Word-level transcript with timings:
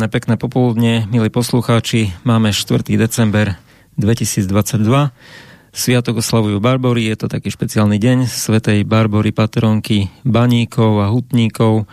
Príjemné, 0.00 0.16
pekné 0.16 0.36
popoludne, 0.40 0.94
milí 1.12 1.28
poslucháči. 1.28 2.16
Máme 2.24 2.56
4. 2.56 2.88
december 2.96 3.60
2022. 4.00 4.48
Sviatok 5.76 6.24
oslavujú 6.24 6.56
Barbory, 6.56 7.12
je 7.12 7.20
to 7.20 7.26
taký 7.28 7.52
špeciálny 7.52 8.00
deň 8.00 8.24
Svetej 8.24 8.88
Barbory, 8.88 9.28
patronky 9.28 10.08
baníkov 10.24 11.04
a 11.04 11.12
hutníkov. 11.12 11.84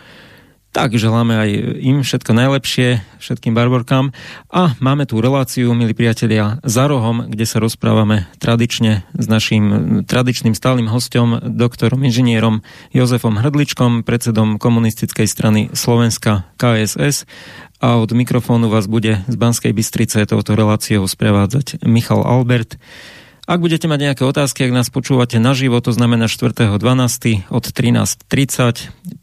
Tak 0.68 1.00
želáme 1.00 1.32
aj 1.32 1.50
im 1.80 2.04
všetko 2.04 2.36
najlepšie, 2.36 3.00
všetkým 3.18 3.56
barborkám. 3.56 4.12
A 4.52 4.76
máme 4.84 5.08
tu 5.08 5.16
reláciu, 5.18 5.72
milí 5.72 5.96
priatelia, 5.96 6.60
za 6.60 6.84
rohom, 6.84 7.24
kde 7.24 7.48
sa 7.48 7.56
rozprávame 7.56 8.28
tradične 8.36 9.08
s 9.16 9.26
našim 9.26 10.04
tradičným 10.04 10.52
stálym 10.52 10.92
hostom, 10.92 11.40
doktorom 11.40 12.04
inžinierom 12.04 12.60
Jozefom 12.92 13.40
Hrdličkom, 13.40 14.04
predsedom 14.04 14.60
komunistickej 14.60 15.24
strany 15.24 15.72
Slovenska 15.72 16.44
KSS 16.60 17.24
a 17.80 17.96
od 17.96 18.10
mikrofónu 18.12 18.68
vás 18.68 18.90
bude 18.90 19.24
z 19.24 19.34
Banskej 19.38 19.72
Bystrice 19.72 20.26
touto 20.28 20.52
reláciou 20.52 21.06
sprevádzať 21.06 21.80
Michal 21.86 22.26
Albert. 22.26 22.76
Ak 23.48 23.64
budete 23.64 23.88
mať 23.88 24.12
nejaké 24.12 24.28
otázky, 24.28 24.68
ak 24.68 24.76
nás 24.76 24.92
počúvate 24.92 25.40
naživo, 25.40 25.80
to 25.80 25.88
znamená 25.88 26.28
4.12. 26.28 27.48
od 27.48 27.64
13.30, 27.64 28.28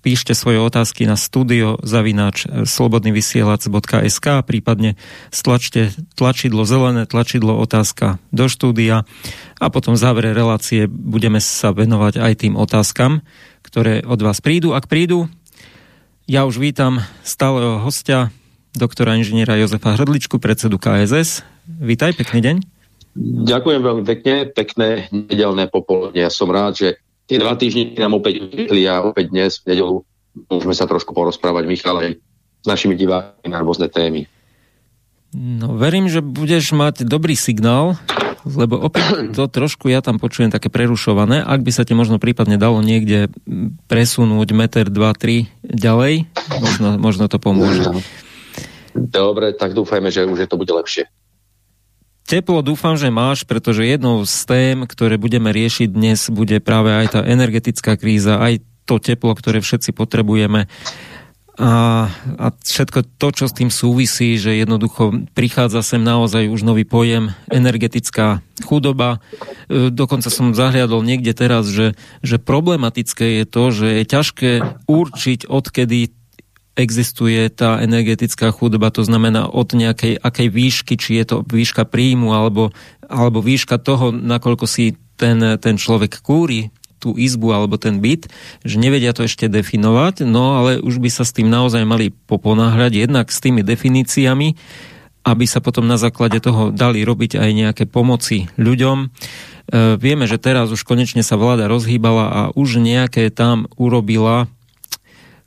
píšte 0.01 0.33
svoje 0.33 0.57
otázky 0.65 1.05
na 1.05 1.13
studio 1.13 1.77
zavináč 1.85 2.49
slobodnyvysielac.sk 2.49 4.27
prípadne 4.41 4.97
stlačte 5.29 5.93
tlačidlo 6.17 6.65
zelené, 6.65 7.05
tlačidlo 7.05 7.53
otázka 7.61 8.17
do 8.33 8.49
štúdia 8.49 9.05
a 9.61 9.65
potom 9.69 9.93
v 9.93 10.01
závere 10.01 10.33
relácie 10.33 10.89
budeme 10.89 11.37
sa 11.37 11.69
venovať 11.69 12.17
aj 12.17 12.33
tým 12.49 12.57
otázkam, 12.57 13.21
ktoré 13.61 14.01
od 14.09 14.25
vás 14.25 14.41
prídu. 14.41 14.73
Ak 14.73 14.89
prídu, 14.89 15.29
ja 16.25 16.49
už 16.49 16.57
vítam 16.57 17.05
stáleho 17.21 17.77
hostia, 17.77 18.33
doktora 18.73 19.21
inžiniera 19.21 19.53
Jozefa 19.53 19.93
Hrdličku, 19.93 20.41
predsedu 20.41 20.81
KSS. 20.81 21.45
Vítaj, 21.69 22.17
pekný 22.17 22.41
deň. 22.41 22.74
Ďakujem 23.15 23.81
veľmi 23.81 24.03
pekne, 24.03 24.35
pekné 24.51 25.07
nedelné 25.11 25.71
popoludne. 25.71 26.19
Ja 26.19 26.27
som 26.27 26.51
rád, 26.51 26.75
že 26.75 26.87
tie 27.31 27.39
dva 27.39 27.55
týždne 27.55 27.95
nám 27.95 28.19
opäť 28.19 28.43
vyšli 28.43 28.83
a 28.91 29.07
opäť 29.07 29.31
dnes 29.31 29.63
v 29.63 29.71
nedelu 29.71 29.95
môžeme 30.51 30.75
sa 30.75 30.83
trošku 30.83 31.15
porozprávať, 31.15 31.63
Michal, 31.63 31.95
aj 32.03 32.19
s 32.63 32.67
našimi 32.67 32.99
divákmi 32.99 33.47
na 33.47 33.63
rôzne 33.63 33.87
témy. 33.87 34.27
No, 35.35 35.75
verím, 35.75 36.07
že 36.11 36.23
budeš 36.23 36.71
mať 36.75 37.07
dobrý 37.07 37.35
signál, 37.35 37.99
lebo 38.43 38.79
opäť 38.79 39.31
to 39.31 39.47
trošku 39.63 39.87
ja 39.87 40.03
tam 40.03 40.19
počujem 40.19 40.51
také 40.51 40.67
prerušované. 40.67 41.39
Ak 41.39 41.63
by 41.63 41.71
sa 41.71 41.87
ti 41.87 41.95
možno 41.95 42.19
prípadne 42.19 42.59
dalo 42.59 42.79
niekde 42.83 43.31
presunúť 43.87 44.49
meter, 44.51 44.91
dva, 44.91 45.15
tri 45.15 45.47
ďalej, 45.63 46.27
možno, 46.59 46.87
možno 46.99 47.25
to 47.31 47.39
pomôže. 47.39 47.83
Dobre, 48.95 49.51
tak 49.55 49.75
dúfajme, 49.75 50.07
že 50.07 50.23
už 50.23 50.43
je 50.43 50.47
to 50.47 50.55
bude 50.55 50.71
lepšie. 50.71 51.07
Teplo 52.25 52.65
dúfam, 52.65 52.97
že 52.97 53.13
máš, 53.13 53.45
pretože 53.45 53.85
jednou 53.85 54.25
z 54.25 54.37
tém, 54.49 54.77
ktoré 54.89 55.21
budeme 55.21 55.53
riešiť 55.53 55.93
dnes, 55.93 56.33
bude 56.33 56.57
práve 56.57 56.89
aj 56.89 57.07
tá 57.13 57.21
energetická 57.21 57.93
kríza, 58.01 58.41
aj 58.41 58.65
to 58.89 58.97
teplo, 58.97 59.37
ktoré 59.37 59.61
všetci 59.61 59.93
potrebujeme 59.93 60.65
a, 61.55 62.07
a 62.35 62.47
všetko 62.51 63.15
to, 63.15 63.27
čo 63.31 63.45
s 63.47 63.55
tým 63.55 63.71
súvisí, 63.71 64.35
že 64.35 64.59
jednoducho 64.59 65.31
prichádza 65.31 65.79
sem 65.87 66.03
naozaj 66.03 66.51
už 66.51 66.67
nový 66.67 66.83
pojem 66.83 67.31
energetická 67.47 68.43
chudoba. 68.67 69.23
E, 69.71 69.87
dokonca 69.87 70.27
som 70.27 70.51
zahliadol 70.51 70.99
niekde 70.99 71.31
teraz, 71.31 71.71
že, 71.71 71.95
že 72.19 72.43
problematické 72.43 73.39
je 73.39 73.45
to, 73.47 73.63
že 73.71 73.87
je 73.87 74.03
ťažké 74.03 74.51
určiť, 74.83 75.47
odkedy 75.47 76.11
existuje 76.75 77.47
tá 77.49 77.79
energetická 77.79 78.51
chudoba, 78.51 78.91
to 78.91 79.07
znamená 79.07 79.47
od 79.47 79.71
nejakej 79.71 80.19
akej 80.19 80.47
výšky, 80.51 80.93
či 80.99 81.23
je 81.23 81.25
to 81.25 81.35
výška 81.47 81.87
príjmu 81.87 82.35
alebo, 82.35 82.75
alebo 83.07 83.39
výška 83.39 83.79
toho, 83.79 84.11
nakoľko 84.11 84.65
si 84.67 84.99
ten, 85.15 85.39
ten 85.59 85.79
človek 85.79 86.19
kúri 86.19 86.69
tú 86.99 87.15
izbu 87.15 87.55
alebo 87.55 87.79
ten 87.79 88.03
byt, 88.03 88.27
že 88.65 88.81
nevedia 88.81 89.15
to 89.15 89.23
ešte 89.23 89.47
definovať, 89.47 90.27
no 90.27 90.59
ale 90.59 90.81
už 90.83 90.99
by 90.99 91.09
sa 91.11 91.23
s 91.23 91.35
tým 91.35 91.47
naozaj 91.47 91.83
mali 91.87 92.11
poponáhľať 92.11 92.91
jednak 93.07 93.29
s 93.31 93.39
tými 93.39 93.61
definíciami, 93.63 94.57
aby 95.25 95.45
sa 95.49 95.61
potom 95.61 95.89
na 95.89 95.97
základe 95.97 96.37
toho 96.37 96.69
dali 96.69 97.01
robiť 97.01 97.41
aj 97.41 97.49
nejaké 97.49 97.83
pomoci 97.89 98.45
ľuďom. 98.61 98.97
E, 99.01 99.07
vieme, 99.97 100.29
že 100.29 100.37
teraz 100.37 100.69
už 100.69 100.85
konečne 100.85 101.25
sa 101.25 101.33
vláda 101.33 101.65
rozhýbala 101.65 102.25
a 102.29 102.41
už 102.53 102.77
nejaké 102.77 103.33
tam 103.33 103.65
urobila 103.73 104.45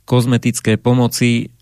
kozmetické 0.09 0.81
pomoci 0.81 1.53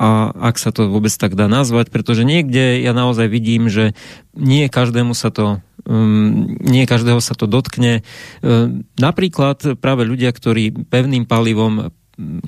a 0.00 0.32
ak 0.32 0.56
sa 0.56 0.72
to 0.72 0.88
vôbec 0.88 1.10
tak 1.10 1.36
dá 1.36 1.50
nazvať, 1.50 1.90
pretože 1.92 2.22
niekde 2.22 2.80
ja 2.80 2.94
naozaj 2.96 3.28
vidím, 3.28 3.68
že 3.68 3.92
nie 4.32 4.70
každému 4.70 5.12
sa 5.12 5.28
to 5.28 5.60
um, 5.84 6.54
nie 6.62 6.86
každého 6.86 7.18
sa 7.18 7.34
to 7.34 7.50
dotkne. 7.50 8.06
Um, 8.40 8.86
napríklad 8.94 9.76
práve 9.82 10.06
ľudia, 10.06 10.30
ktorí 10.30 10.86
pevným 10.86 11.26
palivom 11.26 11.90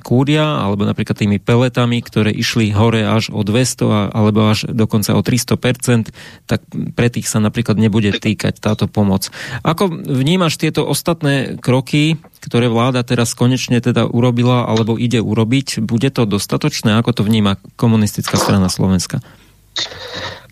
kúria, 0.03 0.67
alebo 0.67 0.83
napríklad 0.83 1.15
tými 1.15 1.39
peletami, 1.39 2.03
ktoré 2.03 2.35
išli 2.35 2.75
hore 2.75 3.07
až 3.07 3.31
o 3.31 3.39
200 3.39 4.11
alebo 4.11 4.51
až 4.51 4.67
dokonca 4.67 5.15
o 5.15 5.23
300%, 5.23 6.11
tak 6.43 6.59
pre 6.91 7.07
tých 7.07 7.31
sa 7.31 7.39
napríklad 7.39 7.79
nebude 7.79 8.11
týkať 8.11 8.59
táto 8.59 8.91
pomoc. 8.91 9.31
Ako 9.63 9.87
vnímaš 9.87 10.59
tieto 10.59 10.83
ostatné 10.83 11.55
kroky, 11.55 12.19
ktoré 12.41 12.67
vláda 12.67 13.05
teraz 13.05 13.37
konečne 13.37 13.77
teda 13.79 14.09
urobila 14.09 14.65
alebo 14.65 14.97
ide 14.97 15.21
urobiť? 15.21 15.85
Bude 15.85 16.09
to 16.09 16.25
dostatočné? 16.25 16.97
Ako 16.97 17.13
to 17.13 17.21
vníma 17.21 17.61
komunistická 17.77 18.35
strana 18.35 18.67
Slovenska? 18.67 19.21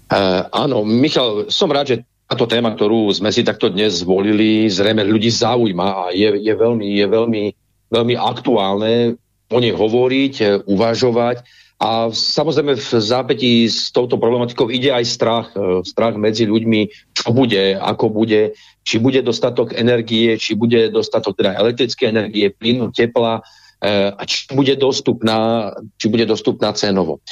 Uh, 0.10 0.46
áno, 0.54 0.86
Michal, 0.86 1.50
som 1.50 1.70
rád, 1.74 1.86
že 1.92 1.98
táto 2.30 2.46
téma, 2.46 2.78
ktorú 2.78 3.10
sme 3.10 3.34
si 3.34 3.42
takto 3.42 3.74
dnes 3.74 4.06
zvolili, 4.06 4.70
zrejme 4.70 5.02
ľudí 5.02 5.34
zaujíma 5.34 5.88
a 5.90 6.04
je, 6.14 6.30
je 6.40 6.54
veľmi, 6.54 6.88
je 7.02 7.06
veľmi 7.10 7.44
veľmi 7.90 8.16
aktuálne 8.16 9.18
o 9.50 9.58
nej 9.58 9.74
hovoriť, 9.74 10.34
e, 10.42 10.46
uvažovať. 10.70 11.42
A 11.80 12.12
samozrejme 12.12 12.76
v 12.76 12.92
zápätí 13.00 13.64
s 13.72 13.96
touto 13.96 14.20
problematikou 14.20 14.68
ide 14.68 14.92
aj 14.92 15.06
strach. 15.08 15.48
E, 15.56 15.80
strach 15.88 16.20
medzi 16.20 16.44
ľuďmi, 16.44 16.92
čo 17.16 17.32
bude, 17.32 17.80
ako 17.80 18.12
bude, 18.12 18.52
či 18.84 19.00
bude 19.00 19.24
dostatok 19.24 19.72
energie, 19.72 20.36
či 20.36 20.60
bude 20.60 20.92
dostatok 20.92 21.40
teda 21.40 21.56
elektrické 21.56 22.12
energie, 22.12 22.52
plynu, 22.52 22.92
tepla, 22.92 23.40
e, 23.80 24.12
a 24.12 24.22
či 24.28 24.52
bude 24.52 24.76
dostupná, 24.76 25.72
či 25.96 26.12
bude 26.12 26.28
dostupná 26.28 26.76
cenovo. 26.76 27.24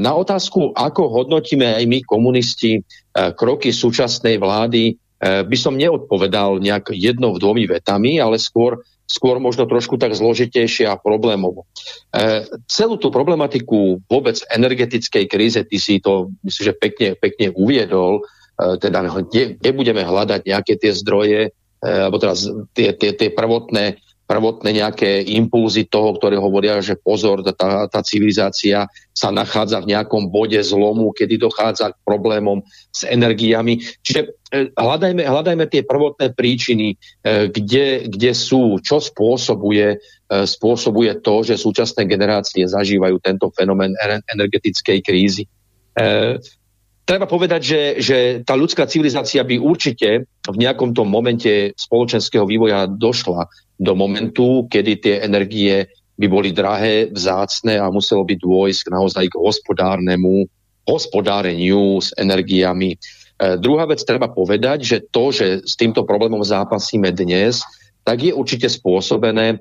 Na 0.00 0.18
otázku, 0.18 0.74
ako 0.74 1.06
hodnotíme 1.06 1.78
aj 1.78 1.84
my 1.86 1.98
komunisti 2.02 2.82
kroky 3.12 3.70
súčasnej 3.70 4.40
vlády, 4.40 4.96
by 5.20 5.56
som 5.60 5.76
neodpovedal 5.76 6.64
nejak 6.64 6.96
jednou 6.96 7.36
dvomi 7.36 7.68
vetami, 7.68 8.16
ale 8.16 8.40
skôr 8.40 8.80
skôr 9.10 9.42
možno 9.42 9.66
trošku 9.66 9.98
tak 9.98 10.14
zložitejšie 10.14 10.86
a 10.86 10.94
problémovo. 10.94 11.66
E, 12.14 12.46
celú 12.70 12.94
tú 12.94 13.10
problematiku 13.10 13.98
vôbec 14.06 14.38
energetickej 14.46 15.26
kríze, 15.26 15.60
ty 15.66 15.76
si 15.82 15.98
to 15.98 16.30
myslím, 16.46 16.64
že 16.70 16.74
pekne, 16.78 17.08
pekne 17.18 17.50
uviedol, 17.50 18.22
e, 18.22 18.78
teda 18.78 19.02
kde, 19.26 19.58
kde 19.58 19.70
hľadať 20.06 20.46
nejaké 20.46 20.78
tie 20.78 20.94
zdroje, 20.94 21.50
e, 21.50 21.86
alebo 21.90 22.22
teraz 22.22 22.46
tie, 22.70 22.94
tie, 22.94 23.10
tie 23.18 23.34
prvotné 23.34 23.98
prvotné 24.30 24.78
nejaké 24.78 25.26
impulzy 25.26 25.90
toho, 25.90 26.14
ktoré 26.14 26.38
hovoria, 26.38 26.78
že 26.78 26.94
pozor, 26.94 27.42
tá, 27.42 27.90
tá 27.90 28.00
civilizácia 28.06 28.86
sa 29.10 29.34
nachádza 29.34 29.82
v 29.82 29.90
nejakom 29.90 30.30
bode 30.30 30.62
zlomu, 30.62 31.10
kedy 31.10 31.34
dochádza 31.34 31.90
k 31.90 31.98
problémom 32.06 32.62
s 32.94 33.02
energiami. 33.10 33.82
Čiže 34.06 34.30
e, 34.54 34.70
hľadajme, 34.78 35.26
hľadajme 35.26 35.66
tie 35.66 35.82
prvotné 35.82 36.30
príčiny, 36.38 36.94
e, 36.94 36.96
kde, 37.50 38.06
kde 38.06 38.30
sú, 38.30 38.78
čo 38.78 39.02
spôsobuje, 39.02 39.98
e, 39.98 40.46
spôsobuje 40.46 41.18
to, 41.26 41.42
že 41.42 41.58
súčasné 41.58 42.06
generácie 42.06 42.62
zažívajú 42.70 43.18
tento 43.18 43.50
fenomén 43.50 43.98
energetickej 44.30 44.98
krízy. 45.02 45.50
Treba 47.02 47.26
povedať, 47.26 47.60
že, 47.66 47.82
že 47.98 48.18
tá 48.46 48.54
ľudská 48.54 48.86
civilizácia 48.86 49.42
by 49.42 49.58
určite 49.58 50.30
v 50.46 50.56
nejakom 50.56 50.94
tom 50.94 51.10
momente 51.10 51.74
spoločenského 51.74 52.46
vývoja 52.46 52.86
došla 52.86 53.50
do 53.80 53.96
momentu, 53.96 54.68
kedy 54.68 54.92
tie 55.00 55.14
energie 55.24 55.88
by 56.20 56.26
boli 56.28 56.52
drahé, 56.52 57.08
vzácne 57.08 57.80
a 57.80 57.88
muselo 57.88 58.28
by 58.28 58.36
dôjsť 58.36 58.92
naozaj 58.92 59.24
k 59.32 59.40
hospodárnemu 59.40 60.44
hospodáreniu 60.84 62.00
s 62.00 62.12
energiami. 62.16 62.96
E, 62.96 62.98
druhá 63.56 63.88
vec 63.88 64.04
treba 64.04 64.28
povedať, 64.28 64.78
že 64.84 64.96
to, 65.08 65.32
že 65.32 65.64
s 65.64 65.74
týmto 65.80 66.04
problémom 66.04 66.44
zápasíme 66.44 67.08
dnes, 67.14 67.64
tak 68.04 68.26
je 68.26 68.32
určite 68.36 68.68
spôsobené 68.68 69.56
e, 69.56 69.58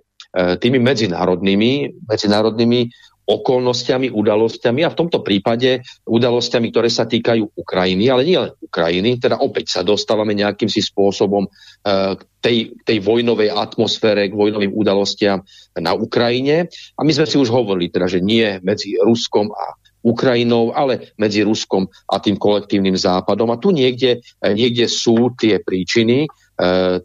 tými 0.58 0.80
medzinárodnými, 0.84 2.04
medzinárodnými 2.08 2.92
okolnostiami, 3.30 4.10
udalosťami 4.10 4.82
a 4.82 4.90
v 4.90 4.98
tomto 4.98 5.22
prípade 5.22 5.86
udalosťami, 6.10 6.74
ktoré 6.74 6.90
sa 6.90 7.06
týkajú 7.06 7.54
Ukrajiny, 7.54 8.10
ale 8.10 8.26
nie 8.26 8.42
len 8.42 8.50
Ukrajiny, 8.58 9.22
teda 9.22 9.38
opäť 9.38 9.78
sa 9.78 9.82
dostávame 9.86 10.34
nejakým 10.34 10.66
si 10.66 10.82
spôsobom 10.82 11.46
uh, 11.46 12.18
k 12.18 12.22
tej, 12.42 12.58
tej 12.82 12.98
vojnovej 13.06 13.54
atmosfére, 13.54 14.34
k 14.34 14.34
vojnovým 14.34 14.74
udalostiam 14.74 15.46
na 15.78 15.94
Ukrajine. 15.94 16.66
A 16.98 17.06
my 17.06 17.12
sme 17.14 17.30
si 17.30 17.38
už 17.38 17.54
hovorili, 17.54 17.94
teda, 17.94 18.10
že 18.10 18.18
nie 18.18 18.58
medzi 18.66 18.98
Ruskom 18.98 19.54
a 19.54 19.78
Ukrajinou, 20.00 20.72
ale 20.74 21.14
medzi 21.20 21.44
Ruskom 21.44 21.86
a 22.10 22.18
tým 22.24 22.40
kolektívnym 22.40 22.96
západom. 22.96 23.52
A 23.52 23.60
tu 23.60 23.76
niekde, 23.76 24.24
niekde 24.40 24.88
sú 24.88 25.36
tie 25.36 25.60
príčiny 25.60 26.32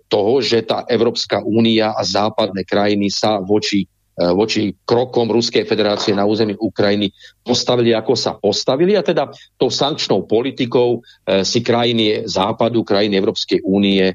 toho, 0.06 0.35
že 0.38 0.62
tá 0.62 0.87
Európska 0.87 1.43
únia 1.43 1.91
a 1.91 2.06
západné 2.06 2.62
krajiny 2.62 3.11
sa 3.11 3.43
voči 3.43 3.91
E, 4.04 4.04
voči 4.14 4.70
krokom 4.87 5.26
Ruskej 5.26 5.66
federácie 5.66 6.14
na 6.14 6.22
území 6.22 6.55
Ukrajiny 6.55 7.11
postavili, 7.43 7.90
ako 7.90 8.14
sa 8.14 8.38
postavili. 8.38 8.94
A 8.94 9.02
teda 9.02 9.26
tou 9.58 9.75
sankčnou 9.75 10.31
politikou 10.31 11.02
e, 11.02 11.43
si 11.43 11.61
krajiny 11.66 12.22
západu, 12.22 12.87
krajiny 12.87 13.19
Európskej 13.19 13.66
únie 13.66 14.14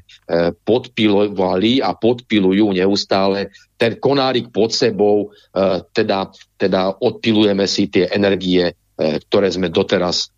podpilovali 0.56 1.84
a 1.84 1.92
podpilujú 1.92 2.72
neustále 2.72 3.52
ten 3.80 3.96
konárik 3.96 4.52
pod 4.52 4.76
sebou, 4.76 5.32
teda, 5.96 6.28
teda 6.60 7.00
odpilujeme 7.00 7.64
si 7.64 7.88
tie 7.88 8.12
energie, 8.12 8.76
ktoré 8.92 9.48
sme 9.48 9.72
doteraz 9.72 10.28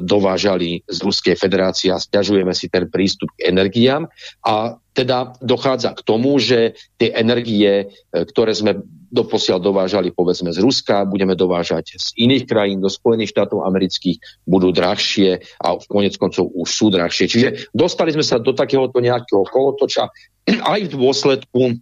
dovážali 0.00 0.80
z 0.88 0.98
Ruskej 1.04 1.36
federácie 1.36 1.92
a 1.92 2.00
stiažujeme 2.00 2.56
si 2.56 2.72
ten 2.72 2.88
prístup 2.88 3.28
k 3.36 3.52
energiám 3.52 4.08
a 4.40 4.80
teda 4.96 5.36
dochádza 5.44 5.92
k 5.94 6.00
tomu, 6.02 6.40
že 6.40 6.74
tie 6.96 7.12
energie, 7.12 7.92
ktoré 8.10 8.50
sme 8.56 8.80
doposiaľ 9.12 9.60
dovážali 9.60 10.12
povedzme 10.12 10.52
z 10.52 10.60
Ruska, 10.64 11.04
budeme 11.04 11.36
dovážať 11.36 12.00
z 12.00 12.06
iných 12.16 12.44
krajín 12.48 12.80
do 12.80 12.88
Spojených 12.88 13.32
štátov 13.32 13.64
amerických, 13.64 14.20
budú 14.48 14.72
drahšie 14.72 15.40
a 15.60 15.76
v 15.76 15.84
konec 15.88 16.16
koncov 16.16 16.48
už 16.52 16.68
sú 16.68 16.88
drahšie. 16.88 17.28
Čiže 17.28 17.48
dostali 17.72 18.12
sme 18.12 18.24
sa 18.24 18.40
do 18.40 18.56
takéhoto 18.56 19.00
nejakého 19.00 19.44
kolotoča 19.48 20.08
aj 20.72 20.80
v 20.88 20.94
dôsledku 20.96 21.76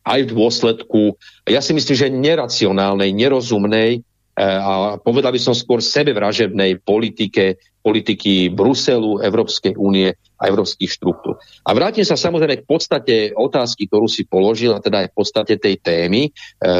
aj 0.00 0.20
v 0.26 0.32
dôsledku, 0.32 1.00
ja 1.44 1.60
si 1.60 1.76
myslím, 1.76 1.92
že 1.92 2.08
neracionálnej, 2.08 3.12
nerozumnej 3.12 4.00
a 4.40 4.96
povedal 4.96 5.36
by 5.36 5.40
som 5.42 5.52
skôr 5.52 5.84
sebevražebnej 5.84 6.80
politike, 6.80 7.60
politiky 7.84 8.48
Bruselu, 8.48 9.20
Európskej 9.20 9.76
únie 9.76 10.08
a 10.40 10.42
európskych 10.48 10.88
štruktúr. 10.88 11.36
A 11.68 11.70
vrátim 11.76 12.06
sa 12.08 12.16
samozrejme 12.16 12.64
k 12.64 12.68
podstate 12.68 13.14
otázky, 13.36 13.84
ktorú 13.92 14.08
si 14.08 14.24
položil, 14.24 14.72
a 14.72 14.80
teda 14.80 15.04
aj 15.04 15.08
v 15.12 15.16
podstate 15.16 15.54
tej 15.60 15.76
témy, 15.84 16.28
e, 16.28 16.30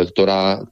ktorá 0.09 0.65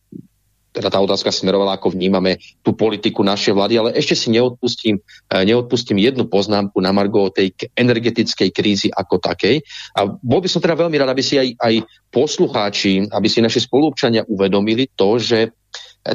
teda 0.69 0.95
tá 0.95 1.01
otázka 1.03 1.35
smerovala, 1.35 1.75
ako 1.75 1.91
vnímame 1.91 2.39
tú 2.63 2.71
politiku 2.77 3.27
našej 3.27 3.51
vlády, 3.57 3.75
ale 3.83 3.91
ešte 3.99 4.15
si 4.15 4.29
neodpustím, 4.31 5.03
e, 5.27 5.35
neodpustím 5.43 5.99
jednu 5.99 6.31
poznámku 6.31 6.79
na 6.79 6.95
Margo 6.95 7.35
tej 7.35 7.51
energetickej 7.75 8.49
krízy 8.55 8.89
ako 8.93 9.19
takej. 9.19 9.59
A 9.99 10.07
bol 10.07 10.39
by 10.39 10.49
som 10.49 10.63
teda 10.63 10.79
veľmi 10.79 10.97
rád, 10.97 11.11
aby 11.13 11.25
si 11.25 11.35
aj, 11.35 11.57
aj 11.59 11.75
poslucháči, 12.15 13.11
aby 13.11 13.27
si 13.27 13.43
naši 13.43 13.65
spolupčania 13.65 14.23
uvedomili 14.29 14.87
to, 14.95 15.19
že 15.19 15.51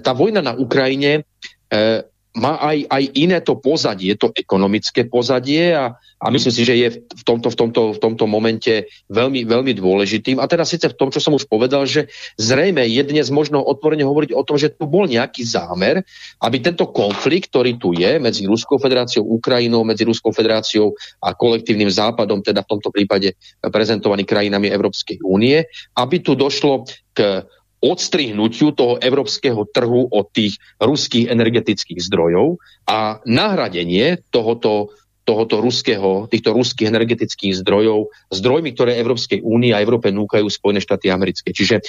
tá 0.01 0.15
vojna 0.15 0.41
na 0.41 0.53
Ukrajine 0.55 1.21
e, 1.69 2.07
má 2.33 2.57
aj, 2.57 2.89
aj 2.89 3.03
iné 3.13 3.37
to 3.45 3.53
pozadie, 3.61 4.17
to 4.17 4.33
ekonomické 4.33 5.05
pozadie 5.05 5.69
a, 5.77 5.93
a 6.17 6.25
myslím 6.33 6.53
si, 6.53 6.65
že 6.65 6.73
je 6.73 6.87
v 7.05 7.23
tomto, 7.29 7.53
v, 7.53 7.55
tomto, 7.55 7.81
v 7.93 7.99
tomto 8.01 8.25
momente 8.25 8.89
veľmi, 9.13 9.45
veľmi 9.45 9.77
dôležitým. 9.77 10.41
A 10.41 10.49
teda 10.49 10.65
síce 10.65 10.89
v 10.89 10.97
tom, 10.97 11.13
čo 11.13 11.21
som 11.21 11.37
už 11.37 11.45
povedal, 11.45 11.85
že 11.85 12.09
zrejme 12.41 12.81
je 12.89 13.01
dnes 13.05 13.29
možno 13.29 13.61
otvorene 13.61 14.01
hovoriť 14.01 14.33
o 14.33 14.41
tom, 14.41 14.57
že 14.57 14.73
tu 14.73 14.89
bol 14.89 15.05
nejaký 15.05 15.45
zámer, 15.45 16.01
aby 16.41 16.57
tento 16.57 16.89
konflikt, 16.89 17.53
ktorý 17.53 17.77
tu 17.77 17.93
je 17.93 18.17
medzi 18.17 18.49
Ruskou 18.49 18.81
federáciou, 18.81 19.29
Ukrajinou, 19.29 19.85
medzi 19.85 20.01
Ruskou 20.01 20.33
federáciou 20.33 20.97
a 21.21 21.37
kolektívnym 21.37 21.93
západom, 21.93 22.41
teda 22.41 22.65
v 22.65 22.71
tomto 22.77 22.89
prípade 22.89 23.37
prezentovaný 23.61 24.25
krajinami 24.25 24.73
Európskej 24.73 25.21
únie, 25.21 25.61
aby 25.93 26.17
tu 26.17 26.33
došlo 26.33 26.89
k 27.13 27.45
odstrihnutiu 27.83 28.71
toho 28.71 28.95
európskeho 29.03 29.67
trhu 29.67 30.07
od 30.07 30.25
tých 30.31 30.55
ruských 30.79 31.27
energetických 31.27 31.99
zdrojov 31.99 32.55
a 32.87 33.19
nahradenie 33.27 34.23
tohoto, 34.31 34.95
tohoto 35.27 35.59
ruského, 35.59 36.31
týchto 36.31 36.55
ruských 36.55 36.87
energetických 36.87 37.59
zdrojov 37.59 38.07
zdrojmi, 38.31 38.71
ktoré 38.71 38.95
Európskej 38.99 39.43
únii 39.43 39.75
a 39.75 39.83
Európe 39.83 40.15
núkajú 40.15 40.47
Spojené 40.47 40.79
štáty 40.79 41.11
americké. 41.11 41.51
Čiže 41.51 41.75
e, 41.79 41.83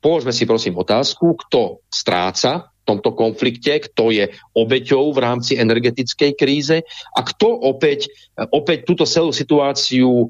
položme 0.00 0.32
si 0.32 0.48
prosím 0.48 0.80
otázku, 0.80 1.36
kto 1.48 1.84
stráca 1.92 2.72
v 2.82 2.84
tomto 2.88 3.14
konflikte, 3.14 3.78
kto 3.78 4.10
je 4.10 4.24
obeťou 4.58 5.14
v 5.14 5.22
rámci 5.22 5.54
energetickej 5.54 6.34
kríze 6.34 6.82
a 7.14 7.20
kto 7.22 7.46
opäť, 7.62 8.10
opäť 8.50 8.84
túto 8.88 9.06
celú 9.06 9.30
situáciu 9.30 10.10
e, 10.10 10.26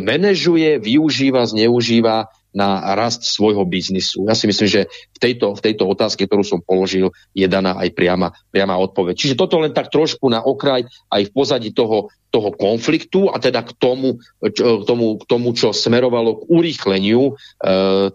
manažuje, 0.00 0.80
využíva, 0.80 1.46
zneužíva 1.46 2.32
na 2.52 2.92
rast 2.92 3.24
svojho 3.24 3.64
biznisu. 3.64 4.28
Ja 4.28 4.36
si 4.36 4.44
myslím, 4.44 4.68
že 4.68 4.80
v 4.88 5.18
tejto, 5.18 5.56
v 5.56 5.64
tejto 5.64 5.88
otázke, 5.88 6.28
ktorú 6.28 6.44
som 6.44 6.60
položil, 6.60 7.10
je 7.32 7.48
daná 7.48 7.80
aj 7.80 7.96
priama, 7.96 8.36
priama 8.52 8.76
odpoveď. 8.76 9.16
Čiže 9.16 9.40
toto 9.40 9.56
len 9.58 9.72
tak 9.72 9.88
trošku 9.88 10.28
na 10.28 10.44
okraj 10.44 10.84
aj 11.08 11.22
v 11.28 11.30
pozadí 11.32 11.72
toho, 11.72 12.12
toho 12.28 12.52
konfliktu 12.52 13.32
a 13.32 13.40
teda 13.40 13.64
k 13.64 13.72
tomu, 13.76 14.20
čo, 14.52 14.80
k 14.80 14.84
tomu, 14.84 15.06
k 15.20 15.24
tomu 15.24 15.48
čo 15.56 15.72
smerovalo 15.72 16.44
k 16.44 16.46
urýchleniu 16.52 17.32
e, 17.32 17.32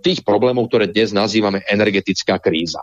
tých 0.01 0.21
problémov, 0.21 0.69
ktoré 0.69 0.89
dnes 0.89 1.13
nazývame 1.13 1.65
energetická 1.65 2.37
kríza. 2.37 2.81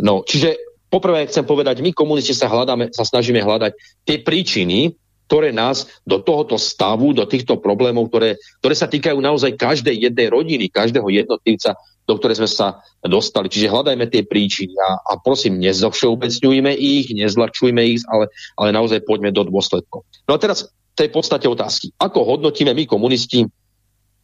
No, 0.00 0.24
čiže 0.24 0.56
poprvé 0.88 1.28
chcem 1.28 1.44
povedať, 1.44 1.80
my 1.84 1.92
komunisti 1.92 2.32
sa, 2.32 2.48
hľadáme, 2.48 2.92
sa 2.92 3.04
snažíme 3.04 3.40
hľadať 3.40 3.72
tie 4.04 4.20
príčiny, 4.20 4.96
ktoré 5.26 5.50
nás 5.50 5.90
do 6.06 6.22
tohoto 6.22 6.54
stavu, 6.54 7.10
do 7.10 7.26
týchto 7.26 7.58
problémov, 7.58 8.08
ktoré, 8.08 8.38
ktoré 8.62 8.74
sa 8.78 8.86
týkajú 8.86 9.18
naozaj 9.18 9.58
každej 9.58 10.10
jednej 10.10 10.30
rodiny, 10.30 10.70
každého 10.70 11.06
jednotlivca, 11.10 11.74
do 12.06 12.14
ktorej 12.14 12.38
sme 12.38 12.50
sa 12.50 12.68
dostali. 13.02 13.50
Čiže 13.50 13.70
hľadajme 13.70 14.06
tie 14.06 14.22
príčiny 14.22 14.78
a, 14.78 15.02
a 15.02 15.12
prosím, 15.18 15.58
nezovšeobecňujme 15.58 16.72
ich, 16.78 17.10
nezlačujme 17.10 17.82
ich, 17.82 18.06
ale, 18.06 18.30
ale 18.54 18.70
naozaj 18.70 19.02
poďme 19.02 19.34
do 19.34 19.42
dôsledkov. 19.42 20.06
No 20.30 20.38
a 20.38 20.38
teraz 20.38 20.70
tej 20.96 21.12
podstate 21.12 21.44
otázky. 21.44 21.92
Ako 22.00 22.24
hodnotíme 22.24 22.72
my 22.72 22.88
komunisti 22.88 23.44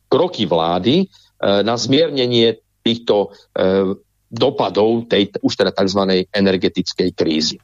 kroky 0.09 0.49
vlády 0.49 1.05
e, 1.05 1.07
na 1.43 1.76
zmiernenie 1.76 2.65
týchto 2.81 3.29
e, 3.53 3.93
dopadov 4.33 5.05
tej 5.12 5.37
už 5.45 5.53
teda 5.53 5.76
tzv. 5.76 6.25
energetickej 6.33 7.12
krízy? 7.12 7.61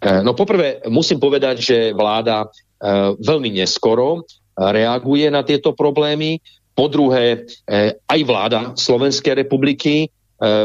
Eh, 0.00 0.24
no 0.24 0.32
poprvé 0.32 0.80
musím 0.88 1.20
povedať, 1.20 1.60
že 1.60 1.76
vláda 1.92 2.48
eh, 2.48 3.12
veľmi 3.20 3.52
neskoro 3.52 4.24
eh, 4.24 4.24
reaguje 4.56 5.28
na 5.28 5.44
tieto 5.44 5.76
problémy. 5.76 6.40
Po 6.70 6.88
druhé, 6.88 7.44
aj 8.08 8.20
vláda 8.24 8.72
Slovenskej 8.72 9.44
republiky 9.44 10.08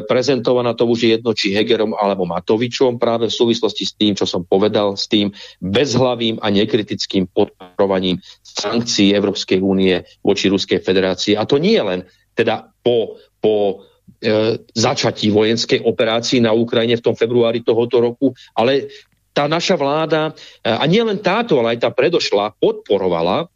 prezentovaná 0.08 0.72
to 0.72 0.88
už 0.88 1.12
jedno, 1.12 1.36
či 1.36 1.52
Hegerom 1.52 1.92
alebo 1.92 2.24
Matovičom, 2.24 2.96
práve 2.96 3.28
v 3.28 3.36
súvislosti 3.36 3.84
s 3.84 4.00
tým, 4.00 4.16
čo 4.16 4.24
som 4.24 4.48
povedal, 4.48 4.96
s 4.96 5.12
tým 5.12 5.36
bezhlavým 5.60 6.40
a 6.40 6.48
nekritickým 6.48 7.28
podporovaním 7.36 8.24
sankcií 8.40 9.12
Európskej 9.12 9.60
únie 9.60 10.08
voči 10.24 10.48
Ruskej 10.48 10.80
federácii. 10.80 11.36
A 11.36 11.44
to 11.44 11.60
nie 11.60 11.76
len 11.84 12.08
teda 12.32 12.72
po, 12.80 13.20
po 13.44 13.84
e, 14.24 14.56
začatí 14.72 15.28
vojenskej 15.36 15.84
operácii 15.84 16.40
na 16.40 16.56
Ukrajine 16.56 16.96
v 16.96 17.06
tom 17.12 17.16
februári 17.18 17.60
tohoto 17.60 18.00
roku, 18.00 18.32
ale 18.56 18.88
tá 19.36 19.52
naša 19.52 19.76
vláda, 19.76 20.32
e, 20.32 20.72
a 20.72 20.88
nie 20.88 21.04
len 21.04 21.20
táto, 21.20 21.60
ale 21.60 21.76
aj 21.76 21.84
tá 21.84 21.90
predošla, 21.92 22.56
podporovala 22.56 23.52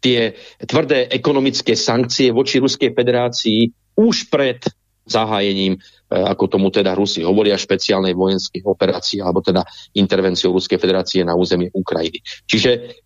tie 0.00 0.32
tvrdé 0.64 1.12
ekonomické 1.12 1.76
sankcie 1.76 2.32
voči 2.32 2.60
Ruskej 2.60 2.96
federácii 2.96 3.68
už 4.00 4.32
pred 4.32 4.64
zahájením, 5.04 5.76
e, 5.76 5.78
ako 6.16 6.48
tomu 6.48 6.72
teda 6.72 6.96
Rusi 6.96 7.20
hovoria, 7.20 7.60
špeciálnej 7.60 8.16
vojenskej 8.16 8.64
operácie 8.64 9.20
alebo 9.20 9.44
teda 9.44 9.60
intervenciou 9.92 10.56
Ruskej 10.56 10.80
federácie 10.80 11.20
na 11.20 11.36
územie 11.36 11.68
Ukrajiny. 11.76 12.24
Čiže 12.48 12.96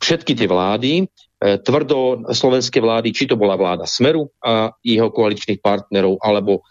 všetky 0.00 0.32
tie 0.32 0.48
vlády 0.48 1.04
E, 1.36 1.60
tvrdo 1.60 2.24
slovenské 2.32 2.80
vlády, 2.80 3.12
či 3.12 3.28
to 3.28 3.36
bola 3.36 3.60
vláda 3.60 3.84
Smeru 3.84 4.32
a 4.40 4.72
jeho 4.80 5.12
koaličných 5.12 5.60
partnerov, 5.60 6.16
alebo 6.24 6.64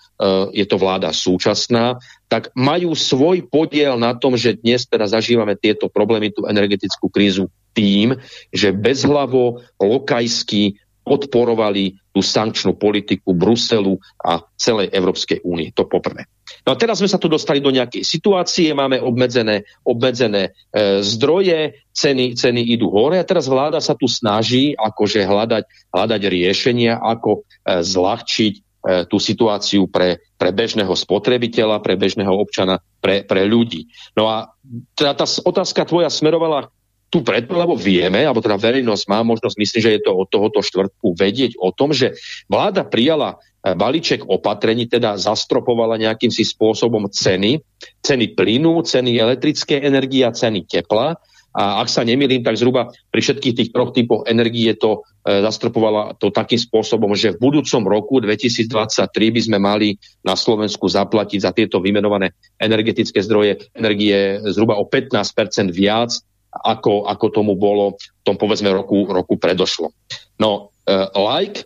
je 0.55 0.63
to 0.63 0.79
vláda 0.79 1.11
súčasná, 1.11 1.99
tak 2.25 2.49
majú 2.57 2.97
svoj 2.97 3.45
podiel 3.45 3.95
na 4.01 4.17
tom, 4.17 4.33
že 4.33 4.57
dnes 4.57 4.85
teda 4.89 5.05
zažívame 5.05 5.53
tieto 5.53 5.87
problémy, 5.87 6.33
tú 6.33 6.49
energetickú 6.49 7.09
krízu 7.09 7.47
tým, 7.75 8.17
že 8.49 8.73
bezhlavo, 8.73 9.61
lokajsky 9.77 10.79
podporovali 11.05 12.01
tú 12.09 12.25
sankčnú 12.25 12.73
politiku 12.73 13.37
Bruselu 13.37 14.01
a 14.25 14.41
celej 14.57 14.89
Európskej 14.89 15.45
únie. 15.45 15.69
To 15.77 15.85
poprvé. 15.85 16.25
No 16.65 16.73
a 16.73 16.79
teraz 16.79 16.97
sme 16.97 17.09
sa 17.09 17.21
tu 17.21 17.29
dostali 17.29 17.61
do 17.61 17.69
nejakej 17.69 18.01
situácie, 18.01 18.73
máme 18.73 18.97
obmedzené, 18.97 19.69
obmedzené 19.85 20.49
e, 20.49 21.01
zdroje, 21.05 21.85
ceny, 21.93 22.33
ceny 22.33 22.61
idú 22.73 22.89
hore 22.89 23.21
a 23.21 23.27
teraz 23.27 23.45
vláda 23.45 23.77
sa 23.77 23.93
tu 23.93 24.09
snaží 24.09 24.73
akože 24.73 25.25
hľadať, 25.25 25.63
hľadať 25.93 26.21
riešenia, 26.25 26.97
ako 26.97 27.45
e, 27.45 27.81
zľahčiť 27.85 28.64
tú 29.09 29.17
situáciu 29.17 29.89
pre, 29.89 30.21
pre 30.37 30.53
bežného 30.53 30.93
spotrebiteľa, 30.93 31.81
pre 31.81 31.97
bežného 31.97 32.29
občana, 32.29 32.77
pre, 33.01 33.25
pre 33.25 33.41
ľudí. 33.41 33.89
No 34.13 34.29
a 34.29 34.53
teda 34.93 35.17
tá 35.17 35.25
otázka 35.25 35.89
tvoja 35.89 36.13
smerovala 36.13 36.69
tu 37.09 37.25
preto, 37.25 37.57
lebo 37.57 37.73
vieme, 37.73 38.25
alebo 38.25 38.45
teda 38.45 38.59
verejnosť 38.59 39.03
má 39.09 39.25
možnosť, 39.25 39.55
myslím, 39.57 39.81
že 39.81 39.93
je 39.97 40.01
to 40.03 40.11
od 40.13 40.27
tohoto 40.29 40.59
štvrtku 40.61 41.17
vedieť 41.17 41.57
o 41.57 41.73
tom, 41.73 41.93
že 41.95 42.13
vláda 42.49 42.85
prijala 42.85 43.41
balíček 43.65 44.29
opatrení 44.29 44.85
teda 44.85 45.17
zastropovala 45.17 45.97
nejakým 45.97 46.29
si 46.29 46.45
spôsobom 46.45 47.09
ceny, 47.09 47.57
ceny 48.05 48.37
plynu, 48.37 48.85
ceny 48.85 49.17
elektrickej 49.17 49.81
energie 49.81 50.21
a 50.21 50.29
ceny 50.29 50.69
tepla. 50.69 51.17
A 51.55 51.79
ak 51.79 51.87
sa 51.87 52.03
nemýlim, 52.03 52.43
tak 52.43 52.59
zhruba 52.59 52.91
pri 53.15 53.21
všetkých 53.23 53.55
tých 53.55 53.69
troch 53.71 53.95
typoch 53.95 54.27
energie 54.27 54.75
to 54.75 55.07
e, 55.23 55.39
zastropovala 55.39 56.19
to 56.19 56.27
takým 56.27 56.59
spôsobom, 56.59 57.15
že 57.15 57.31
v 57.31 57.39
budúcom 57.39 57.81
roku 57.87 58.19
2023 58.19 59.07
by 59.07 59.41
sme 59.41 59.57
mali 59.63 59.95
na 60.19 60.35
Slovensku 60.35 60.83
zaplatiť 60.91 61.39
za 61.39 61.55
tieto 61.55 61.79
vymenované 61.79 62.35
energetické 62.59 63.23
zdroje 63.23 63.71
energie 63.71 64.43
zhruba 64.51 64.75
o 64.75 64.83
15% 64.83 65.71
viac, 65.71 66.11
ako, 66.51 67.07
ako 67.07 67.25
tomu 67.31 67.55
bolo 67.55 67.95
v 67.95 68.21
tom 68.27 68.35
povedzme 68.35 68.75
roku, 68.75 69.07
roku 69.07 69.39
predošlo. 69.39 69.95
No, 70.35 70.75
e, 70.83 70.93
like 71.15 71.63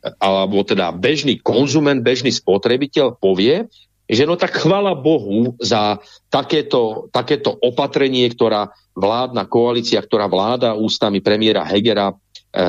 alebo 0.00 0.64
teda 0.64 0.96
bežný 0.96 1.36
konzument, 1.44 2.00
bežný 2.00 2.32
spotrebiteľ 2.32 3.20
povie, 3.20 3.68
že 4.10 4.26
no 4.26 4.34
tak 4.34 4.58
chvala 4.58 4.98
Bohu 4.98 5.54
za 5.62 6.02
takéto, 6.32 7.12
takéto 7.14 7.54
opatrenie, 7.62 8.26
ktorá 8.26 8.74
vládna 9.00 9.48
koalícia, 9.50 9.98
ktorá 9.98 10.30
vláda 10.30 10.76
ústami 10.76 11.18
premiéra 11.24 11.66
Hegera 11.66 12.12
e, 12.12 12.14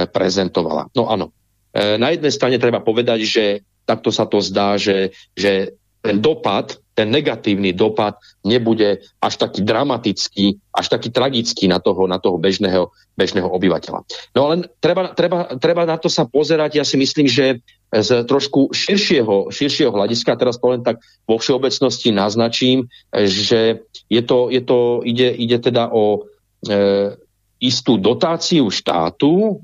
prezentovala. 0.10 0.90
No 0.96 1.12
áno, 1.12 1.36
e, 1.76 2.00
na 2.00 2.16
jednej 2.16 2.34
strane 2.34 2.58
treba 2.58 2.80
povedať, 2.82 3.20
že 3.28 3.46
takto 3.86 4.10
sa 4.10 4.26
to 4.26 4.42
zdá, 4.42 4.80
že, 4.80 5.14
že 5.38 5.76
ten 6.02 6.18
dopad 6.18 6.81
ten 6.92 7.08
negatívny 7.08 7.72
dopad 7.72 8.20
nebude 8.44 9.00
až 9.24 9.34
taký 9.40 9.64
dramatický, 9.64 10.60
až 10.76 10.92
taký 10.92 11.10
tragický 11.10 11.72
na 11.72 11.80
toho, 11.80 12.04
na 12.08 12.20
toho 12.20 12.36
bežného, 12.36 12.92
bežného 13.16 13.48
obyvateľa. 13.48 14.04
No 14.36 14.52
ale 14.52 14.68
treba, 14.84 15.16
treba, 15.16 15.56
treba 15.56 15.84
na 15.88 15.96
to 15.96 16.12
sa 16.12 16.28
pozerať, 16.28 16.76
ja 16.76 16.86
si 16.86 17.00
myslím, 17.00 17.28
že 17.32 17.64
z 17.92 18.24
trošku 18.24 18.72
širšieho, 18.72 19.52
širšieho 19.52 19.92
hľadiska, 19.92 20.40
teraz 20.40 20.56
poviem 20.56 20.80
tak 20.80 21.04
vo 21.28 21.36
všeobecnosti 21.36 22.16
naznačím, 22.16 22.88
že 23.12 23.84
je 24.08 24.22
to, 24.24 24.48
je 24.48 24.62
to, 24.64 25.04
ide, 25.04 25.28
ide 25.36 25.60
teda 25.60 25.92
o 25.92 26.24
e, 26.64 26.80
istú 27.60 28.00
dotáciu 28.00 28.72
štátu 28.72 29.60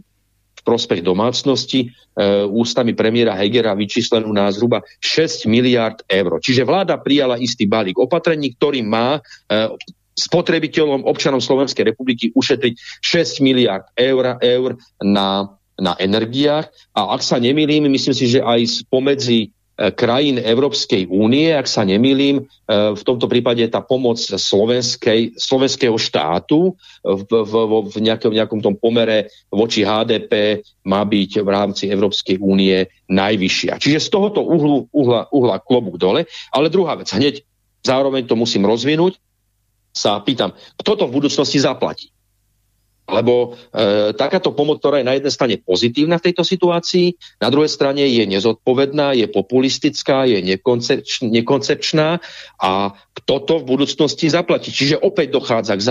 prospech 0.67 0.99
domácnosti 0.99 1.87
e, 1.87 2.43
ústami 2.43 2.91
premiéra 2.91 3.31
Hegera 3.39 3.71
vyčíslenú 3.71 4.27
na 4.35 4.51
zhruba 4.51 4.83
6 4.99 5.47
miliard 5.47 6.03
eur. 6.11 6.43
Čiže 6.43 6.67
vláda 6.67 6.99
prijala 6.99 7.39
istý 7.39 7.63
balík 7.63 7.95
opatrení, 7.95 8.51
ktorý 8.59 8.83
má 8.83 9.23
e, 9.47 9.71
spotrebiteľom, 10.19 11.07
občanom 11.07 11.39
Slovenskej 11.39 11.87
republiky 11.87 12.35
ušetriť 12.35 12.73
6 12.99 13.39
miliard 13.47 13.87
eur, 13.95 14.35
eur 14.43 14.75
na, 14.99 15.47
na 15.79 15.95
energiách. 16.01 16.67
A 16.97 17.15
ak 17.15 17.21
sa 17.23 17.39
nemýlim, 17.39 17.87
myslím 17.87 18.17
si, 18.17 18.27
že 18.27 18.43
aj 18.43 18.83
spomedzi 18.83 19.55
krajín 19.77 20.41
Európskej 20.41 21.05
únie, 21.05 21.53
ak 21.53 21.69
sa 21.69 21.85
nemýlim, 21.85 22.41
e, 22.41 22.43
v 22.97 23.01
tomto 23.05 23.29
prípade 23.29 23.61
tá 23.69 23.85
pomoc 23.85 24.17
slovenskej, 24.17 25.37
slovenského 25.37 25.93
štátu 26.01 26.73
v, 27.05 27.21
v, 27.29 27.53
v, 27.85 27.95
nejakom, 28.01 28.33
nejakom 28.33 28.59
tom 28.65 28.73
pomere 28.73 29.29
voči 29.53 29.85
HDP 29.85 30.65
má 30.89 31.05
byť 31.05 31.31
v 31.45 31.49
rámci 31.53 31.83
Európskej 31.93 32.41
únie 32.41 32.89
najvyššia. 33.05 33.77
Čiže 33.77 34.01
z 34.01 34.09
tohoto 34.09 34.41
uhlu, 34.41 34.89
uhla, 34.89 35.29
uhla 35.29 35.61
klobúk 35.61 36.01
dole. 36.01 36.25
Ale 36.49 36.73
druhá 36.73 36.97
vec, 36.97 37.13
hneď 37.13 37.45
zároveň 37.85 38.25
to 38.25 38.33
musím 38.33 38.65
rozvinúť, 38.65 39.21
sa 39.93 40.21
pýtam, 40.21 40.53
kto 40.77 40.93
to 40.93 41.03
v 41.09 41.15
budúcnosti 41.21 41.61
zaplatí? 41.61 42.13
Lebo 43.07 43.55
e, 43.71 44.11
takáto 44.19 44.51
pomoc, 44.51 44.83
ktorá 44.83 44.99
je 44.99 45.07
na 45.07 45.15
jednej 45.15 45.33
strane 45.33 45.55
pozitívna 45.63 46.19
v 46.19 46.27
tejto 46.27 46.43
situácii, 46.43 47.39
na 47.39 47.47
druhej 47.47 47.71
strane 47.71 48.03
je 48.03 48.27
nezodpovedná, 48.27 49.15
je 49.15 49.31
populistická, 49.31 50.27
je 50.27 50.43
nekoncepč, 50.43 51.23
nekoncepčná 51.23 52.19
a 52.59 52.91
kto 53.17 53.33
to 53.43 53.53
v 53.65 53.67
budúcnosti 53.67 54.29
zaplatí. 54.29 54.69
Čiže 54.69 55.01
opäť 55.01 55.33
dochádza 55.33 55.73
k 55.73 55.81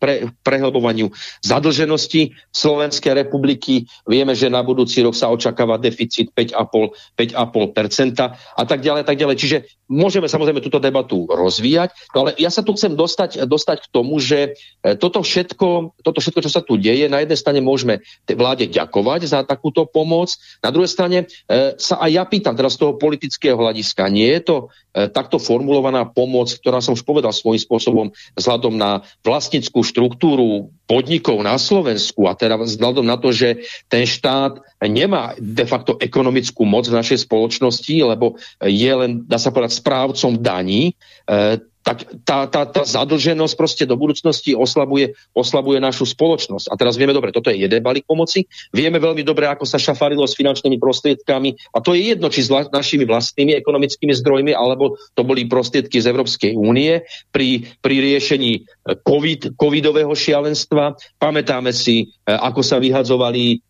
pre, 0.00 0.14
prehlbovaniu 0.40 1.12
zadlženosti 1.44 2.32
Slovenskej 2.50 3.12
republiky. 3.12 3.84
Vieme, 4.08 4.32
že 4.32 4.48
na 4.48 4.64
budúci 4.64 5.04
rok 5.04 5.12
sa 5.12 5.28
očakáva 5.28 5.76
deficit 5.76 6.32
5,5%, 6.32 7.20
5,5% 7.20 8.32
a 8.32 8.62
tak 8.64 8.80
ďalej, 8.80 9.02
tak 9.04 9.20
ďalej. 9.20 9.36
Čiže 9.36 9.56
môžeme 9.92 10.24
samozrejme 10.24 10.64
túto 10.64 10.80
debatu 10.80 11.28
rozvíjať, 11.28 11.92
no 12.16 12.24
ale 12.24 12.30
ja 12.40 12.48
sa 12.48 12.64
tu 12.64 12.72
chcem 12.72 12.96
dostať, 12.96 13.44
dostať 13.44 13.84
k 13.84 13.90
tomu, 13.92 14.16
že 14.16 14.56
e, 14.80 14.96
toto 14.96 15.20
všetko, 15.20 16.00
toto 16.00 16.18
všetko 16.24 16.40
čo 16.40 16.50
sa 16.50 16.64
tu 16.64 16.80
deje. 16.80 17.12
Na 17.12 17.20
jednej 17.20 17.36
strane 17.36 17.60
môžeme 17.60 18.00
vláde 18.24 18.64
ďakovať 18.72 19.20
za 19.28 19.38
takúto 19.44 19.84
pomoc, 19.84 20.32
na 20.64 20.72
druhej 20.72 20.88
strane 20.88 21.28
e, 21.28 21.76
sa 21.76 22.00
aj 22.00 22.10
ja 22.10 22.24
pýtam 22.24 22.56
teraz 22.56 22.80
z 22.80 22.88
toho 22.88 22.96
politického 22.96 23.60
hľadiska, 23.60 24.08
nie 24.08 24.32
je 24.32 24.40
to 24.40 24.56
e, 24.96 25.06
takto 25.12 25.36
formulovaná 25.36 26.08
pomoc, 26.08 26.53
ktorá 26.60 26.78
som 26.78 26.94
už 26.94 27.02
povedal 27.02 27.32
svojím 27.34 27.62
spôsobom 27.62 28.06
vzhľadom 28.38 28.74
na 28.74 29.02
vlastnickú 29.22 29.82
štruktúru 29.82 30.70
podnikov 30.84 31.40
na 31.40 31.56
Slovensku 31.56 32.28
a 32.28 32.36
teda 32.36 32.60
vzhľadom 32.60 33.06
na 33.08 33.16
to, 33.16 33.32
že 33.32 33.64
ten 33.88 34.04
štát 34.04 34.60
nemá 34.84 35.32
de 35.40 35.64
facto 35.64 35.96
ekonomickú 35.96 36.68
moc 36.68 36.84
v 36.86 36.98
našej 37.00 37.24
spoločnosti, 37.24 37.94
lebo 38.04 38.36
je 38.60 38.92
len, 38.92 39.24
dá 39.24 39.40
sa 39.40 39.48
povedať, 39.48 39.80
správcom 39.80 40.38
daní, 40.38 40.92
e, 41.24 41.60
tak 41.84 42.08
tá, 42.24 42.48
tá, 42.48 42.64
tá 42.64 42.82
zadlženosť 42.82 43.54
proste 43.60 43.84
do 43.84 44.00
budúcnosti 44.00 44.56
oslabuje, 44.56 45.12
oslabuje 45.36 45.84
našu 45.84 46.08
spoločnosť. 46.08 46.72
A 46.72 46.74
teraz 46.80 46.96
vieme 46.96 47.12
dobre, 47.12 47.28
toto 47.28 47.52
je 47.52 47.60
jeden 47.60 47.84
balík 47.84 48.08
pomoci. 48.08 48.48
Vieme 48.72 48.96
veľmi 48.96 49.20
dobre, 49.20 49.44
ako 49.44 49.68
sa 49.68 49.76
šafarilo 49.76 50.24
s 50.24 50.32
finančnými 50.32 50.80
prostriedkami. 50.80 51.76
A 51.76 51.84
to 51.84 51.92
je 51.92 52.16
jedno, 52.16 52.32
či 52.32 52.40
s 52.40 52.48
našimi 52.50 53.04
vlastnými 53.04 53.52
ekonomickými 53.60 54.16
zdrojmi, 54.16 54.56
alebo 54.56 54.96
to 55.12 55.28
boli 55.28 55.44
prostriedky 55.44 56.00
z 56.00 56.08
Európskej 56.08 56.56
únie 56.56 57.04
pri, 57.28 57.68
pri 57.84 57.96
riešení 58.00 58.52
e, 58.56 58.60
COVID, 59.04 59.60
covidového 59.60 60.16
šialenstva. 60.16 60.96
Pamätáme 61.20 61.76
si, 61.76 62.08
e, 62.24 62.32
ako 62.32 62.64
sa 62.64 62.80
vyhadzovali 62.80 63.60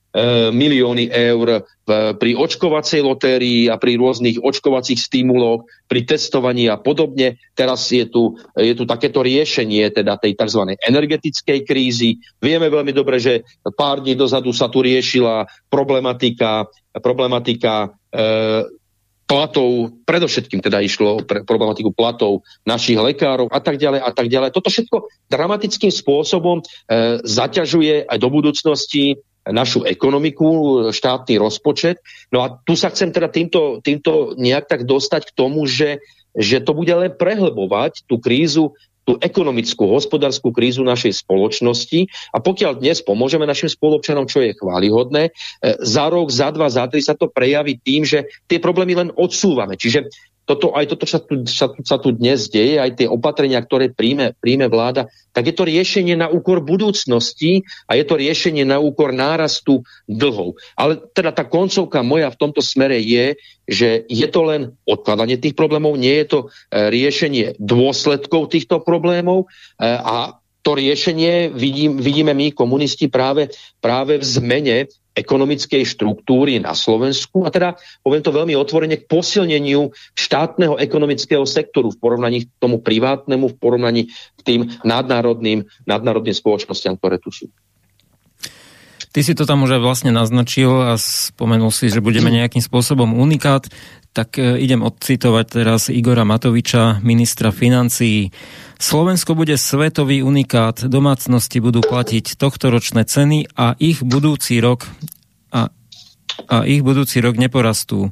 milióny 0.54 1.10
eur 1.10 1.66
pri 2.16 2.32
očkovacej 2.38 3.02
lotérii 3.02 3.66
a 3.66 3.74
pri 3.74 3.98
rôznych 3.98 4.38
očkovacích 4.38 4.96
stimuloch, 4.96 5.66
pri 5.90 6.06
testovaní 6.06 6.70
a 6.70 6.78
podobne. 6.78 7.36
Teraz 7.58 7.90
je 7.90 8.06
tu, 8.06 8.38
je 8.54 8.78
tu 8.78 8.86
takéto 8.86 9.26
riešenie 9.26 9.90
teda 9.90 10.14
tej 10.16 10.38
tzv. 10.38 10.78
energetickej 10.78 11.66
krízy. 11.66 12.22
Vieme 12.38 12.70
veľmi 12.70 12.94
dobre, 12.94 13.18
že 13.18 13.42
pár 13.74 14.06
dní 14.06 14.14
dozadu 14.14 14.54
sa 14.54 14.70
tu 14.70 14.86
riešila 14.86 15.50
problematika, 15.66 16.70
problematika 17.02 17.90
e, 18.14 18.64
platov, 19.26 19.98
predovšetkým 20.06 20.62
teda 20.62 20.78
išlo 20.78 21.26
pre 21.26 21.42
problematiku 21.42 21.90
platov 21.90 22.46
našich 22.62 22.96
lekárov 22.96 23.50
a 23.50 23.58
tak 23.58 23.82
ďalej 23.82 24.00
a 24.04 24.10
tak 24.14 24.30
ďalej. 24.30 24.54
Toto 24.54 24.70
všetko 24.70 25.10
dramatickým 25.26 25.90
spôsobom 25.90 26.62
e, 26.62 26.64
zaťažuje 27.26 28.06
aj 28.06 28.18
do 28.20 28.28
budúcnosti 28.30 29.18
našu 29.44 29.84
ekonomiku, 29.84 30.48
štátny 30.88 31.36
rozpočet. 31.36 32.00
No 32.32 32.44
a 32.44 32.56
tu 32.64 32.76
sa 32.76 32.88
chcem 32.88 33.12
teda 33.12 33.28
týmto, 33.28 33.84
týmto 33.84 34.32
nejak 34.40 34.68
tak 34.68 34.80
dostať 34.88 35.32
k 35.32 35.36
tomu, 35.36 35.68
že, 35.68 36.00
že 36.32 36.64
to 36.64 36.72
bude 36.72 36.92
len 36.92 37.12
prehlbovať 37.12 38.08
tú 38.08 38.16
krízu, 38.16 38.72
tú 39.04 39.20
ekonomickú, 39.20 39.84
hospodárskú 39.84 40.48
krízu 40.48 40.80
našej 40.80 41.20
spoločnosti 41.20 42.08
a 42.32 42.40
pokiaľ 42.40 42.80
dnes 42.80 43.04
pomôžeme 43.04 43.44
našim 43.44 43.68
spoločanom, 43.68 44.24
čo 44.24 44.40
je 44.40 44.56
chválihodné, 44.56 45.28
e, 45.28 45.32
za 45.84 46.08
rok, 46.08 46.32
za 46.32 46.48
dva, 46.48 46.72
za 46.72 46.88
tri 46.88 47.04
sa 47.04 47.12
to 47.12 47.28
prejaví 47.28 47.76
tým, 47.84 48.08
že 48.08 48.24
tie 48.48 48.56
problémy 48.56 48.96
len 48.96 49.10
odsúvame. 49.12 49.76
Čiže 49.76 50.08
toto, 50.44 50.76
aj 50.76 50.92
toto, 50.92 51.08
čo 51.08 51.16
sa 51.16 51.20
tu, 51.24 51.34
sa, 51.48 51.66
sa 51.72 51.96
tu 51.96 52.12
dnes 52.12 52.36
deje, 52.52 52.76
aj 52.76 53.00
tie 53.00 53.08
opatrenia, 53.08 53.64
ktoré 53.64 53.88
príjme, 53.88 54.36
príjme 54.36 54.68
vláda, 54.68 55.08
tak 55.32 55.48
je 55.48 55.54
to 55.56 55.64
riešenie 55.64 56.14
na 56.14 56.28
úkor 56.28 56.60
budúcnosti 56.60 57.64
a 57.88 57.96
je 57.96 58.04
to 58.04 58.20
riešenie 58.20 58.68
na 58.68 58.76
úkor 58.76 59.10
nárastu 59.10 59.82
dlhov. 60.04 60.60
Ale 60.76 61.00
teda 61.16 61.32
tá 61.32 61.48
koncovka 61.48 62.04
moja 62.04 62.28
v 62.28 62.38
tomto 62.38 62.60
smere 62.60 63.00
je, 63.00 63.40
že 63.64 64.04
je 64.06 64.28
to 64.28 64.40
len 64.44 64.76
odkladanie 64.84 65.40
tých 65.40 65.56
problémov, 65.56 65.96
nie 65.96 66.12
je 66.22 66.26
to 66.28 66.38
e, 66.44 66.46
riešenie 66.92 67.56
dôsledkov 67.56 68.52
týchto 68.52 68.84
problémov 68.84 69.48
e, 69.80 69.86
a 69.88 70.43
to 70.64 70.72
riešenie 70.72 71.52
vidím, 71.52 72.00
vidíme 72.00 72.32
my, 72.32 72.56
komunisti, 72.56 73.12
práve, 73.12 73.52
práve 73.84 74.16
v 74.16 74.24
zmene 74.24 74.76
ekonomickej 75.14 75.86
štruktúry 75.86 76.58
na 76.58 76.74
Slovensku 76.74 77.46
a 77.46 77.52
teda, 77.52 77.78
poviem 78.02 78.24
to 78.24 78.34
veľmi 78.34 78.56
otvorene, 78.58 78.98
k 78.98 79.06
posilneniu 79.06 79.94
štátneho 80.18 80.74
ekonomického 80.80 81.46
sektoru 81.46 81.94
v 81.94 82.00
porovnaní 82.00 82.38
k 82.48 82.50
tomu 82.58 82.82
privátnemu, 82.82 83.54
v 83.54 83.56
porovnaní 83.60 84.02
k 84.10 84.40
tým 84.42 84.60
nadnárodným, 84.82 85.68
nadnárodným 85.86 86.34
spoločnostiam, 86.34 86.98
ktoré 86.98 87.22
tu 87.22 87.30
sú. 87.30 87.46
Ty 89.14 89.22
si 89.22 89.38
to 89.38 89.46
tam 89.46 89.62
už 89.62 89.78
aj 89.78 89.82
vlastne 89.86 90.10
naznačil 90.10 90.74
a 90.74 90.98
spomenul 90.98 91.70
si, 91.70 91.86
že 91.86 92.02
budeme 92.02 92.34
nejakým 92.34 92.58
spôsobom 92.58 93.14
unikát, 93.14 93.70
tak 94.10 94.42
e, 94.42 94.58
idem 94.58 94.82
odcitovať 94.82 95.46
teraz 95.46 95.86
Igora 95.86 96.26
Matoviča, 96.26 96.98
ministra 96.98 97.54
financií. 97.54 98.34
Slovensko 98.74 99.38
bude 99.38 99.54
svetový 99.54 100.26
unikát, 100.26 100.82
domácnosti 100.90 101.62
budú 101.62 101.78
platiť 101.86 102.34
tohtoročné 102.34 103.06
ceny 103.06 103.54
a 103.54 103.78
ich 103.78 104.02
budúci 104.02 104.58
rok 104.58 104.82
a, 105.54 105.70
a 106.50 106.56
ich 106.66 106.82
budúci 106.82 107.22
rok 107.22 107.38
neporastú. 107.38 108.10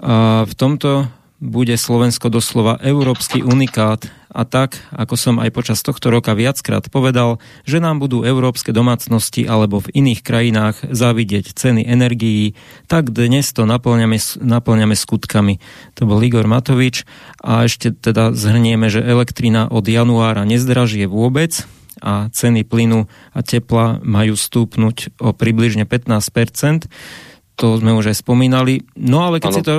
A 0.00 0.48
v 0.48 0.54
tomto 0.56 1.04
bude 1.44 1.76
Slovensko 1.76 2.32
doslova 2.32 2.80
európsky 2.80 3.44
unikát. 3.44 4.08
A 4.34 4.42
tak, 4.42 4.80
ako 4.90 5.14
som 5.14 5.34
aj 5.38 5.54
počas 5.54 5.78
tohto 5.84 6.10
roka 6.10 6.34
viackrát 6.34 6.90
povedal, 6.90 7.38
že 7.62 7.78
nám 7.78 8.02
budú 8.02 8.26
európske 8.26 8.74
domácnosti 8.74 9.46
alebo 9.46 9.78
v 9.78 9.94
iných 9.94 10.20
krajinách 10.26 10.76
závidieť 10.90 11.54
ceny 11.54 11.86
energií, 11.86 12.58
tak 12.90 13.14
dnes 13.14 13.54
to 13.54 13.62
naplňame, 13.62 14.18
naplňame 14.42 14.96
skutkami. 14.98 15.62
To 16.00 16.10
bol 16.10 16.18
Igor 16.18 16.50
Matovič. 16.50 17.06
A 17.44 17.68
ešte 17.68 17.94
teda 17.94 18.34
zhrnieme, 18.34 18.90
že 18.90 19.06
elektrina 19.06 19.70
od 19.70 19.86
januára 19.86 20.42
nezdražie 20.42 21.06
vôbec, 21.06 21.62
a 22.02 22.28
ceny 22.28 22.66
plynu 22.66 23.06
a 23.32 23.40
tepla 23.40 24.02
majú 24.02 24.36
stúpnuť 24.36 25.16
o 25.24 25.30
približne 25.32 25.86
15 25.86 26.90
to 27.54 27.78
sme 27.78 27.94
už 27.94 28.10
aj 28.10 28.16
spomínali. 28.18 28.82
No 28.98 29.22
ale 29.22 29.38
keď 29.38 29.50
ano. 29.50 29.56
si 29.56 29.62
to 29.62 29.74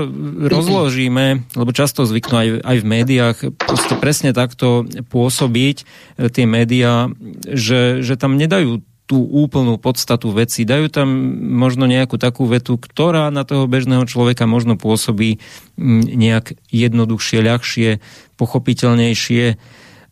rozložíme, 0.47 1.25
lebo 1.59 1.71
často 1.75 2.07
zvyknú 2.07 2.35
aj, 2.35 2.49
aj 2.63 2.77
v 2.79 2.85
médiách 2.87 3.37
proste 3.59 3.99
presne 3.99 4.31
takto 4.31 4.87
pôsobiť 5.11 5.77
e, 5.83 5.85
tie 6.31 6.45
médiá, 6.47 7.11
že, 7.43 7.99
že 7.99 8.15
tam 8.15 8.39
nedajú 8.39 8.79
tú 9.05 9.21
úplnú 9.21 9.77
podstatu 9.77 10.33
veci. 10.33 10.65
Dajú 10.65 10.89
tam 10.89 11.07
možno 11.37 11.85
nejakú 11.85 12.17
takú 12.17 12.49
vetu, 12.49 12.81
ktorá 12.81 13.29
na 13.29 13.45
toho 13.45 13.69
bežného 13.69 14.01
človeka 14.09 14.49
možno 14.49 14.81
pôsobí 14.81 15.37
nejak 15.77 16.57
jednoduchšie, 16.73 17.39
ľahšie, 17.45 17.89
pochopiteľnejšie 18.33 19.61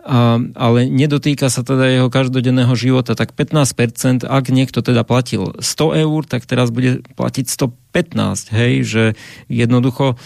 a, 0.04 0.36
ale 0.36 0.92
nedotýka 0.92 1.48
sa 1.48 1.64
teda 1.64 1.88
jeho 1.88 2.12
každodenného 2.12 2.76
života, 2.76 3.16
tak 3.16 3.32
15%, 3.40 4.28
ak 4.28 4.46
niekto 4.52 4.84
teda 4.84 5.08
platil 5.08 5.56
100 5.64 6.04
eur, 6.04 6.22
tak 6.28 6.44
teraz 6.44 6.76
bude 6.76 7.00
platiť 7.16 7.46
115, 7.48 8.52
hej, 8.52 8.74
že 8.84 9.04
jednoducho, 9.48 10.20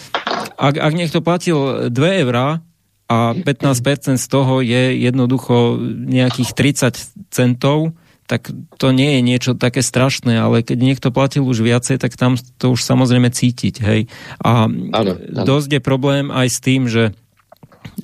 ak, 0.58 0.82
ak 0.82 0.94
niekto 0.98 1.22
platil 1.22 1.94
2 1.94 2.22
eurá 2.26 2.66
a 3.06 3.38
15% 3.38 4.18
z 4.18 4.28
toho 4.28 4.66
je 4.66 4.98
jednoducho 4.98 5.78
nejakých 6.10 6.52
30 6.58 7.30
centov, 7.30 7.94
tak 8.28 8.52
to 8.76 8.92
nie 8.92 9.18
je 9.18 9.22
niečo 9.24 9.52
také 9.56 9.80
strašné, 9.80 10.36
ale 10.36 10.60
keď 10.60 10.78
niekto 10.84 11.08
platil 11.16 11.48
už 11.48 11.64
viacej, 11.64 11.96
tak 11.96 12.20
tam 12.20 12.36
to 12.36 12.76
už 12.76 12.84
samozrejme 12.84 13.32
cítiť, 13.32 13.76
hej. 13.80 14.12
A 14.44 14.68
ano, 14.68 15.14
ano. 15.16 15.46
dosť 15.48 15.80
je 15.80 15.82
problém 15.82 16.28
aj 16.28 16.48
s 16.52 16.60
tým, 16.60 16.92
že 16.92 17.16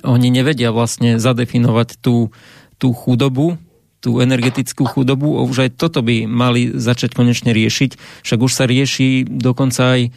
oni 0.02 0.28
nevedia 0.30 0.70
vlastne 0.74 1.16
zadefinovať 1.16 2.00
tú, 2.00 2.30
tú 2.76 2.92
chudobu, 2.92 3.56
tú 4.04 4.20
energetickú 4.20 4.84
chudobu. 4.84 5.40
Už 5.48 5.68
aj 5.68 5.70
toto 5.80 6.04
by 6.04 6.28
mali 6.28 6.76
začať 6.76 7.16
konečne 7.16 7.56
riešiť. 7.56 7.96
Však 8.20 8.38
už 8.38 8.52
sa 8.52 8.68
rieši 8.68 9.24
dokonca 9.24 9.96
aj 9.96 10.00
e, 10.04 10.10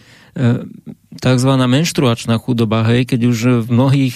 tzv. 1.15 1.51
menštruačná 1.55 2.35
chudoba, 2.43 2.83
hej, 2.91 3.07
keď 3.07 3.19
už 3.31 3.39
v 3.63 3.67
mnohých 3.71 4.15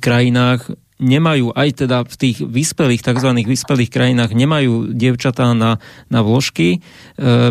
krajinách 0.00 0.72
nemajú 0.98 1.54
aj 1.54 1.86
teda 1.86 2.02
v 2.02 2.14
tých 2.18 2.42
vyspelých, 2.42 3.06
tzv. 3.06 3.30
vyspelých 3.46 3.90
krajinách 3.90 4.34
nemajú 4.34 4.90
dievčatá 4.90 5.54
na, 5.54 5.78
na 6.10 6.20
vložky 6.26 6.78
e, 6.78 6.78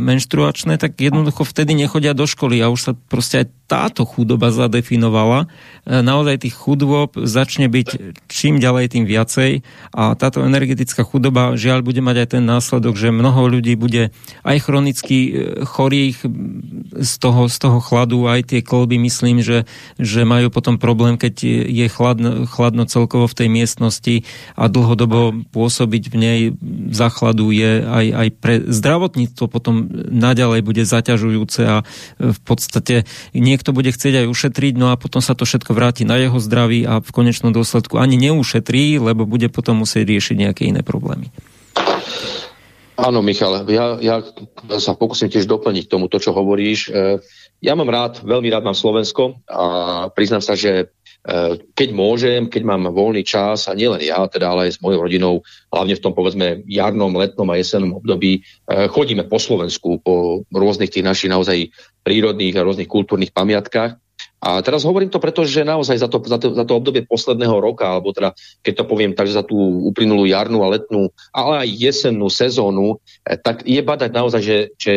menštruačné, 0.04 0.76
tak 0.76 1.00
jednoducho 1.00 1.48
vtedy 1.48 1.72
nechodia 1.72 2.12
do 2.12 2.28
školy 2.28 2.60
a 2.60 2.68
už 2.68 2.80
sa 2.84 2.92
proste 3.08 3.48
aj 3.48 3.48
táto 3.68 4.04
chudoba 4.04 4.52
zadefinovala. 4.52 5.48
E, 5.88 6.04
naozaj 6.04 6.44
tých 6.44 6.60
chudôb 6.60 7.16
začne 7.16 7.72
byť 7.72 8.20
čím 8.28 8.60
ďalej, 8.60 9.00
tým 9.00 9.06
viacej 9.08 9.64
a 9.96 10.12
táto 10.20 10.44
energetická 10.44 11.08
chudoba 11.08 11.56
žiaľ 11.56 11.88
bude 11.88 12.04
mať 12.04 12.16
aj 12.24 12.28
ten 12.36 12.44
následok, 12.44 13.00
že 13.00 13.16
mnoho 13.16 13.48
ľudí 13.48 13.80
bude 13.80 14.12
aj 14.44 14.58
chronicky 14.60 15.18
e, 15.24 15.32
chorých 15.64 16.28
z 17.00 17.14
toho, 17.16 17.48
z 17.48 17.58
toho 17.64 17.80
chladu, 17.80 18.28
aj 18.28 18.52
tie 18.52 18.60
kolby 18.60 19.00
myslím, 19.08 19.40
že, 19.40 19.64
že 19.96 20.28
majú 20.28 20.52
potom 20.52 20.76
problém, 20.76 21.16
keď 21.16 21.48
je 21.72 21.88
chladno, 21.88 22.44
chladno 22.44 22.84
celkovo 22.84 23.32
v 23.32 23.37
tej 23.38 23.50
miestnosti 23.54 24.26
a 24.58 24.66
dlhodobo 24.66 25.46
pôsobiť 25.54 26.04
v 26.10 26.16
nej 26.18 26.40
zachladu 26.90 27.54
je 27.54 27.86
aj, 27.86 28.06
aj 28.10 28.28
pre 28.42 28.56
zdravotníctvo 28.66 29.46
potom 29.46 29.86
naďalej 30.10 30.66
bude 30.66 30.84
zaťažujúce 30.84 31.62
a 31.70 31.78
v 32.18 32.40
podstate 32.42 33.06
niekto 33.38 33.70
bude 33.72 33.94
chcieť 33.94 34.26
aj 34.26 34.28
ušetriť, 34.34 34.74
no 34.82 34.90
a 34.90 34.98
potom 34.98 35.22
sa 35.22 35.38
to 35.38 35.46
všetko 35.46 35.78
vráti 35.78 36.04
na 36.04 36.18
jeho 36.18 36.42
zdraví 36.42 36.84
a 36.90 37.00
v 37.00 37.10
konečnom 37.14 37.54
dôsledku 37.54 38.02
ani 38.02 38.18
neušetrí, 38.18 38.98
lebo 38.98 39.30
bude 39.30 39.54
potom 39.54 39.86
musieť 39.86 40.10
riešiť 40.10 40.36
nejaké 40.36 40.64
iné 40.66 40.82
problémy. 40.82 41.30
Áno, 42.98 43.22
Michal, 43.22 43.62
ja, 43.70 44.02
ja 44.02 44.26
sa 44.82 44.98
pokúsim 44.98 45.30
tiež 45.30 45.46
doplniť 45.46 45.86
tomu, 45.86 46.10
to, 46.10 46.18
čo 46.18 46.34
hovoríš. 46.34 46.90
E, 46.90 47.22
ja 47.62 47.78
mám 47.78 47.94
rád, 47.94 48.26
veľmi 48.26 48.50
rád 48.50 48.66
mám 48.66 48.74
Slovensko 48.74 49.38
a 49.46 49.66
priznám 50.10 50.42
sa, 50.42 50.58
že 50.58 50.90
keď 51.76 51.90
môžem, 51.92 52.48
keď 52.48 52.64
mám 52.64 52.88
voľný 52.88 53.28
čas, 53.28 53.68
a 53.68 53.76
nielen 53.76 54.00
ja, 54.00 54.24
teda, 54.32 54.48
ale 54.48 54.72
aj 54.72 54.80
s 54.80 54.84
mojou 54.84 55.04
rodinou, 55.04 55.34
hlavne 55.68 56.00
v 56.00 56.04
tom 56.04 56.16
povedzme 56.16 56.64
jarnom, 56.64 57.12
letnom 57.12 57.52
a 57.52 57.60
jesennom 57.60 58.00
období, 58.00 58.40
eh, 58.42 58.88
chodíme 58.88 59.28
po 59.28 59.36
Slovensku, 59.36 60.00
po 60.00 60.48
rôznych 60.48 60.88
tých 60.88 61.04
našich 61.04 61.28
naozaj 61.28 61.68
prírodných 62.08 62.56
a 62.56 62.64
rôznych 62.64 62.88
kultúrnych 62.88 63.36
pamiatkách. 63.36 64.00
A 64.38 64.62
teraz 64.62 64.86
hovorím 64.86 65.10
to 65.10 65.20
preto, 65.20 65.44
že 65.44 65.66
naozaj 65.66 65.98
za 65.98 66.08
to, 66.08 66.22
za, 66.22 66.38
to, 66.38 66.54
za 66.54 66.64
to 66.64 66.78
obdobie 66.78 67.04
posledného 67.10 67.58
roka, 67.58 67.90
alebo 67.90 68.14
teda, 68.14 68.38
keď 68.62 68.74
to 68.80 68.84
poviem 68.86 69.12
tak, 69.18 69.28
za 69.28 69.42
tú 69.42 69.58
uplynulú 69.90 70.30
jarnú 70.30 70.62
a 70.62 70.72
letnú, 70.72 71.10
ale 71.34 71.66
aj 71.66 71.70
jesennú 71.76 72.32
sezónu, 72.32 73.04
eh, 73.28 73.36
tak 73.36 73.68
je 73.68 73.84
badať 73.84 74.16
naozaj, 74.16 74.42
že, 74.42 74.58
že 74.80 74.94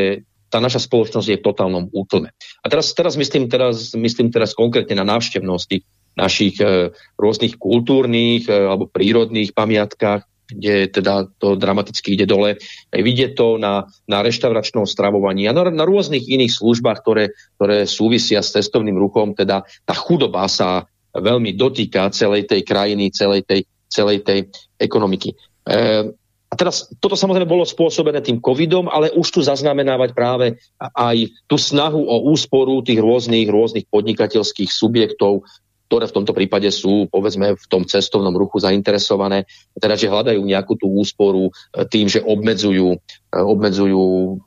tá 0.50 0.58
naša 0.58 0.82
spoločnosť 0.82 1.26
je 1.30 1.38
v 1.38 1.46
totálnom 1.46 1.90
útlme. 1.94 2.34
A 2.62 2.66
teraz, 2.66 2.90
teraz, 2.94 3.14
myslím, 3.14 3.46
teraz 3.46 3.94
myslím 3.94 4.34
teraz 4.34 4.50
konkrétne 4.54 4.98
na 4.98 5.06
návštevnosti 5.06 5.86
našich 6.18 6.58
e, 6.58 6.90
rôznych 7.18 7.56
kultúrnych 7.56 8.46
e, 8.46 8.52
alebo 8.52 8.90
prírodných 8.90 9.54
pamiatkách, 9.54 10.26
kde 10.50 10.90
teda 10.90 11.30
to 11.38 11.54
dramaticky 11.54 12.18
ide 12.18 12.26
dole. 12.26 12.58
Vidie 12.90 13.30
to 13.30 13.54
na, 13.56 13.86
na 14.10 14.18
reštauračnom 14.20 14.82
stravovaní 14.82 15.46
a 15.46 15.54
na, 15.54 15.70
na 15.70 15.84
rôznych 15.86 16.26
iných 16.26 16.50
službách, 16.50 16.98
ktoré, 17.06 17.30
ktoré 17.56 17.86
súvisia 17.86 18.42
s 18.42 18.50
cestovným 18.54 18.98
ruchom. 18.98 19.38
Teda 19.38 19.62
tá 19.86 19.94
chudoba 19.94 20.50
sa 20.50 20.90
veľmi 21.14 21.54
dotýka 21.54 22.10
celej 22.10 22.50
tej 22.50 22.66
krajiny, 22.66 23.14
celej 23.14 23.46
tej, 23.46 23.60
celej 23.90 24.26
tej 24.26 24.50
ekonomiky. 24.78 25.34
E, 25.66 26.14
a 26.50 26.54
teraz 26.58 26.90
toto 26.98 27.14
samozrejme 27.14 27.46
bolo 27.46 27.62
spôsobené 27.62 28.18
tým 28.26 28.42
covidom, 28.42 28.90
ale 28.90 29.14
už 29.14 29.30
tu 29.30 29.40
zaznamenávať 29.46 30.10
práve 30.18 30.58
aj 30.82 31.30
tú 31.46 31.54
snahu 31.54 32.02
o 32.02 32.26
úsporu 32.34 32.82
tých 32.82 32.98
rôznych, 32.98 33.46
rôznych 33.46 33.86
podnikateľských 33.86 34.66
subjektov, 34.66 35.46
ktoré 35.90 36.06
v 36.06 36.16
tomto 36.22 36.30
prípade 36.30 36.70
sú, 36.70 37.10
povedzme, 37.10 37.58
v 37.58 37.66
tom 37.66 37.82
cestovnom 37.82 38.30
ruchu 38.38 38.62
zainteresované, 38.62 39.50
teda, 39.74 39.98
že 39.98 40.06
hľadajú 40.06 40.38
nejakú 40.38 40.78
tú 40.78 40.86
úsporu 40.86 41.50
e, 41.50 41.82
tým, 41.90 42.06
že 42.06 42.22
obmedzujú, 42.22 42.94
e, 42.94 42.98
obmedzujú 43.34 44.38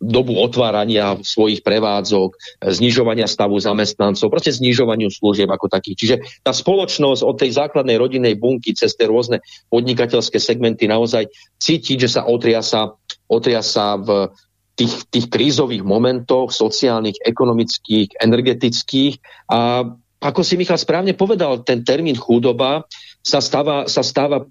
dobu 0.00 0.40
otvárania 0.40 1.20
svojich 1.20 1.60
prevádzok, 1.60 2.30
e, 2.32 2.36
znižovania 2.72 3.28
stavu 3.28 3.60
zamestnancov, 3.60 4.32
proste 4.32 4.56
znižovaniu 4.56 5.12
služieb 5.12 5.52
ako 5.52 5.68
takých. 5.68 5.96
Čiže 6.00 6.16
tá 6.40 6.56
spoločnosť 6.56 7.20
od 7.28 7.36
tej 7.36 7.52
základnej 7.52 8.00
rodinnej 8.00 8.40
bunky 8.40 8.72
cez 8.72 8.96
tie 8.96 9.04
rôzne 9.04 9.44
podnikateľské 9.68 10.40
segmenty 10.40 10.88
naozaj 10.88 11.28
cíti, 11.60 12.00
že 12.00 12.08
sa 12.08 12.24
otriasa, 12.24 12.96
otriasa 13.28 14.00
v 14.00 14.32
tých, 14.80 15.12
tých 15.12 15.26
krízových 15.28 15.84
momentoch 15.84 16.56
sociálnych, 16.56 17.20
ekonomických, 17.20 18.16
energetických 18.16 19.20
a 19.52 19.92
ako 20.18 20.40
si 20.42 20.58
Michal 20.58 20.78
správne 20.78 21.14
povedal, 21.14 21.62
ten 21.62 21.86
termín 21.86 22.18
chudoba 22.18 22.82
sa 23.22 23.38
stáva, 23.38 23.86
sa 23.86 24.02
stáva 24.02 24.46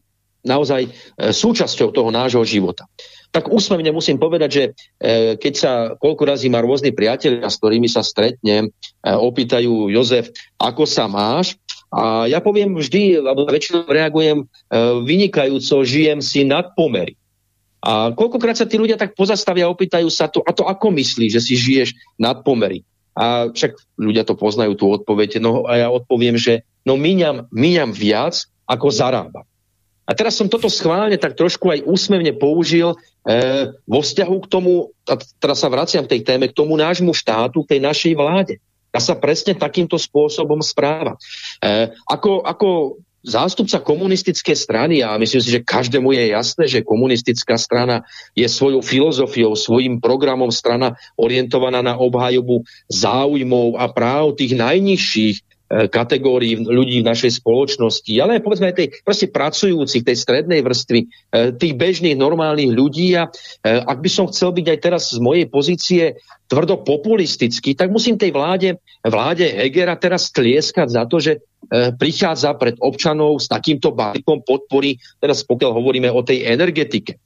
naozaj 0.47 0.87
e, 0.87 0.89
súčasťou 1.35 1.91
toho 1.91 2.07
nášho 2.07 2.43
života. 2.47 2.87
Tak 3.35 3.51
úsmevne 3.51 3.91
musím 3.91 4.15
povedať, 4.15 4.49
že 4.49 4.63
e, 4.63 4.71
keď 5.35 5.53
sa 5.53 5.71
koľko 5.99 6.23
razy 6.23 6.47
ma 6.47 6.63
rôzni 6.63 6.95
priatelia, 6.95 7.51
s 7.51 7.59
ktorými 7.59 7.91
sa 7.91 7.99
stretnem, 7.99 8.71
e, 8.71 8.71
opýtajú 9.03 9.91
Jozef, 9.91 10.31
ako 10.55 10.87
sa 10.87 11.11
máš, 11.11 11.59
a 11.87 12.27
ja 12.27 12.43
poviem 12.43 12.75
vždy, 12.75 13.23
alebo 13.23 13.47
väčšinou 13.47 13.87
reagujem 13.87 14.43
vynikajúco, 15.07 15.87
žijem 15.87 16.19
si 16.19 16.43
nad 16.43 16.75
pomery. 16.75 17.15
A 17.79 18.11
koľkokrát 18.11 18.59
sa 18.59 18.67
tí 18.67 18.75
ľudia 18.75 18.99
tak 18.99 19.15
pozastavia 19.15 19.71
a 19.71 19.71
opýtajú 19.71 20.11
sa 20.11 20.27
to, 20.27 20.43
a 20.43 20.51
to 20.51 20.67
ako 20.67 20.91
myslíš, 20.91 21.39
že 21.39 21.39
si 21.39 21.55
žiješ 21.55 21.95
nad 22.19 22.43
pomery? 22.43 22.83
A 23.17 23.49
však 23.49 23.97
ľudia 23.97 24.21
to 24.21 24.37
poznajú, 24.37 24.77
tú 24.77 24.93
odpoveď. 24.93 25.41
No 25.41 25.65
a 25.65 25.81
ja 25.81 25.87
odpoviem, 25.89 26.37
že 26.37 26.61
no 26.85 26.93
míňam, 27.01 27.49
míňam 27.49 27.89
viac, 27.89 28.45
ako 28.69 28.93
zarábam. 28.93 29.47
A 30.07 30.15
teraz 30.15 30.39
som 30.39 30.47
toto 30.47 30.71
schválne 30.71 31.19
tak 31.19 31.35
trošku 31.35 31.67
aj 31.67 31.83
úsmevne 31.83 32.31
použil 32.31 32.95
e, 32.95 32.97
vo 33.83 33.99
vzťahu 33.99 34.35
k 34.45 34.47
tomu, 34.47 34.95
a 35.03 35.19
teraz 35.41 35.59
sa 35.59 35.67
vraciam 35.67 36.07
k 36.07 36.15
tej 36.15 36.21
téme, 36.23 36.47
k 36.47 36.55
tomu 36.55 36.79
nášmu 36.79 37.11
štátu, 37.11 37.67
k 37.67 37.75
tej 37.75 37.81
našej 37.83 38.13
vláde. 38.15 38.55
A 38.95 39.03
sa 39.03 39.19
presne 39.19 39.51
takýmto 39.51 39.99
spôsobom 39.99 40.63
správa. 40.63 41.19
E, 41.59 41.91
ako, 42.07 42.39
ako 42.39 42.67
zástupca 43.25 43.79
komunistickej 43.81 44.55
strany, 44.55 44.95
a 45.03 45.17
myslím 45.17 45.41
si, 45.41 45.49
že 45.49 45.65
každému 45.65 46.11
je 46.13 46.23
jasné, 46.31 46.63
že 46.67 46.85
komunistická 46.85 47.57
strana 47.57 48.05
je 48.37 48.45
svojou 48.45 48.81
filozofiou, 48.83 49.55
svojim 49.55 49.99
programom 49.99 50.53
strana 50.53 50.95
orientovaná 51.17 51.81
na 51.81 51.97
obhajobu 51.97 52.63
záujmov 52.87 53.79
a 53.79 53.89
práv 53.89 54.37
tých 54.37 54.53
najnižších 54.55 55.46
kategórií 55.67 56.63
ľudí 56.63 57.03
v 57.03 57.09
našej 57.11 57.43
spoločnosti, 57.43 58.13
ale 58.23 58.39
povedzme 58.39 58.71
aj 58.71 58.77
tej 58.79 58.87
proste 59.03 59.27
pracujúcich, 59.27 60.07
tej 60.07 60.15
strednej 60.15 60.63
vrstvy, 60.63 60.99
e, 61.03 61.07
tých 61.59 61.75
bežných 61.75 62.15
normálnych 62.15 62.71
ľudí 62.71 63.19
a 63.19 63.27
e, 63.27 63.29
ak 63.67 63.99
by 63.99 64.09
som 64.09 64.31
chcel 64.31 64.55
byť 64.55 64.63
aj 64.63 64.79
teraz 64.79 65.11
z 65.11 65.19
mojej 65.19 65.45
pozície 65.51 66.15
tvrdo 66.47 66.79
populistický, 66.87 67.75
tak 67.75 67.91
musím 67.91 68.15
tej 68.15 68.31
vláde, 68.31 68.79
vláde 69.03 69.43
Hegera 69.43 69.99
teraz 69.99 70.31
tlieskať 70.31 70.87
za 70.87 71.03
to, 71.03 71.19
že 71.19 71.43
prichádza 71.99 72.55
pred 72.55 72.79
občanov 72.79 73.43
s 73.43 73.51
takýmto 73.51 73.91
balíkom 73.91 74.47
podpory, 74.47 74.95
teraz 75.19 75.43
pokiaľ 75.43 75.75
hovoríme 75.75 76.07
o 76.07 76.23
tej 76.23 76.47
energetike. 76.47 77.19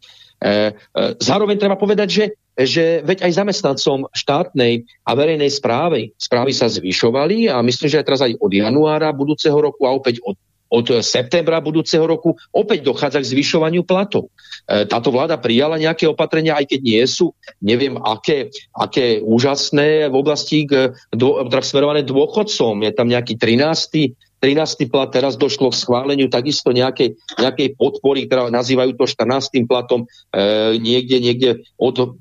Zároveň 1.21 1.57
treba 1.61 1.77
povedať, 1.77 2.09
že 2.09 2.25
že 2.51 2.99
veď 3.07 3.31
aj 3.31 3.37
zamestnancom 3.41 4.11
štátnej 4.11 4.83
a 5.07 5.15
verejnej 5.15 5.47
správy 5.47 6.11
správy 6.19 6.51
sa 6.51 6.67
zvyšovali 6.67 7.47
a 7.47 7.63
myslím, 7.63 7.87
že 7.87 7.99
aj 8.03 8.07
teraz 8.11 8.21
aj 8.21 8.35
od 8.43 8.51
januára 8.51 9.07
budúceho 9.15 9.55
roku 9.55 9.87
a 9.87 9.95
opäť 9.95 10.19
od 10.27 10.35
od 10.71 11.03
septembra 11.03 11.59
budúceho 11.59 12.07
roku 12.07 12.39
opäť 12.55 12.87
dochádza 12.87 13.19
k 13.19 13.29
zvyšovaniu 13.35 13.83
platov. 13.83 14.31
E, 14.63 14.87
táto 14.87 15.11
vláda 15.11 15.35
prijala 15.35 15.75
nejaké 15.75 16.07
opatrenia, 16.07 16.55
aj 16.55 16.71
keď 16.71 16.79
nie 16.79 17.03
sú, 17.03 17.35
neviem, 17.59 17.99
aké, 17.99 18.47
aké 18.71 19.19
úžasné 19.19 20.07
v 20.07 20.15
oblasti 20.15 20.63
dô, 21.11 21.43
teda 21.51 21.59
smerované 21.59 22.07
dôchodcom. 22.07 22.87
Je 22.87 22.91
tam 22.95 23.11
nejaký 23.11 23.35
13. 23.35 24.15
13. 24.41 24.89
plat, 24.89 25.13
teraz 25.13 25.37
došlo 25.37 25.69
k 25.69 25.79
schváleniu 25.79 26.25
takisto 26.25 26.73
nejakej, 26.73 27.13
nejakej 27.37 27.77
podpory, 27.77 28.25
ktorá 28.25 28.49
nazývajú 28.49 28.97
to 28.97 29.05
14. 29.05 29.69
platom, 29.69 30.09
e, 30.33 30.81
niekde, 30.81 31.21
niekde 31.21 31.49
od 31.77 32.17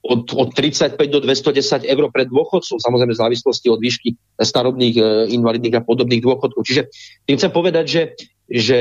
od, 0.00 0.32
od 0.32 0.48
35 0.56 0.96
do 1.12 1.20
210 1.20 1.84
eur 1.84 2.04
pre 2.08 2.24
dôchodcov, 2.24 2.80
samozrejme 2.80 3.12
v 3.12 3.20
závislosti 3.20 3.68
od 3.68 3.84
výšky 3.84 4.16
starobných, 4.40 4.96
e, 4.96 5.02
invalidných 5.36 5.76
a 5.76 5.84
podobných 5.84 6.24
dôchodkov. 6.24 6.64
Čiže 6.64 6.82
tým 7.28 7.36
chcem 7.36 7.52
povedať, 7.52 7.84
že, 7.84 8.02
že 8.48 8.78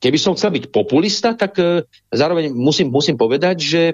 keby 0.00 0.16
som 0.16 0.32
chcel 0.32 0.56
byť 0.56 0.72
populista, 0.72 1.36
tak 1.36 1.60
e, 1.60 1.84
zároveň 2.08 2.56
musím, 2.56 2.88
musím 2.88 3.20
povedať, 3.20 3.56
že, 3.60 3.84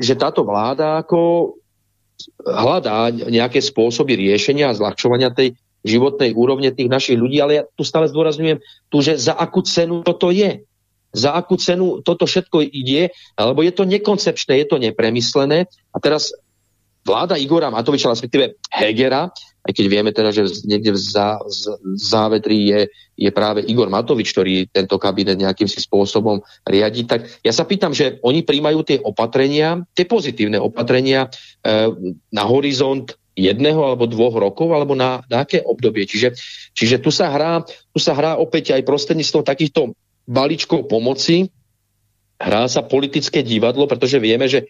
že 0.00 0.16
táto 0.16 0.40
vláda 0.40 1.04
ako 1.04 1.52
hľadá 2.42 3.12
nejaké 3.12 3.60
spôsoby 3.60 4.16
riešenia 4.16 4.72
a 4.72 4.76
zľahčovania 4.76 5.30
tej 5.30 5.54
životnej 5.88 6.36
úrovne 6.36 6.70
tých 6.70 6.92
našich 6.92 7.16
ľudí, 7.16 7.40
ale 7.40 7.52
ja 7.58 7.62
tu 7.64 7.82
stále 7.82 8.06
zdôrazňujem 8.12 8.60
tu, 8.92 8.96
že 9.00 9.16
za 9.16 9.32
akú 9.34 9.64
cenu 9.64 10.04
toto 10.04 10.28
je 10.28 10.62
za 11.08 11.32
akú 11.32 11.56
cenu 11.56 12.04
toto 12.04 12.28
všetko 12.28 12.68
ide, 12.68 13.08
alebo 13.32 13.64
je 13.64 13.72
to 13.72 13.88
nekoncepčné, 13.88 14.60
je 14.60 14.66
to 14.68 14.76
nepremyslené. 14.76 15.64
A 15.64 15.96
teraz 16.04 16.36
vláda 17.00 17.40
Igora 17.40 17.72
Matoviča, 17.72 18.12
respektíve 18.12 18.60
Hegera, 18.68 19.32
aj 19.68 19.72
keď 19.76 19.84
vieme 19.88 20.12
teda, 20.16 20.32
že 20.32 20.48
niekde 20.64 20.96
v 20.96 21.00
zá, 21.00 21.36
z, 21.44 21.76
závetri 21.96 22.56
je, 22.72 22.80
je 23.20 23.30
práve 23.32 23.60
Igor 23.68 23.92
Matovič, 23.92 24.32
ktorý 24.32 24.64
tento 24.72 24.96
kabinet 24.96 25.36
nejakým 25.36 25.68
si 25.68 25.84
spôsobom 25.84 26.40
riadi, 26.64 27.04
tak 27.04 27.28
ja 27.44 27.52
sa 27.52 27.68
pýtam, 27.68 27.92
že 27.92 28.16
oni 28.24 28.48
príjmajú 28.48 28.80
tie 28.80 28.98
opatrenia, 29.04 29.84
tie 29.92 30.08
pozitívne 30.08 30.56
opatrenia 30.56 31.28
e, 31.28 31.28
na 32.32 32.42
horizont 32.48 33.12
jedného 33.38 33.78
alebo 33.86 34.10
dvoch 34.10 34.34
rokov, 34.34 34.74
alebo 34.74 34.98
na, 34.98 35.22
na 35.30 35.46
aké 35.46 35.62
obdobie. 35.62 36.04
Čiže, 36.10 36.34
čiže 36.74 36.98
tu, 36.98 37.14
sa 37.14 37.30
hrá, 37.30 37.62
tu 37.64 37.98
sa 38.02 38.18
hrá 38.18 38.34
opäť 38.34 38.74
aj 38.74 38.82
prostredníctvom 38.82 39.46
takýchto 39.46 39.94
balíčkov 40.26 40.90
pomoci 40.90 41.46
hrá 42.38 42.70
sa 42.70 42.86
politické 42.86 43.42
divadlo, 43.42 43.90
pretože 43.90 44.22
vieme, 44.22 44.46
že 44.46 44.62
e, 44.62 44.66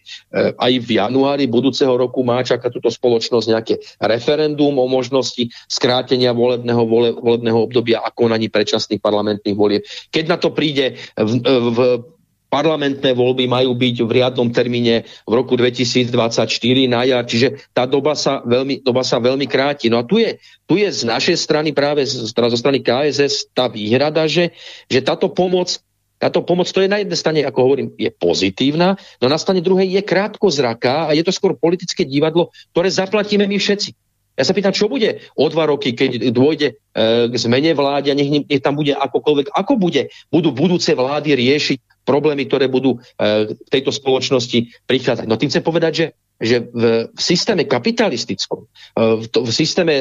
aj 0.57 0.71
v 0.81 0.89
januári 0.97 1.45
budúceho 1.45 1.93
roku 1.93 2.25
má 2.25 2.41
čakať 2.41 2.69
túto 2.73 2.89
spoločnosť 2.89 3.45
nejaké 3.45 3.77
referendum 4.01 4.73
o 4.73 4.89
možnosti 4.89 5.53
skrátenia 5.69 6.33
volebného, 6.33 6.83
vole, 6.89 7.13
volebného 7.13 7.59
obdobia 7.61 8.01
a 8.01 8.09
konaní 8.09 8.49
predčasných 8.49 8.97
parlamentných 8.97 9.57
volieb. 9.57 9.85
Keď 10.09 10.25
na 10.25 10.37
to 10.41 10.49
príde 10.49 10.97
v, 11.13 11.33
v 11.45 11.79
parlamentné 12.49 13.13
voľby 13.13 13.45
majú 13.45 13.77
byť 13.77 13.95
v 14.03 14.11
riadnom 14.11 14.49
termíne 14.49 15.05
v 15.23 15.33
roku 15.37 15.53
2024 15.53 16.49
na 16.89 17.05
jar, 17.05 17.23
čiže 17.23 17.69
tá 17.71 17.85
doba 17.85 18.17
sa 18.17 18.41
veľmi, 18.41 18.81
doba 18.81 19.05
sa 19.05 19.21
veľmi 19.21 19.45
kráti. 19.45 19.87
No 19.87 20.01
a 20.01 20.03
tu 20.03 20.17
je, 20.17 20.41
tu 20.65 20.75
je 20.81 20.89
z 20.89 21.05
našej 21.05 21.37
strany 21.37 21.69
práve 21.71 22.03
z, 22.09 22.33
teda 22.33 22.49
zo 22.49 22.57
strany 22.57 22.81
KSS 22.81 23.53
tá 23.53 23.69
výhrada, 23.69 24.25
že, 24.25 24.51
že 24.89 24.99
táto 25.05 25.29
pomoc 25.29 25.77
táto 26.19 26.43
pomoc, 26.43 26.67
to 26.67 26.83
je 26.83 26.91
na 26.91 26.99
jednej 26.99 27.15
strane, 27.15 27.39
ako 27.47 27.59
hovorím, 27.63 27.87
je 27.95 28.11
pozitívna, 28.11 28.99
no 29.23 29.31
na 29.31 29.39
strane 29.39 29.63
druhej 29.63 29.87
je 29.87 30.03
krátko 30.03 30.51
zraká 30.51 31.07
a 31.07 31.15
je 31.15 31.23
to 31.23 31.31
skôr 31.31 31.55
politické 31.55 32.03
divadlo, 32.03 32.51
ktoré 32.75 32.91
zaplatíme 32.91 33.47
my 33.47 33.55
všetci. 33.55 33.95
Ja 34.35 34.47
sa 34.47 34.55
pýtam, 34.55 34.71
čo 34.71 34.87
bude 34.87 35.19
o 35.35 35.45
dva 35.51 35.67
roky, 35.67 35.91
keď 35.91 36.31
dôjde 36.31 36.67
e, 36.71 36.73
k 37.27 37.35
zmene 37.35 37.75
vlády 37.75 38.07
a 38.11 38.15
nech, 38.15 38.47
nech 38.47 38.63
tam 38.63 38.79
bude 38.79 38.95
akokoľvek. 38.95 39.51
Ako 39.51 39.75
bude, 39.75 40.07
budú 40.31 40.55
budúce 40.55 40.95
vlády 40.95 41.35
riešiť 41.35 41.98
problémy, 42.07 42.47
ktoré 42.47 42.71
budú 42.71 42.97
e, 42.97 43.53
v 43.55 43.69
tejto 43.69 43.93
spoločnosti 43.93 44.87
prichádzať. 44.87 45.25
No 45.25 45.39
tým 45.39 45.51
chcem 45.51 45.65
povedať, 45.65 45.93
že 45.93 46.07
že 46.39 46.71
v, 46.71 47.11
v 47.11 47.19
systéme 47.19 47.67
kapitalistickom, 47.67 48.63
e, 48.63 48.67
v, 49.19 49.25
to, 49.27 49.43
v 49.43 49.51
systéme 49.51 49.95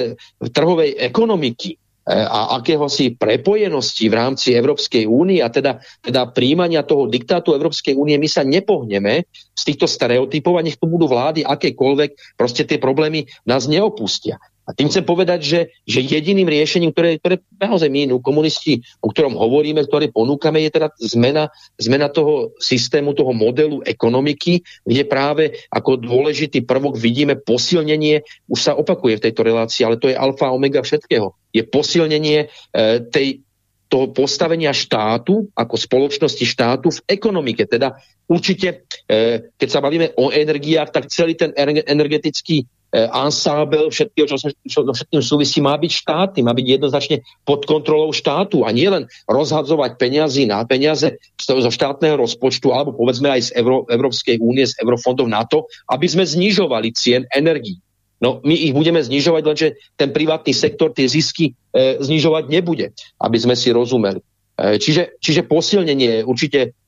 trhovej 0.54 0.94
ekonomiky 0.94 1.74
e, 1.74 1.76
a 2.14 2.62
akéhosi 2.62 3.18
prepojenosti 3.18 4.06
v 4.06 4.14
rámci 4.14 4.54
Európskej 4.54 5.04
únie 5.10 5.42
a 5.42 5.50
teda, 5.50 5.82
teda 5.98 6.30
príjmania 6.30 6.86
toho 6.86 7.10
diktátu 7.10 7.58
Európskej 7.58 7.98
únie, 7.98 8.14
my 8.22 8.30
sa 8.30 8.46
nepohneme 8.46 9.26
z 9.34 9.62
týchto 9.66 9.90
stereotypov 9.90 10.62
a 10.62 10.64
nech 10.64 10.78
tu 10.78 10.86
budú 10.86 11.10
vlády 11.10 11.42
akékoľvek, 11.42 12.38
proste 12.38 12.62
tie 12.62 12.78
problémy 12.78 13.26
nás 13.42 13.66
neopustia. 13.66 14.38
A 14.68 14.76
tým 14.76 14.92
chcem 14.92 15.00
povedať, 15.00 15.40
že, 15.40 15.60
že 15.88 16.04
jediným 16.04 16.44
riešením, 16.44 16.92
ktoré, 16.92 17.16
ktoré 17.16 17.40
naozaj 17.56 17.88
my, 17.88 18.12
no, 18.12 18.20
komunisti, 18.20 18.84
o 19.00 19.08
ktorom 19.08 19.32
hovoríme, 19.32 19.80
ktoré 19.88 20.12
ponúkame, 20.12 20.60
je 20.68 20.76
teda 20.76 20.92
zmena, 21.00 21.48
zmena 21.80 22.12
toho 22.12 22.52
systému, 22.60 23.16
toho 23.16 23.32
modelu 23.32 23.80
ekonomiky, 23.88 24.60
kde 24.84 25.02
práve 25.08 25.56
ako 25.72 25.96
dôležitý 25.96 26.68
prvok 26.68 27.00
vidíme 27.00 27.40
posilnenie, 27.40 28.20
už 28.52 28.60
sa 28.60 28.76
opakuje 28.76 29.16
v 29.16 29.24
tejto 29.24 29.40
relácii, 29.40 29.88
ale 29.88 29.96
to 29.96 30.12
je 30.12 30.20
alfa 30.20 30.52
a 30.52 30.54
omega 30.54 30.84
všetkého. 30.84 31.32
Je 31.56 31.64
posilnenie 31.64 32.44
e, 32.44 32.46
tej, 33.08 33.40
toho 33.88 34.12
postavenia 34.12 34.76
štátu 34.76 35.48
ako 35.56 35.74
spoločnosti 35.80 36.44
štátu 36.44 36.92
v 36.92 37.00
ekonomike. 37.08 37.64
Teda 37.64 37.96
určite, 38.28 38.84
e, 39.08 39.48
keď 39.56 39.68
sa 39.72 39.80
bavíme 39.80 40.12
o 40.20 40.28
energiách, 40.28 40.92
tak 40.92 41.08
celý 41.08 41.40
ten 41.40 41.56
energetický 41.88 42.68
ansábel 42.92 43.92
všetkého, 43.92 44.24
čo, 44.24 44.36
čo 44.48 44.80
so 44.80 44.92
všetkým 44.96 45.20
súvisí, 45.20 45.60
má 45.60 45.76
byť 45.76 45.92
štátny, 45.92 46.40
má 46.40 46.56
byť 46.56 46.66
jednoznačne 46.80 47.16
pod 47.44 47.68
kontrolou 47.68 48.16
štátu 48.16 48.64
a 48.64 48.72
nielen 48.72 49.04
rozhadzovať 49.28 50.00
peniazy 50.00 50.48
na 50.48 50.64
peniaze 50.64 51.20
zo 51.36 51.70
štátneho 51.72 52.16
rozpočtu 52.16 52.72
alebo 52.72 52.96
povedzme 52.96 53.28
aj 53.28 53.52
z 53.52 53.60
Euró- 53.60 53.84
Európskej 53.92 54.40
únie, 54.40 54.64
z 54.64 54.80
eurofondov 54.80 55.28
na 55.28 55.44
to, 55.44 55.68
aby 55.92 56.08
sme 56.08 56.24
znižovali 56.24 56.88
cien 56.96 57.28
energií. 57.36 57.76
No 58.18 58.40
my 58.42 58.56
ich 58.56 58.74
budeme 58.74 58.98
znižovať, 58.98 59.42
lenže 59.44 59.68
ten 59.94 60.10
privátny 60.10 60.50
sektor 60.50 60.90
tie 60.90 61.06
zisky 61.06 61.54
e, 61.70 62.02
znižovať 62.02 62.50
nebude, 62.50 62.90
aby 63.20 63.36
sme 63.38 63.54
si 63.54 63.70
rozumeli. 63.70 64.18
E, 64.58 64.80
čiže, 64.80 65.20
čiže 65.22 65.46
posilnenie 65.46 66.26
určite 66.26 66.74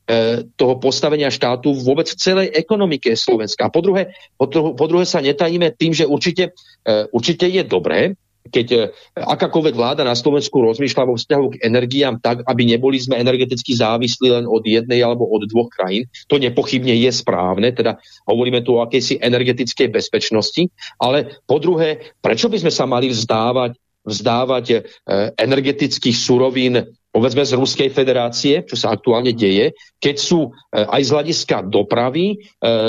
toho 0.59 0.75
postavenia 0.81 1.31
štátu 1.31 1.71
vôbec 1.77 2.09
v 2.09 2.19
celej 2.19 2.47
ekonomike 2.51 3.15
Slovenska. 3.15 3.71
Po 3.71 3.79
druhé, 3.79 4.11
po, 4.35 4.49
druhé, 4.87 5.05
sa 5.07 5.23
netajíme 5.23 5.71
tým, 5.77 5.95
že 5.95 6.09
určite, 6.09 6.51
e, 6.83 7.07
určite 7.15 7.47
je 7.47 7.63
dobré, 7.63 8.17
keď 8.49 8.67
e, 8.73 8.79
akákoľvek 9.15 9.75
vláda 9.77 10.03
na 10.03 10.17
Slovensku 10.17 10.59
rozmýšľa 10.59 11.03
vo 11.05 11.15
vzťahu 11.15 11.45
k 11.55 11.61
energiám 11.63 12.19
tak, 12.19 12.41
aby 12.43 12.65
neboli 12.65 12.97
sme 12.97 13.21
energeticky 13.21 13.77
závislí 13.77 14.27
len 14.33 14.45
od 14.49 14.65
jednej 14.65 14.99
alebo 15.05 15.29
od 15.29 15.45
dvoch 15.47 15.69
krajín. 15.69 16.09
To 16.27 16.41
nepochybne 16.41 16.91
je 16.97 17.11
správne, 17.13 17.71
teda 17.71 18.01
hovoríme 18.25 18.65
tu 18.65 18.75
o 18.75 18.83
akejsi 18.83 19.21
energetickej 19.21 19.93
bezpečnosti, 19.93 20.67
ale 20.97 21.39
po 21.45 21.61
druhé, 21.61 22.17
prečo 22.19 22.49
by 22.49 22.57
sme 22.59 22.71
sa 22.73 22.83
mali 22.89 23.07
vzdávať 23.07 23.77
vzdávať 24.01 24.65
e, 24.73 24.77
energetických 25.37 26.17
surovín 26.17 26.81
povedzme 27.11 27.43
z 27.43 27.59
Ruskej 27.59 27.89
federácie, 27.91 28.63
čo 28.63 28.79
sa 28.79 28.95
aktuálne 28.95 29.35
deje, 29.35 29.75
keď 29.99 30.15
sú 30.15 30.47
e, 30.47 30.81
aj 30.81 31.01
z 31.03 31.09
hľadiska 31.11 31.57
dopravy 31.67 32.35
e, 32.35 32.35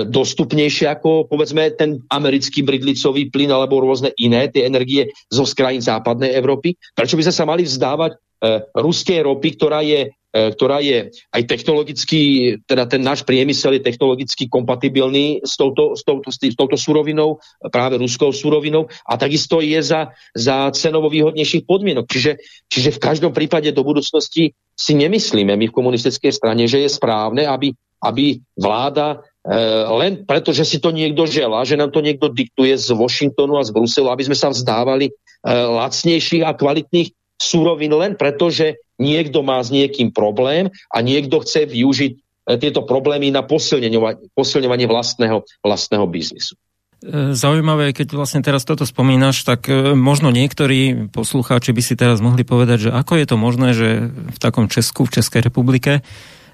dostupnejšie 0.06 0.86
ako 0.88 1.26
povedzme 1.26 1.74
ten 1.74 2.00
americký 2.08 2.62
bridlicový 2.62 3.28
plyn 3.34 3.50
alebo 3.50 3.82
rôzne 3.82 4.14
iné 4.22 4.46
tie 4.48 4.64
energie 4.64 5.10
zo 5.28 5.42
krajín 5.52 5.82
západnej 5.82 6.32
Európy. 6.38 6.78
Prečo 6.94 7.18
by 7.18 7.26
sme 7.26 7.34
sa 7.34 7.44
mali 7.44 7.66
vzdávať 7.66 8.16
ruskej 8.74 9.22
ropy, 9.22 9.54
ktorá 9.54 9.86
je 9.86 10.10
ktorá 10.32 10.80
je 10.80 11.12
aj 11.12 11.42
technologicky, 11.44 12.20
teda 12.64 12.88
ten 12.88 13.04
náš 13.04 13.20
priemysel 13.28 13.76
je 13.76 13.84
technologicky 13.84 14.48
kompatibilný 14.48 15.44
s 15.44 15.60
touto, 15.60 15.92
s 15.92 16.02
touto, 16.08 16.32
s 16.32 16.56
touto 16.56 16.76
surovinou, 16.80 17.36
práve 17.68 18.00
ruskou 18.00 18.32
surovinou 18.32 18.88
a 19.04 19.20
takisto 19.20 19.60
je 19.60 19.76
za, 19.84 20.08
za 20.32 20.72
cenovo 20.72 21.12
výhodnejších 21.12 21.68
podmienok. 21.68 22.08
Čiže, 22.08 22.40
čiže 22.72 22.96
v 22.96 23.02
každom 23.02 23.36
prípade 23.36 23.68
do 23.76 23.84
budúcnosti 23.84 24.56
si 24.72 24.92
nemyslíme 24.96 25.52
my 25.52 25.68
v 25.68 25.76
komunistickej 25.76 26.32
strane, 26.32 26.64
že 26.64 26.80
je 26.80 26.88
správne, 26.88 27.44
aby, 27.44 27.76
aby 28.00 28.40
vláda 28.56 29.20
e, 29.44 29.56
len 30.00 30.24
preto, 30.24 30.56
že 30.56 30.64
si 30.64 30.80
to 30.80 30.96
niekto 30.96 31.28
želá, 31.28 31.60
že 31.68 31.76
nám 31.76 31.92
to 31.92 32.00
niekto 32.00 32.32
diktuje 32.32 32.72
z 32.72 32.88
Washingtonu 32.96 33.60
a 33.60 33.66
z 33.68 33.70
Bruselu, 33.76 34.08
aby 34.08 34.32
sme 34.32 34.36
sa 34.36 34.48
vzdávali 34.48 35.12
e, 35.12 35.12
lacnejších 35.52 36.42
a 36.48 36.56
kvalitných 36.56 37.12
súrovín 37.42 37.92
len 37.98 38.14
preto, 38.14 38.48
že 38.48 38.78
niekto 39.02 39.42
má 39.42 39.58
s 39.58 39.74
niekým 39.74 40.14
problém 40.14 40.70
a 40.94 41.02
niekto 41.02 41.42
chce 41.42 41.66
využiť 41.66 42.12
e, 42.14 42.18
tieto 42.62 42.86
problémy 42.86 43.34
na 43.34 43.42
posilňovanie 43.42 44.86
vlastného, 44.86 45.42
vlastného 45.66 46.06
biznisu. 46.06 46.54
E, 47.02 47.34
zaujímavé, 47.34 47.90
keď 47.90 48.14
vlastne 48.14 48.46
teraz 48.46 48.62
toto 48.62 48.86
spomínaš, 48.86 49.42
tak 49.42 49.66
e, 49.66 49.98
možno 49.98 50.30
niektorí 50.30 51.10
poslucháči 51.10 51.74
by 51.74 51.82
si 51.82 51.98
teraz 51.98 52.22
mohli 52.22 52.46
povedať, 52.46 52.88
že 52.88 52.90
ako 52.94 53.12
je 53.18 53.26
to 53.26 53.36
možné, 53.36 53.68
že 53.74 53.88
v 54.14 54.38
takom 54.38 54.70
Česku, 54.70 55.10
v 55.10 55.18
Českej 55.18 55.42
republike, 55.42 56.06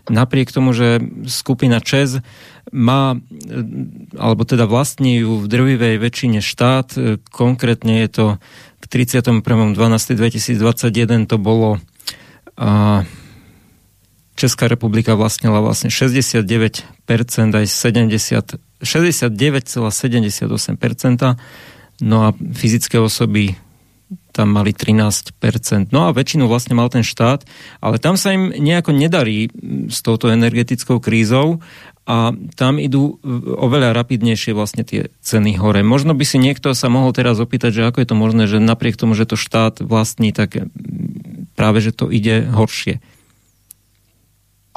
napriek 0.09 0.48
tomu, 0.48 0.72
že 0.72 1.05
skupina 1.29 1.85
ČES 1.85 2.24
má, 2.72 3.16
alebo 4.16 4.48
teda 4.48 4.64
vlastní 4.64 5.20
ju 5.20 5.44
v 5.44 5.46
drvivej 5.53 6.01
väčšine 6.01 6.40
štát, 6.40 6.96
konkrétne 7.29 8.05
je 8.05 8.09
to 8.09 8.27
31.12.2021 8.88 11.29
to 11.29 11.37
bolo 11.38 11.79
Česká 14.38 14.70
republika 14.70 15.18
vlastnila 15.18 15.59
vlastne 15.59 15.90
69% 15.90 16.87
aj 17.59 17.66
70, 17.66 18.55
69,78%, 18.83 21.37
no 22.01 22.16
a 22.22 22.31
fyzické 22.55 23.03
osoby 23.03 23.59
tam 24.31 24.55
mali 24.55 24.70
13%. 24.70 25.90
No 25.90 26.07
a 26.07 26.14
väčšinu 26.14 26.46
vlastne 26.46 26.79
mal 26.79 26.87
ten 26.87 27.03
štát, 27.03 27.42
ale 27.83 27.98
tam 27.98 28.14
sa 28.14 28.31
im 28.31 28.55
nejako 28.55 28.94
nedarí 28.94 29.51
s 29.90 30.07
touto 30.07 30.31
energetickou 30.31 31.03
krízou 31.03 31.59
a 32.09 32.33
tam 32.57 32.81
idú 32.81 33.21
oveľa 33.61 33.92
rapidnejšie 33.92 34.57
vlastne 34.57 34.81
tie 34.81 35.12
ceny 35.21 35.61
hore. 35.61 35.85
Možno 35.85 36.16
by 36.16 36.25
si 36.25 36.40
niekto 36.40 36.73
sa 36.73 36.88
mohol 36.88 37.12
teraz 37.12 37.37
opýtať, 37.37 37.71
že 37.77 37.85
ako 37.85 38.01
je 38.01 38.09
to 38.09 38.16
možné, 38.16 38.42
že 38.49 38.64
napriek 38.64 38.97
tomu, 38.97 39.12
že 39.12 39.29
to 39.29 39.37
štát 39.37 39.85
vlastní, 39.85 40.33
tak 40.33 40.57
práve, 41.53 41.85
že 41.85 41.92
to 41.92 42.09
ide 42.09 42.49
horšie. 42.49 43.05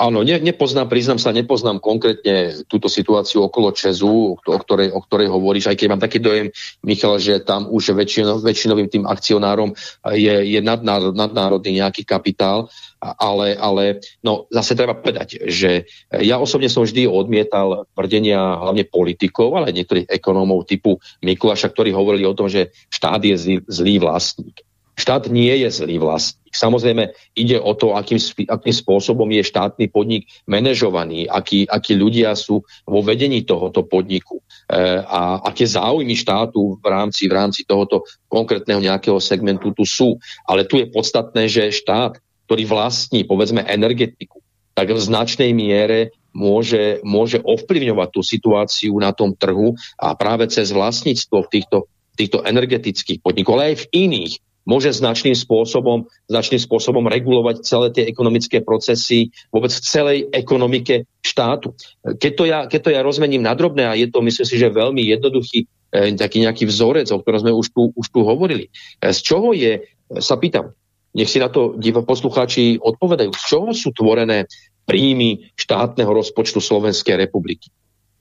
Áno, 0.02 0.26
ne, 0.26 0.42
nepoznám, 0.42 0.90
priznám 0.90 1.22
sa, 1.22 1.30
nepoznám 1.30 1.78
konkrétne 1.78 2.66
túto 2.66 2.90
situáciu 2.90 3.46
okolo 3.46 3.70
Česu, 3.70 4.34
o 4.34 4.58
ktorej, 4.66 4.90
o 4.90 4.98
ktorej 4.98 5.30
hovoríš, 5.30 5.70
aj 5.70 5.78
keď 5.78 5.88
mám 5.94 6.02
taký 6.02 6.18
dojem, 6.18 6.50
Michal, 6.82 7.22
že 7.22 7.38
tam 7.46 7.70
už 7.70 7.94
väčšino, 7.94 8.42
väčšinovým 8.42 8.90
tým 8.90 9.06
akcionárom 9.06 9.78
je, 10.18 10.58
je 10.58 10.60
nadnárod, 10.60 11.14
nadnárodný 11.14 11.80
nejaký 11.80 12.02
kapitál, 12.02 12.66
ale, 13.02 13.58
ale 13.58 13.84
no, 14.22 14.46
zase 14.54 14.78
treba 14.78 14.94
povedať, 14.94 15.50
že 15.50 15.90
ja 16.22 16.38
osobne 16.38 16.70
som 16.70 16.86
vždy 16.86 17.10
odmietal 17.10 17.90
tvrdenia 17.98 18.38
hlavne 18.38 18.86
politikov, 18.86 19.58
ale 19.58 19.74
aj 19.74 19.76
niektorých 19.82 20.08
ekonómov 20.08 20.70
typu 20.70 21.02
Mikuláša, 21.26 21.74
ktorí 21.74 21.90
hovorili 21.90 22.30
o 22.30 22.38
tom, 22.38 22.46
že 22.46 22.70
štát 22.94 23.26
je 23.26 23.36
zlý, 23.36 23.58
zlý 23.66 23.96
vlastník. 23.98 24.62
Štát 25.02 25.34
nie 25.34 25.50
je 25.66 25.70
zlý 25.74 25.98
vlastník. 25.98 26.54
Samozrejme 26.54 27.16
ide 27.34 27.58
o 27.58 27.74
to, 27.74 27.98
akým, 27.98 28.22
akým 28.46 28.76
spôsobom 28.76 29.26
je 29.34 29.42
štátny 29.42 29.90
podnik 29.90 30.30
manažovaný, 30.46 31.26
akí, 31.26 31.66
akí 31.66 31.98
ľudia 31.98 32.38
sú 32.38 32.62
vo 32.86 33.00
vedení 33.02 33.42
tohoto 33.48 33.88
podniku 33.88 34.38
e, 34.38 34.44
a 35.02 35.42
aké 35.48 35.64
záujmy 35.64 36.14
štátu 36.14 36.78
v 36.78 36.86
rámci, 36.86 37.32
v 37.32 37.34
rámci 37.34 37.64
tohoto 37.64 38.04
konkrétneho 38.28 38.84
nejakého 38.84 39.18
segmentu 39.18 39.72
tu 39.72 39.88
sú. 39.88 40.20
Ale 40.44 40.68
tu 40.68 40.78
je 40.78 40.92
podstatné, 40.92 41.48
že 41.48 41.72
štát, 41.72 42.20
ktorý 42.52 42.68
vlastní 42.68 43.24
povedzme 43.24 43.64
energetiku, 43.64 44.44
tak 44.76 44.92
v 44.92 45.00
značnej 45.00 45.56
miere 45.56 46.12
môže, 46.36 47.00
môže 47.00 47.40
ovplyvňovať 47.40 48.08
tú 48.12 48.20
situáciu 48.20 48.92
na 49.00 49.16
tom 49.16 49.32
trhu 49.32 49.72
a 49.96 50.12
práve 50.20 50.52
cez 50.52 50.76
vlastníctvo 50.76 51.48
v 51.48 51.52
týchto, 51.56 51.78
týchto 52.20 52.44
energetických 52.44 53.24
podnikov, 53.24 53.56
ale 53.56 53.72
aj 53.72 53.88
v 53.88 54.10
iných 54.12 54.34
môže 54.68 54.92
značným 54.92 55.32
spôsobom, 55.32 56.12
značným 56.28 56.60
spôsobom 56.60 57.08
regulovať 57.08 57.64
celé 57.64 57.88
tie 57.96 58.04
ekonomické 58.12 58.60
procesy 58.60 59.32
vôbec 59.48 59.72
v 59.72 59.80
celej 59.88 60.18
ekonomike 60.36 61.08
štátu. 61.24 61.72
Keď 62.04 62.32
to 62.36 62.44
ja, 62.44 62.60
keď 62.68 62.80
to 62.84 62.92
ja 62.92 63.00
rozmením 63.00 63.48
na 63.48 63.56
drobné, 63.56 63.88
a 63.88 63.96
je 63.96 64.12
to 64.12 64.20
myslím 64.20 64.44
si, 64.44 64.60
že 64.60 64.76
veľmi 64.76 65.08
jednoduchý 65.08 65.64
e, 65.64 66.20
taký 66.20 66.44
nejaký 66.44 66.68
vzorec, 66.68 67.08
o 67.16 67.24
ktorom 67.24 67.48
sme 67.48 67.56
už 67.56 67.72
tu, 67.72 67.96
už 67.96 68.08
tu 68.12 68.28
hovorili. 68.28 68.68
E, 69.00 69.16
z 69.16 69.20
čoho 69.24 69.56
je, 69.56 69.88
sa 70.20 70.36
pýtam, 70.36 70.76
nech 71.12 71.30
si 71.30 71.40
na 71.40 71.52
to 71.52 71.76
poslucháči 72.08 72.80
odpovedajú, 72.80 73.32
z 73.36 73.44
čoho 73.44 73.70
sú 73.76 73.92
tvorené 73.92 74.48
príjmy 74.88 75.52
štátneho 75.56 76.10
rozpočtu 76.12 76.60
Slovenskej 76.60 77.20
republiky. 77.20 77.70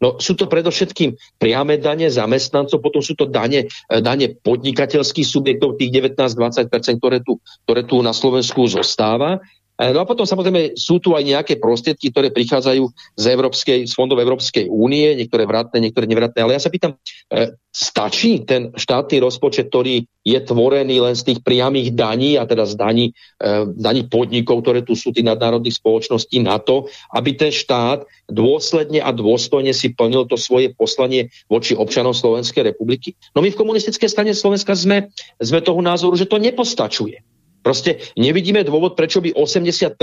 No 0.00 0.16
sú 0.16 0.32
to 0.32 0.48
predovšetkým 0.48 1.12
priame 1.36 1.76
dane 1.76 2.08
zamestnancov, 2.08 2.80
potom 2.80 3.04
sú 3.04 3.12
to 3.12 3.28
dane, 3.28 3.68
e, 3.68 4.00
dane 4.00 4.32
podnikateľských 4.32 5.28
subjektov, 5.28 5.76
tých 5.76 5.92
19-20%, 5.92 6.96
ktoré 6.96 7.20
tu, 7.20 7.36
ktoré 7.68 7.84
tu 7.84 8.00
na 8.00 8.16
Slovensku 8.16 8.64
zostáva. 8.64 9.44
E, 9.80 9.96
no 9.96 10.04
a 10.04 10.06
potom 10.06 10.28
samozrejme 10.28 10.76
sú 10.76 11.00
tu 11.00 11.16
aj 11.16 11.24
nejaké 11.24 11.56
prostriedky, 11.56 12.12
ktoré 12.12 12.28
prichádzajú 12.28 12.84
z, 13.16 13.24
Európskej, 13.32 13.88
z 13.88 13.92
fondov 13.96 14.20
Európskej 14.20 14.68
únie, 14.68 15.16
niektoré 15.16 15.48
vratné, 15.48 15.80
niektoré 15.80 16.04
nevratné. 16.04 16.36
Ale 16.44 16.52
ja 16.52 16.60
sa 16.60 16.68
pýtam, 16.68 17.00
e, 17.32 17.56
stačí 17.72 18.44
ten 18.44 18.76
štátny 18.76 19.24
rozpočet, 19.24 19.72
ktorý 19.72 20.04
je 20.20 20.36
tvorený 20.44 21.00
len 21.00 21.16
z 21.16 21.32
tých 21.32 21.40
priamých 21.40 21.96
daní, 21.96 22.36
a 22.36 22.44
teda 22.44 22.68
z 22.68 22.76
daní, 22.76 23.06
e, 23.40 23.72
daní 23.72 24.04
podnikov, 24.04 24.60
ktoré 24.68 24.84
tu 24.84 24.92
sú 24.92 25.16
tých 25.16 25.24
nadnárodných 25.24 25.80
spoločností 25.80 26.44
na 26.44 26.60
to, 26.60 26.84
aby 27.16 27.32
ten 27.32 27.48
štát 27.48 28.04
dôsledne 28.28 29.00
a 29.00 29.08
dôstojne 29.16 29.72
si 29.72 29.96
plnil 29.96 30.28
to 30.28 30.36
svoje 30.36 30.76
poslanie 30.76 31.32
voči 31.48 31.72
občanom 31.72 32.12
Slovenskej 32.12 32.68
republiky. 32.68 33.16
No 33.32 33.40
my 33.40 33.48
v 33.48 33.56
komunistickej 33.56 34.12
strane 34.12 34.36
Slovenska 34.36 34.76
sme, 34.76 35.08
sme 35.40 35.64
toho 35.64 35.80
názoru, 35.80 36.20
že 36.20 36.28
to 36.28 36.36
nepostačuje. 36.36 37.24
Proste 37.60 38.00
nevidíme 38.16 38.64
dôvod, 38.64 38.96
prečo 38.96 39.20
by 39.20 39.36
80% 39.36 39.96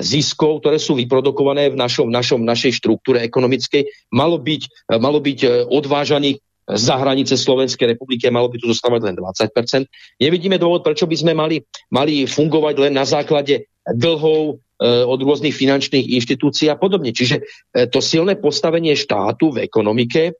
ziskov, 0.00 0.60
ktoré 0.60 0.76
sú 0.76 0.96
vyprodukované 0.96 1.72
v 1.72 1.76
našom, 1.80 2.12
našom, 2.12 2.44
našej 2.44 2.76
štruktúre 2.76 3.24
ekonomickej, 3.24 3.88
malo 4.12 4.36
byť, 4.36 4.92
malo 5.00 5.18
byť 5.20 5.38
e, 5.44 5.48
odvážaných 5.68 6.38
za 6.70 6.94
hranice 7.02 7.34
Slovenskej 7.34 7.96
republiky 7.96 8.30
malo 8.30 8.46
by 8.46 8.62
tu 8.62 8.70
zostávať 8.70 9.10
len 9.10 9.14
20%. 9.18 9.90
Nevidíme 10.22 10.54
dôvod, 10.54 10.86
prečo 10.86 11.08
by 11.08 11.16
sme 11.18 11.32
mali, 11.34 11.66
mali 11.90 12.26
fungovať 12.30 12.74
len 12.78 12.92
na 12.94 13.02
základe 13.02 13.66
dlhov 13.90 14.54
e, 14.54 14.84
od 15.02 15.18
rôznych 15.18 15.56
finančných 15.56 16.14
inštitúcií 16.20 16.70
a 16.70 16.78
podobne. 16.78 17.10
Čiže 17.10 17.42
e, 17.42 17.42
to 17.90 17.98
silné 17.98 18.38
postavenie 18.38 18.94
štátu 18.94 19.50
v 19.50 19.66
ekonomike 19.66 20.38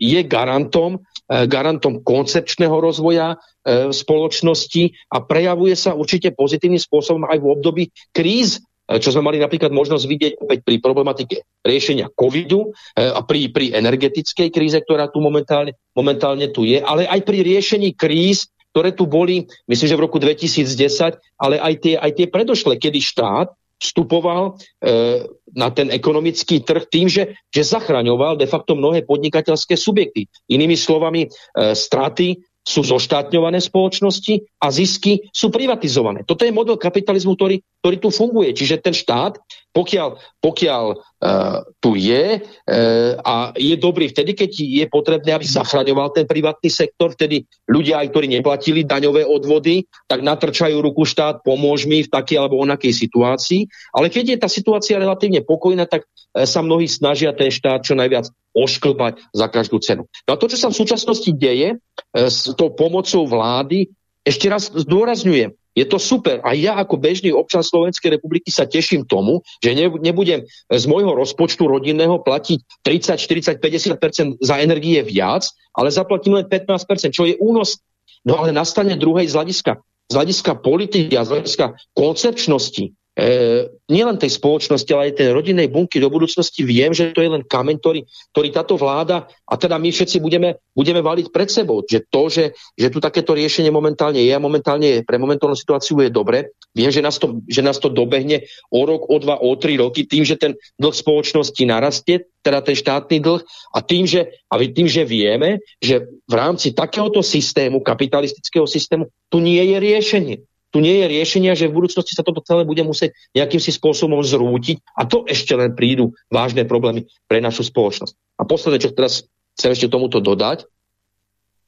je 0.00 0.20
garantom, 0.24 1.02
e, 1.28 1.44
garantom 1.44 2.00
koncepčného 2.00 2.76
rozvoja 2.80 3.36
e, 3.36 3.92
spoločnosti 3.92 5.12
a 5.12 5.20
prejavuje 5.20 5.76
sa 5.76 5.92
určite 5.92 6.32
pozitívnym 6.32 6.80
spôsobom 6.80 7.28
aj 7.28 7.38
v 7.40 7.46
období 7.46 7.84
kríz, 8.16 8.64
E, 8.84 9.00
čo 9.00 9.16
sme 9.16 9.24
mali 9.32 9.40
napríklad 9.40 9.72
možnosť 9.72 10.04
vidieť 10.04 10.32
opäť 10.44 10.60
pri 10.60 10.76
problematike 10.76 11.40
riešenia 11.64 12.12
covidu 12.12 12.76
a 12.92 13.24
pri, 13.24 13.48
pri 13.48 13.72
energetickej 13.72 14.52
kríze, 14.52 14.76
ktorá 14.76 15.08
tu 15.08 15.24
momentálne, 15.24 15.72
momentálne 15.96 16.52
tu 16.52 16.68
je, 16.68 16.84
ale 16.84 17.08
aj 17.08 17.24
pri 17.24 17.40
riešení 17.48 17.96
kríz, 17.96 18.52
ktoré 18.76 18.92
tu 18.92 19.08
boli, 19.08 19.48
myslím, 19.72 19.88
že 19.88 19.96
v 19.96 20.04
roku 20.04 20.20
2010, 20.20 21.16
ale 21.40 21.56
aj 21.56 21.74
tie, 21.80 21.94
aj 21.96 22.10
tie 22.12 22.26
predošle, 22.28 22.76
kedy 22.76 23.00
štát 23.00 23.56
vstupoval 23.84 24.56
e, 24.80 25.28
na 25.52 25.68
ten 25.68 25.92
ekonomický 25.92 26.64
trh 26.64 26.88
tým, 26.88 27.06
že, 27.12 27.36
že 27.52 27.62
zachraňoval 27.68 28.40
de 28.40 28.48
facto 28.48 28.72
mnohé 28.72 29.04
podnikateľské 29.04 29.76
subjekty. 29.76 30.24
Inými 30.48 30.74
slovami, 30.74 31.28
e, 31.28 31.76
straty 31.76 32.40
sú 32.64 32.80
zoštátňované 32.80 33.60
spoločnosti 33.60 34.40
a 34.56 34.72
zisky 34.72 35.28
sú 35.28 35.52
privatizované. 35.52 36.24
Toto 36.24 36.48
je 36.48 36.56
model 36.56 36.80
kapitalizmu, 36.80 37.36
ktorý, 37.36 37.60
ktorý 37.84 37.96
tu 38.00 38.08
funguje. 38.08 38.56
Čiže 38.56 38.80
ten 38.80 38.96
štát, 38.96 39.36
pokiaľ, 39.74 40.38
pokiaľ 40.38 40.84
uh, 40.94 41.66
tu 41.82 41.98
je 41.98 42.38
uh, 42.38 43.12
a 43.18 43.50
je 43.58 43.74
dobrý 43.74 44.06
vtedy, 44.06 44.38
keď 44.38 44.50
je 44.54 44.84
potrebné, 44.86 45.34
aby 45.34 45.42
zachraňoval 45.42 46.14
ten 46.14 46.30
privátny 46.30 46.70
sektor, 46.70 47.10
vtedy 47.10 47.42
ľudia, 47.66 47.98
aj 48.06 48.14
ktorí 48.14 48.30
neplatili 48.30 48.86
daňové 48.86 49.26
odvody, 49.26 49.82
tak 50.06 50.22
natrčajú 50.22 50.78
ruku 50.78 51.02
štát, 51.02 51.42
pomôž 51.42 51.90
mi 51.90 52.06
v 52.06 52.12
takej 52.12 52.38
alebo 52.38 52.62
onakej 52.62 52.94
situácii. 52.94 53.66
Ale 53.90 54.14
keď 54.14 54.24
je 54.24 54.38
tá 54.38 54.48
situácia 54.48 54.94
relatívne 54.94 55.42
pokojná, 55.42 55.90
tak 55.90 56.06
uh, 56.06 56.46
sa 56.46 56.62
mnohí 56.62 56.86
snažia 56.86 57.34
ten 57.34 57.50
štát 57.50 57.82
čo 57.82 57.98
najviac 57.98 58.30
ošklbať 58.54 59.34
za 59.34 59.46
každú 59.50 59.82
cenu. 59.82 60.06
No 60.30 60.38
a 60.38 60.38
to, 60.38 60.46
čo 60.46 60.54
sa 60.54 60.70
v 60.70 60.78
súčasnosti 60.78 61.26
deje 61.34 61.74
e, 61.74 61.76
s 62.14 62.54
tou 62.54 62.70
pomocou 62.70 63.26
vlády, 63.26 63.90
ešte 64.22 64.46
raz 64.46 64.70
zdôrazňujem, 64.70 65.50
je 65.74 65.84
to 65.84 65.98
super. 65.98 66.38
A 66.46 66.54
ja 66.54 66.78
ako 66.78 66.96
bežný 66.96 67.34
občan 67.34 67.66
Slovenskej 67.66 68.14
republiky 68.14 68.48
sa 68.48 68.64
teším 68.64 69.04
tomu, 69.04 69.42
že 69.58 69.74
nebudem 69.74 70.46
z 70.70 70.84
môjho 70.86 71.18
rozpočtu 71.18 71.66
rodinného 71.66 72.22
platiť 72.22 72.86
30, 72.86 73.58
40, 73.58 73.58
50% 73.58 74.38
za 74.38 74.54
energie 74.62 75.02
viac, 75.02 75.44
ale 75.74 75.90
zaplatím 75.90 76.38
len 76.38 76.46
15% 76.46 77.10
čo 77.10 77.26
je 77.26 77.34
únos. 77.42 77.82
No 78.24 78.40
ale 78.40 78.54
nastane 78.54 78.94
druhej 78.96 79.28
z 79.28 79.34
hľadiska, 79.34 79.72
z 80.08 80.14
hľadiska 80.14 80.52
politiky 80.62 81.12
a 81.18 81.26
z 81.26 81.30
hľadiska 81.36 81.66
koncepčnosti 81.92 82.94
e, 83.14 83.70
nielen 83.86 84.18
tej 84.18 84.34
spoločnosti, 84.34 84.90
ale 84.90 85.10
aj 85.10 85.22
tej 85.22 85.28
rodinnej 85.30 85.70
bunky 85.70 86.02
do 86.02 86.10
budúcnosti 86.10 86.66
viem, 86.66 86.90
že 86.90 87.14
to 87.14 87.22
je 87.22 87.30
len 87.30 87.46
kameň, 87.46 87.76
ktorý, 87.78 88.00
ktorý 88.34 88.48
táto 88.50 88.74
vláda 88.74 89.30
a 89.46 89.54
teda 89.54 89.78
my 89.78 89.88
všetci 89.94 90.18
budeme, 90.18 90.58
budeme 90.74 90.98
valiť 90.98 91.30
pred 91.30 91.48
sebou. 91.48 91.86
Že 91.86 91.98
to, 92.10 92.22
že, 92.28 92.44
že 92.74 92.88
tu 92.90 92.98
takéto 92.98 93.32
riešenie 93.32 93.70
momentálne 93.70 94.18
je 94.18 94.32
a 94.34 94.42
momentálne 94.42 94.86
je, 94.86 95.06
pre 95.06 95.16
momentálnu 95.22 95.54
situáciu 95.54 96.02
je 96.02 96.10
dobre, 96.10 96.54
viem, 96.74 96.90
že 96.90 97.00
nás, 97.00 97.16
to, 97.22 97.38
že 97.46 97.62
nás 97.62 97.78
to 97.78 97.88
dobehne 97.88 98.42
o 98.74 98.80
rok, 98.82 99.06
o 99.06 99.16
dva, 99.22 99.38
o 99.38 99.54
tri 99.54 99.78
roky 99.78 100.04
tým, 100.04 100.26
že 100.26 100.34
ten 100.34 100.58
dlh 100.82 100.94
spoločnosti 100.94 101.62
narastie, 101.62 102.26
teda 102.42 102.60
ten 102.66 102.74
štátny 102.74 103.22
dlh 103.22 103.40
a 103.72 103.78
tým, 103.78 104.04
že, 104.10 104.42
a 104.50 104.58
tým, 104.58 104.90
že 104.90 105.06
vieme, 105.06 105.62
že 105.78 106.02
v 106.26 106.34
rámci 106.34 106.74
takéhoto 106.74 107.22
systému, 107.22 107.80
kapitalistického 107.80 108.66
systému, 108.66 109.06
tu 109.30 109.38
nie 109.38 109.62
je 109.62 109.76
riešenie 109.78 110.36
tu 110.74 110.82
nie 110.82 110.98
je 110.98 111.06
riešenia, 111.06 111.54
že 111.54 111.70
v 111.70 111.78
budúcnosti 111.78 112.18
sa 112.18 112.26
toto 112.26 112.42
celé 112.42 112.66
bude 112.66 112.82
musieť 112.82 113.14
nejakým 113.30 113.62
si 113.62 113.70
spôsobom 113.70 114.18
zrútiť 114.26 114.82
a 114.98 115.06
to 115.06 115.22
ešte 115.22 115.54
len 115.54 115.70
prídu 115.70 116.10
vážne 116.26 116.66
problémy 116.66 117.06
pre 117.30 117.38
našu 117.38 117.62
spoločnosť. 117.62 118.18
A 118.34 118.42
posledné, 118.42 118.82
čo 118.82 118.90
teraz 118.90 119.22
chcem 119.54 119.70
ešte 119.70 119.86
tomuto 119.86 120.18
dodať, 120.18 120.66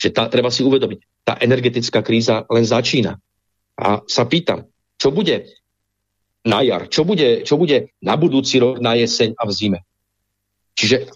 že 0.02 0.10
tá, 0.10 0.26
treba 0.26 0.50
si 0.50 0.66
uvedomiť, 0.66 1.22
tá 1.22 1.38
energetická 1.38 2.02
kríza 2.02 2.50
len 2.50 2.66
začína. 2.66 3.14
A 3.78 4.02
sa 4.10 4.26
pýtam, 4.26 4.66
čo 4.98 5.14
bude 5.14 5.54
na 6.42 6.66
jar, 6.66 6.90
čo 6.90 7.06
bude, 7.06 7.46
čo 7.46 7.54
bude 7.54 7.94
na 8.02 8.18
budúci 8.18 8.58
rok, 8.58 8.82
na 8.82 8.98
jeseň 8.98 9.38
a 9.38 9.46
v 9.46 9.52
zime. 9.54 9.78
Čiže 10.74 11.14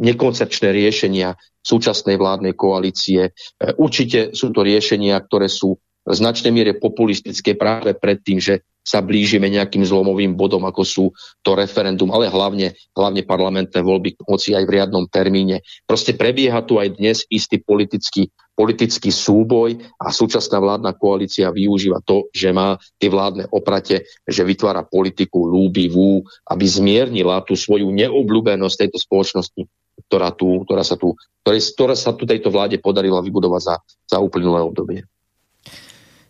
nekoncepčné 0.00 0.72
riešenia 0.72 1.36
súčasnej 1.60 2.16
vládnej 2.16 2.56
koalície. 2.56 3.28
E, 3.28 3.30
určite 3.76 4.32
sú 4.32 4.48
to 4.48 4.64
riešenia, 4.64 5.20
ktoré 5.20 5.52
sú 5.52 5.76
v 6.06 6.14
značnej 6.14 6.54
miere 6.54 6.78
populistické 6.78 7.58
práve 7.58 7.92
pred 7.98 8.22
tým, 8.22 8.38
že 8.38 8.62
sa 8.86 9.02
blížime 9.02 9.50
nejakým 9.50 9.82
zlomovým 9.82 10.38
bodom, 10.38 10.62
ako 10.62 10.82
sú 10.86 11.04
to 11.42 11.58
referendum, 11.58 12.14
ale 12.14 12.30
hlavne, 12.30 12.78
hlavne 12.94 13.26
parlamentné 13.26 13.82
voľby, 13.82 14.14
moci 14.30 14.54
aj 14.54 14.62
v 14.62 14.78
riadnom 14.78 15.10
termíne. 15.10 15.66
Proste 15.90 16.14
prebieha 16.14 16.62
tu 16.62 16.78
aj 16.78 16.94
dnes 16.94 17.26
istý 17.26 17.58
politický, 17.58 18.30
politický 18.54 19.10
súboj 19.10 19.82
a 19.98 20.14
súčasná 20.14 20.62
vládna 20.62 20.94
koalícia 20.94 21.50
využíva 21.50 21.98
to, 22.06 22.30
že 22.30 22.54
má 22.54 22.78
tie 23.02 23.10
vládne 23.10 23.50
oprate, 23.50 24.06
že 24.22 24.46
vytvára 24.46 24.86
politiku 24.86 25.42
lúbivú, 25.42 26.22
aby 26.46 26.64
zmiernila 26.64 27.42
tú 27.42 27.58
svoju 27.58 27.90
neobľúbenosť 27.90 28.86
tejto 28.86 29.02
spoločnosti, 29.02 29.66
ktorá, 30.06 30.30
tu, 30.30 30.62
ktorá, 30.62 30.86
sa 30.86 30.94
tu, 30.94 31.18
ktoré, 31.42 31.58
ktorá 31.58 31.98
sa 31.98 32.14
tu 32.14 32.22
tejto 32.22 32.54
vláde 32.54 32.78
podarila 32.78 33.18
vybudovať 33.18 33.62
za, 33.66 33.74
za 34.06 34.18
uplynulé 34.22 34.62
obdobie. 34.62 35.02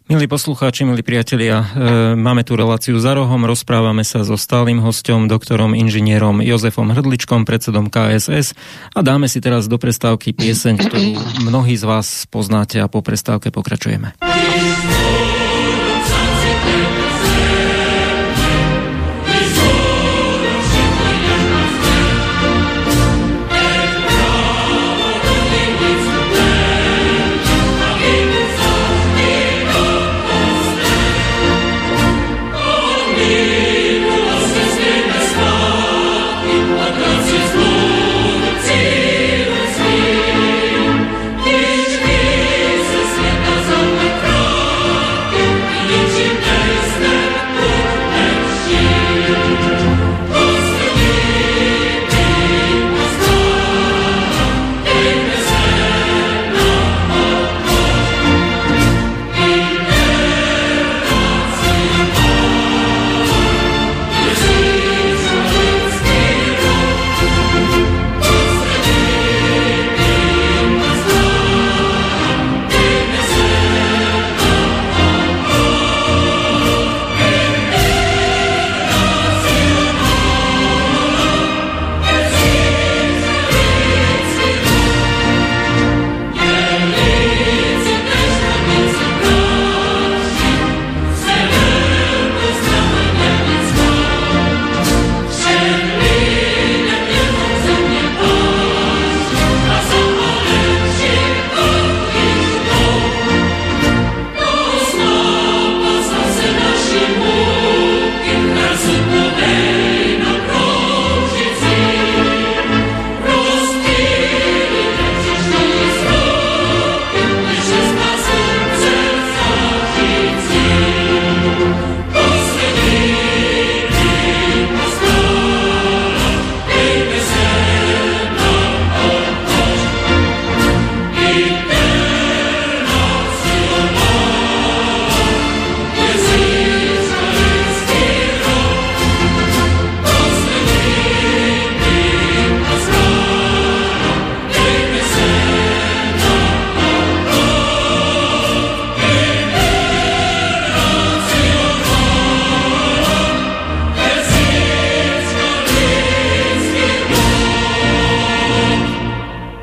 Milí 0.07 0.31
poslucháči, 0.31 0.87
milí 0.87 1.03
priatelia, 1.03 1.67
e, 1.67 2.15
máme 2.15 2.47
tu 2.47 2.55
reláciu 2.55 2.95
za 3.03 3.19
rohom, 3.19 3.43
rozprávame 3.43 4.07
sa 4.07 4.23
so 4.23 4.39
stálym 4.39 4.79
hostom, 4.79 5.27
doktorom 5.27 5.75
inžinierom 5.75 6.39
Jozefom 6.47 6.95
Hrdličkom, 6.95 7.43
predsedom 7.43 7.91
KSS 7.91 8.55
a 8.95 9.03
dáme 9.03 9.27
si 9.27 9.43
teraz 9.43 9.67
do 9.67 9.83
prestávky 9.83 10.31
pieseň, 10.31 10.75
ktorú 10.79 11.11
mnohí 11.51 11.75
z 11.75 11.91
vás 11.91 12.23
poznáte 12.31 12.79
a 12.79 12.87
po 12.87 13.03
prestávke 13.03 13.51
pokračujeme. 13.51 14.15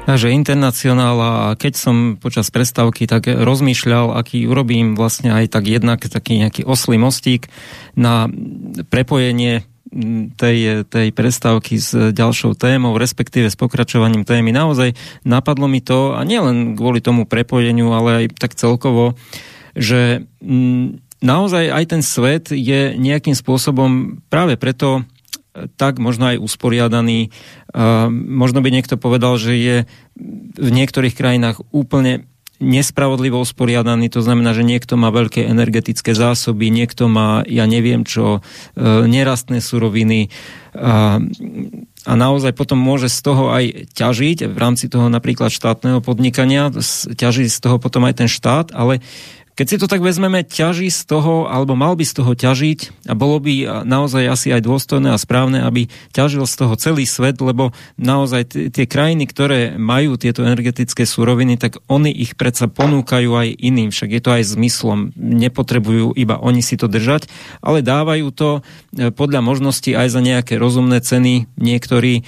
Takže 0.04 0.36
internacionála 0.36 1.30
a 1.32 1.56
keď 1.56 1.74
som 1.80 1.96
počas 2.20 2.52
prestávky 2.52 3.08
tak 3.08 3.24
rozmýšľal, 3.24 4.20
aký 4.20 4.44
urobím 4.52 5.00
vlastne 5.00 5.32
aj 5.32 5.56
tak 5.56 5.64
jednak 5.64 6.04
taký 6.04 6.44
nejaký 6.44 6.68
oslý 6.68 7.00
mostík 7.00 7.48
na 7.96 8.28
prepojenie 8.92 9.64
tej, 10.36 10.84
tej 10.92 11.08
prestávky 11.16 11.80
s 11.80 11.96
ďalšou 12.12 12.60
témou, 12.60 13.00
respektíve 13.00 13.48
s 13.48 13.56
pokračovaním 13.56 14.28
témy. 14.28 14.52
Naozaj 14.52 14.92
napadlo 15.24 15.72
mi 15.72 15.80
to, 15.80 16.20
a 16.20 16.22
nielen 16.28 16.76
kvôli 16.76 17.00
tomu 17.00 17.24
prepojeniu, 17.24 17.96
ale 17.96 18.28
aj 18.28 18.36
tak 18.36 18.60
celkovo, 18.60 19.16
že 19.72 20.28
naozaj 21.24 21.72
aj 21.72 21.86
ten 21.88 22.02
svet 22.04 22.52
je 22.52 23.00
nejakým 23.00 23.40
spôsobom 23.40 24.20
práve 24.28 24.60
preto 24.60 25.08
tak 25.78 26.02
možno 26.02 26.34
aj 26.34 26.42
usporiadaný. 26.42 27.30
Možno 28.12 28.60
by 28.62 28.70
niekto 28.74 28.98
povedal, 28.98 29.38
že 29.38 29.54
je 29.54 29.78
v 30.58 30.70
niektorých 30.70 31.14
krajinách 31.14 31.62
úplne 31.70 32.26
nespravodlivo 32.64 33.44
usporiadaný, 33.44 34.08
to 34.08 34.24
znamená, 34.24 34.56
že 34.56 34.64
niekto 34.64 34.96
má 34.96 35.12
veľké 35.12 35.44
energetické 35.44 36.16
zásoby, 36.16 36.72
niekto 36.72 37.12
má, 37.12 37.44
ja 37.44 37.68
neviem 37.68 38.08
čo, 38.08 38.40
nerastné 38.80 39.60
suroviny 39.60 40.32
a, 40.72 41.20
a 42.08 42.14
naozaj 42.16 42.56
potom 42.56 42.80
môže 42.80 43.12
z 43.12 43.20
toho 43.20 43.52
aj 43.52 43.94
ťažiť 43.94 44.48
v 44.48 44.58
rámci 44.58 44.88
toho 44.88 45.12
napríklad 45.12 45.52
štátneho 45.52 46.00
podnikania, 46.00 46.72
ťaží 47.14 47.52
z 47.52 47.58
toho 47.60 47.78
potom 47.84 48.08
aj 48.08 48.24
ten 48.24 48.30
štát, 48.32 48.72
ale 48.72 49.04
keď 49.54 49.66
si 49.70 49.78
to 49.78 49.86
tak 49.86 50.02
vezmeme, 50.02 50.42
ťaží 50.42 50.90
z 50.90 51.06
toho, 51.06 51.46
alebo 51.46 51.78
mal 51.78 51.94
by 51.94 52.02
z 52.02 52.14
toho 52.18 52.34
ťažiť 52.34 53.06
a 53.06 53.14
bolo 53.14 53.38
by 53.38 53.86
naozaj 53.86 54.26
asi 54.26 54.48
aj 54.50 54.66
dôstojné 54.66 55.14
a 55.14 55.22
správne, 55.22 55.62
aby 55.62 55.86
ťažil 56.10 56.46
z 56.50 56.56
toho 56.58 56.74
celý 56.74 57.06
svet, 57.06 57.38
lebo 57.38 57.70
naozaj 58.02 58.74
tie 58.74 58.86
krajiny, 58.90 59.30
ktoré 59.30 59.78
majú 59.78 60.18
tieto 60.18 60.42
energetické 60.42 61.06
suroviny, 61.06 61.62
tak 61.62 61.78
oni 61.86 62.10
ich 62.10 62.34
predsa 62.34 62.66
ponúkajú 62.66 63.30
aj 63.30 63.50
iným, 63.54 63.94
však 63.94 64.10
je 64.10 64.22
to 64.22 64.30
aj 64.34 64.44
zmyslom. 64.58 65.14
Nepotrebujú 65.14 66.18
iba 66.18 66.42
oni 66.42 66.66
si 66.66 66.74
to 66.74 66.90
držať, 66.90 67.30
ale 67.62 67.86
dávajú 67.86 68.28
to 68.34 68.50
e, 68.58 69.14
podľa 69.14 69.46
možností 69.46 69.94
aj 69.94 70.18
za 70.18 70.22
nejaké 70.26 70.58
rozumné 70.58 70.98
ceny 70.98 71.46
niektorí, 71.62 72.26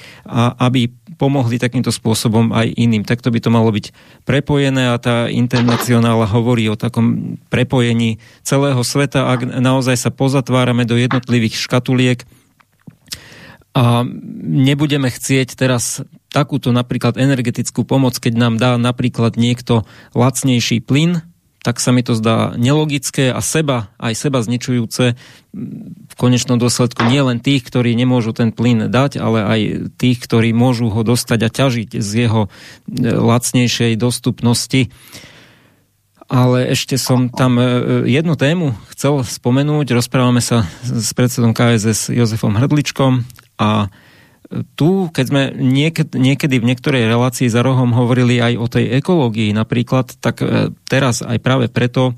aby 0.61 0.93
pomohli 1.15 1.59
takýmto 1.59 1.91
spôsobom 1.91 2.51
aj 2.51 2.75
iným. 2.75 3.07
Takto 3.07 3.31
by 3.31 3.39
to 3.39 3.49
malo 3.51 3.71
byť 3.71 3.91
prepojené 4.27 4.91
a 4.91 4.99
tá 4.99 5.31
internacionála 5.31 6.27
hovorí 6.29 6.67
o 6.71 6.79
takom 6.79 7.37
prepojení 7.49 8.19
celého 8.43 8.79
sveta, 8.83 9.31
ak 9.31 9.59
naozaj 9.59 9.95
sa 9.99 10.11
pozatvárame 10.11 10.83
do 10.83 10.99
jednotlivých 10.99 11.59
škatuliek 11.59 12.23
a 13.75 14.07
nebudeme 14.39 15.11
chcieť 15.11 15.59
teraz 15.59 15.99
takúto 16.31 16.71
napríklad 16.71 17.19
energetickú 17.19 17.83
pomoc, 17.83 18.15
keď 18.23 18.33
nám 18.39 18.55
dá 18.55 18.79
napríklad 18.79 19.35
niekto 19.35 19.83
lacnejší 20.15 20.79
plyn, 20.79 21.23
tak 21.65 21.81
sa 21.81 21.89
mi 21.89 22.05
to 22.05 22.13
zdá 22.13 22.53
nelogické 22.53 23.33
a 23.33 23.41
seba, 23.41 23.89
aj 23.97 24.13
seba 24.13 24.45
zničujúce 24.45 25.17
v 26.05 26.13
konečnom 26.13 26.61
dôsledku 26.61 27.09
nie 27.09 27.17
len 27.25 27.41
tých, 27.41 27.65
ktorí 27.65 27.97
nemôžu 27.97 28.37
ten 28.37 28.53
plyn 28.53 28.85
dať, 28.85 29.17
ale 29.17 29.39
aj 29.41 29.61
tých, 29.97 30.21
ktorí 30.21 30.53
môžu 30.53 30.93
ho 30.93 31.01
dostať 31.01 31.39
a 31.41 31.49
ťažiť 31.49 31.89
z 31.97 32.11
jeho 32.29 32.45
e, 32.45 32.49
lacnejšej 33.09 33.97
dostupnosti. 33.97 34.93
Ale 36.29 36.69
ešte 36.69 37.01
som 37.01 37.33
tam 37.33 37.57
e, 37.57 38.05
jednu 38.13 38.37
tému 38.37 38.77
chcel 38.93 39.25
spomenúť. 39.25 39.89
Rozprávame 39.97 40.45
sa 40.45 40.69
s 40.85 41.17
predsedom 41.17 41.57
KSS 41.57 42.13
Jozefom 42.13 42.53
Hrdličkom 42.61 43.25
a 43.57 43.89
tu, 44.77 45.09
keď 45.09 45.25
sme 45.25 45.43
niekedy, 45.57 46.55
v 46.61 46.69
niektorej 46.69 47.09
relácii 47.09 47.49
za 47.49 47.65
rohom 47.65 47.91
hovorili 47.93 48.37
aj 48.37 48.53
o 48.57 48.67
tej 48.69 48.85
ekológii 49.01 49.51
napríklad, 49.57 50.17
tak 50.21 50.41
e, 50.41 50.71
teraz 50.85 51.25
aj 51.25 51.37
práve 51.41 51.67
preto, 51.67 52.13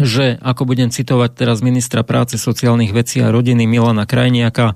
že 0.00 0.40
ako 0.40 0.74
budem 0.74 0.88
citovať 0.88 1.30
teraz 1.36 1.60
ministra 1.60 2.02
práce, 2.02 2.40
sociálnych 2.40 2.90
vecí 2.90 3.20
a 3.22 3.30
rodiny 3.30 3.68
Milana 3.68 4.08
Krajniaka, 4.08 4.74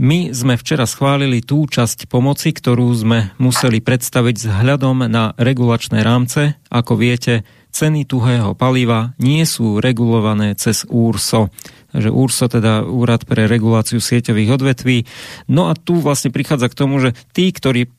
my 0.00 0.32
sme 0.32 0.56
včera 0.56 0.88
schválili 0.88 1.44
tú 1.44 1.68
časť 1.68 2.08
pomoci, 2.08 2.56
ktorú 2.56 2.88
sme 2.96 3.36
museli 3.36 3.84
predstaviť 3.84 4.36
s 4.40 4.46
hľadom 4.48 5.04
na 5.12 5.36
regulačné 5.36 6.00
rámce. 6.00 6.56
Ako 6.72 6.96
viete, 6.96 7.44
ceny 7.68 8.08
tuhého 8.08 8.56
paliva 8.56 9.12
nie 9.20 9.44
sú 9.44 9.76
regulované 9.76 10.56
cez 10.56 10.88
úrso 10.88 11.52
že 11.94 12.10
URSO, 12.12 12.46
teda 12.50 12.86
Úrad 12.86 13.26
pre 13.26 13.50
reguláciu 13.50 13.98
sieťových 13.98 14.60
odvetví. 14.60 15.04
No 15.50 15.70
a 15.70 15.74
tu 15.74 15.98
vlastne 15.98 16.30
prichádza 16.30 16.70
k 16.70 16.78
tomu, 16.78 17.02
že 17.02 17.16
tí, 17.34 17.50
ktorí 17.50 17.90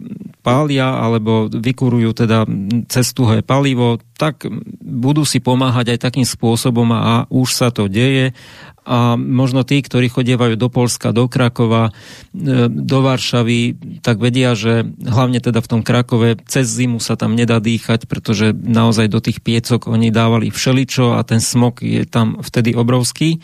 pália 0.42 0.98
alebo 0.98 1.52
vykurujú 1.52 2.26
teda 2.26 2.50
cez 2.90 3.14
tuhé 3.14 3.46
palivo, 3.46 4.02
tak 4.18 4.46
budú 4.82 5.26
si 5.26 5.42
pomáhať 5.42 5.98
aj 5.98 6.00
takým 6.12 6.28
spôsobom 6.28 6.90
a 6.94 7.26
už 7.30 7.50
sa 7.54 7.70
to 7.74 7.90
deje 7.90 8.34
a 8.82 9.14
možno 9.14 9.62
tí, 9.62 9.78
ktorí 9.78 10.10
chodievajú 10.10 10.58
do 10.58 10.66
Polska, 10.66 11.14
do 11.14 11.30
Krakova, 11.30 11.94
e, 12.34 12.66
do 12.66 13.00
Varšavy, 13.06 13.78
tak 14.02 14.18
vedia, 14.18 14.58
že 14.58 14.90
hlavne 15.06 15.38
teda 15.38 15.62
v 15.62 15.70
tom 15.70 15.82
Krakove 15.86 16.42
cez 16.50 16.66
zimu 16.66 16.98
sa 16.98 17.14
tam 17.14 17.38
nedá 17.38 17.62
dýchať, 17.62 18.10
pretože 18.10 18.58
naozaj 18.58 19.06
do 19.14 19.22
tých 19.22 19.46
piecok 19.46 19.86
oni 19.86 20.10
dávali 20.10 20.50
všeličo 20.50 21.14
a 21.14 21.22
ten 21.22 21.38
smog 21.38 21.78
je 21.86 22.10
tam 22.10 22.42
vtedy 22.42 22.74
obrovský. 22.74 23.38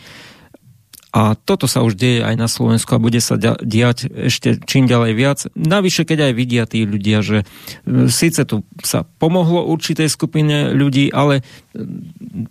A 1.17 1.33
toto 1.33 1.65
sa 1.65 1.81
už 1.81 1.97
deje 1.97 2.21
aj 2.21 2.37
na 2.37 2.45
Slovensku 2.45 2.93
a 2.93 3.01
bude 3.01 3.17
sa 3.17 3.41
diať 3.41 4.05
ešte 4.05 4.61
čím 4.69 4.85
ďalej 4.85 5.11
viac. 5.17 5.39
Navyše, 5.57 6.05
keď 6.05 6.29
aj 6.29 6.33
vidia 6.37 6.69
tí 6.69 6.85
ľudia, 6.85 7.25
že 7.25 7.41
e, 7.41 8.05
síce 8.13 8.45
tu 8.45 8.61
sa 8.85 9.01
pomohlo 9.17 9.65
určitej 9.65 10.13
skupine 10.13 10.77
ľudí, 10.77 11.09
ale 11.09 11.41
e, 11.41 11.43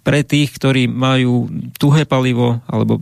pre 0.02 0.26
tých, 0.26 0.50
ktorí 0.50 0.90
majú 0.90 1.46
tuhé 1.78 2.10
palivo 2.10 2.58
alebo 2.66 2.98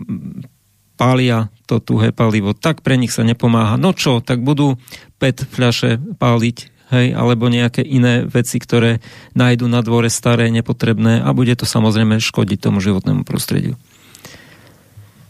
pália 1.01 1.49
to 1.65 1.81
tuhé 1.81 2.13
palivo, 2.13 2.53
tak 2.53 2.85
pre 2.85 3.01
nich 3.01 3.17
sa 3.17 3.25
nepomáha. 3.25 3.81
No 3.81 3.97
čo, 3.97 4.21
tak 4.21 4.45
budú 4.45 4.77
PET 5.17 5.49
fľaše 5.49 5.97
páliť, 6.21 6.57
hej, 6.93 7.17
alebo 7.17 7.49
nejaké 7.49 7.81
iné 7.81 8.29
veci, 8.29 8.61
ktoré 8.61 9.01
nájdu 9.33 9.65
na 9.73 9.81
dvore 9.81 10.13
staré, 10.13 10.53
nepotrebné 10.53 11.25
a 11.25 11.33
bude 11.33 11.57
to 11.57 11.65
samozrejme 11.65 12.21
škodiť 12.21 12.59
tomu 12.61 12.85
životnému 12.85 13.25
prostrediu. 13.25 13.81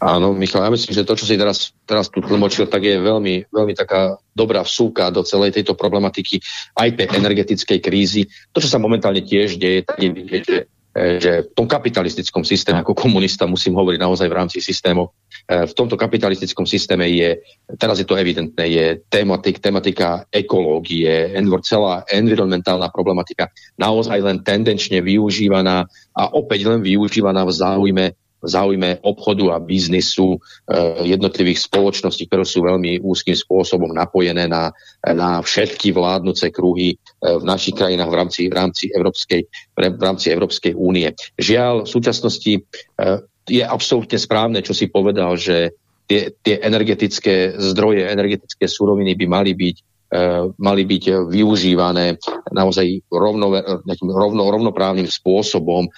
Áno, 0.02 0.34
Michal, 0.36 0.66
ja 0.66 0.74
myslím, 0.74 0.92
že 0.92 1.06
to, 1.06 1.16
čo 1.16 1.24
si 1.24 1.38
teraz, 1.38 1.72
teraz 1.88 2.12
tu 2.12 2.20
tlmočil, 2.20 2.68
tak 2.68 2.84
je 2.84 2.98
veľmi, 3.00 3.48
veľmi 3.48 3.74
taká 3.76 4.18
dobrá 4.36 4.60
vsúka 4.60 5.08
do 5.08 5.24
celej 5.24 5.56
tejto 5.56 5.78
problematiky 5.78 6.42
aj 6.76 6.98
tej 6.98 7.08
energetickej 7.14 7.78
krízy. 7.80 8.28
To, 8.52 8.60
čo 8.60 8.68
sa 8.68 8.82
momentálne 8.82 9.24
tiež 9.24 9.56
deje, 9.56 9.86
je 9.96 10.08
že, 10.44 10.58
že 10.94 11.32
v 11.42 11.52
tom 11.58 11.66
kapitalistickom 11.66 12.46
systéme, 12.46 12.86
ako 12.86 12.94
komunista 12.94 13.50
musím 13.50 13.74
hovoriť 13.74 13.98
naozaj 13.98 14.28
v 14.30 14.38
rámci 14.38 14.58
systému, 14.62 15.10
v 15.44 15.72
tomto 15.76 15.98
kapitalistickom 15.98 16.64
systéme 16.64 17.04
je, 17.10 17.42
teraz 17.76 18.00
je 18.00 18.06
to 18.06 18.16
evidentné, 18.16 18.64
je 18.70 18.86
tematik, 19.12 19.60
tematika 19.60 20.24
ekológie, 20.32 21.34
celá 21.66 22.06
environmentálna 22.08 22.88
problematika 22.88 23.50
naozaj 23.76 24.22
len 24.24 24.40
tendenčne 24.40 25.04
využívaná 25.04 25.84
a 26.16 26.22
opäť 26.32 26.70
len 26.70 26.80
využívaná 26.80 27.44
v 27.44 27.52
záujme 27.52 28.04
v 28.44 28.48
záujme 28.52 29.00
obchodu 29.00 29.56
a 29.56 29.62
biznisu 29.62 30.36
eh, 30.36 31.08
jednotlivých 31.08 31.64
spoločností, 31.64 32.28
ktoré 32.28 32.44
sú 32.44 32.60
veľmi 32.60 33.00
úzkým 33.00 33.32
spôsobom 33.32 33.90
napojené 33.96 34.44
na, 34.44 34.68
na 35.00 35.40
všetky 35.40 35.96
vládnuce 35.96 36.52
kruhy 36.52 36.94
eh, 36.94 36.98
v 37.24 37.42
našich 37.42 37.72
krajinách 37.72 38.10
v 38.12 38.18
rámci, 38.20 38.40
v 38.52 38.54
rámci 38.54 38.84
Európskej, 38.92 39.40
v 39.72 40.02
rámci 40.04 40.26
Európskej 40.28 40.76
únie. 40.76 41.08
Žiaľ, 41.40 41.88
v 41.88 41.90
súčasnosti 41.90 42.52
eh, 42.60 43.18
je 43.48 43.64
absolútne 43.64 44.20
správne, 44.20 44.60
čo 44.60 44.76
si 44.76 44.92
povedal, 44.92 45.40
že 45.40 45.72
tie, 46.04 46.36
tie 46.44 46.60
energetické 46.60 47.56
zdroje, 47.56 48.04
energetické 48.04 48.68
suroviny 48.68 49.16
by 49.16 49.26
mali 49.28 49.52
byť 49.56 49.76
mali 50.62 50.86
byť 50.86 51.26
využívané 51.26 52.14
naozaj 52.54 52.86
rovno, 53.10 53.50
rovno, 53.98 54.46
rovnoprávnym 54.46 55.10
spôsobom 55.10 55.90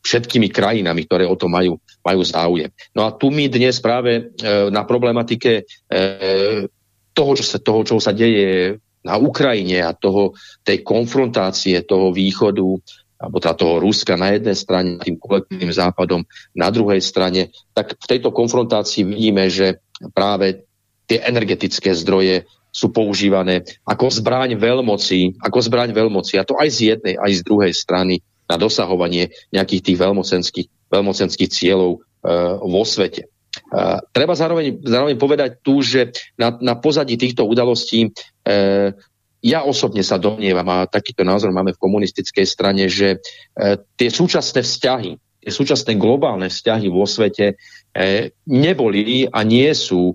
všetkými 0.00 0.48
krajinami, 0.48 1.04
ktoré 1.04 1.28
o 1.28 1.36
to 1.36 1.46
majú, 1.46 1.76
majú 2.00 2.20
záujem. 2.24 2.72
No 2.96 3.04
a 3.04 3.12
tu 3.12 3.28
my 3.28 3.46
dnes 3.52 3.78
práve 3.84 4.12
e, 4.16 4.22
na 4.72 4.88
problematike 4.88 5.52
e, 5.60 5.98
toho, 7.12 7.32
čo 7.36 7.44
sa, 7.44 7.58
toho, 7.60 7.80
čo 7.84 8.00
sa 8.00 8.16
deje 8.16 8.80
na 9.04 9.16
Ukrajine 9.20 9.84
a 9.84 9.92
toho, 9.96 10.36
tej 10.64 10.80
konfrontácie 10.84 11.84
toho 11.84 12.12
východu, 12.12 12.64
alebo 13.20 13.36
teda 13.36 13.54
toho 13.56 13.76
Ruska 13.80 14.16
na 14.16 14.32
jednej 14.32 14.56
strane, 14.56 14.96
tým 14.96 15.20
kolektívnym 15.20 15.72
západom 15.72 16.24
na 16.56 16.68
druhej 16.72 17.04
strane, 17.04 17.52
tak 17.76 17.96
v 18.00 18.06
tejto 18.08 18.32
konfrontácii 18.32 19.04
vidíme, 19.04 19.52
že 19.52 19.84
práve 20.16 20.64
tie 21.04 21.20
energetické 21.20 21.92
zdroje 21.92 22.48
sú 22.70 22.94
používané 22.94 23.66
ako 23.82 24.08
zbraň 24.08 24.56
veľmoci, 24.56 25.42
ako 25.42 25.58
zbraň 25.58 25.90
veľmoci, 25.90 26.38
a 26.38 26.46
to 26.46 26.56
aj 26.56 26.68
z 26.70 26.78
jednej, 26.96 27.18
aj 27.18 27.32
z 27.34 27.42
druhej 27.44 27.72
strany 27.74 28.24
na 28.50 28.58
dosahovanie 28.58 29.30
nejakých 29.54 29.82
tých 29.86 29.98
veľmocenských, 30.02 30.68
veľmocenských 30.90 31.50
cieľov 31.54 31.92
e, 31.94 31.98
vo 32.66 32.82
svete. 32.82 33.30
Uh, 33.70 33.98
treba 34.14 34.38
zároveň, 34.38 34.78
zároveň 34.78 35.18
povedať 35.18 35.58
tu, 35.58 35.82
že 35.82 36.14
na, 36.38 36.54
na 36.62 36.78
pozadí 36.78 37.18
týchto 37.18 37.42
udalostí 37.42 38.06
uh, 38.06 38.94
ja 39.42 39.66
osobne 39.66 40.06
sa 40.06 40.22
domnievam, 40.22 40.66
a 40.70 40.86
takýto 40.86 41.26
názor 41.26 41.50
máme 41.50 41.74
v 41.74 41.82
komunistickej 41.82 42.46
strane, 42.46 42.86
že 42.86 43.18
uh, 43.18 43.74
tie 43.98 44.06
súčasné 44.06 44.62
vzťahy, 44.62 45.12
tie 45.42 45.50
súčasné 45.50 45.98
globálne 45.98 46.46
vzťahy 46.46 46.86
vo 46.92 47.08
svete 47.08 47.56
neboli 48.44 49.26
a 49.26 49.40
nie 49.42 49.72
sú 49.72 50.14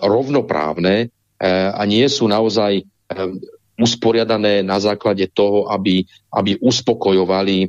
rovnoprávne 0.00 1.10
a 1.50 1.82
nie 1.82 2.06
sú 2.06 2.30
naozaj 2.30 2.86
usporiadané 3.80 4.60
na 4.60 4.76
základe 4.78 5.28
toho, 5.32 5.68
aby, 5.72 6.04
aby 6.32 6.60
uspokojovali 6.60 7.56
e, 7.64 7.68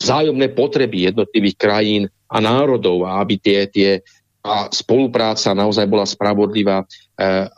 vzájomné 0.00 0.50
potreby 0.56 1.12
jednotlivých 1.12 1.56
krajín 1.56 2.02
a 2.30 2.38
národov 2.42 3.06
a 3.06 3.22
aby 3.22 3.34
tie, 3.38 3.66
tie 3.70 3.90
a 4.40 4.72
spolupráca 4.72 5.52
naozaj 5.52 5.84
bola 5.84 6.08
spravodlivá, 6.08 6.80
e, 6.80 6.86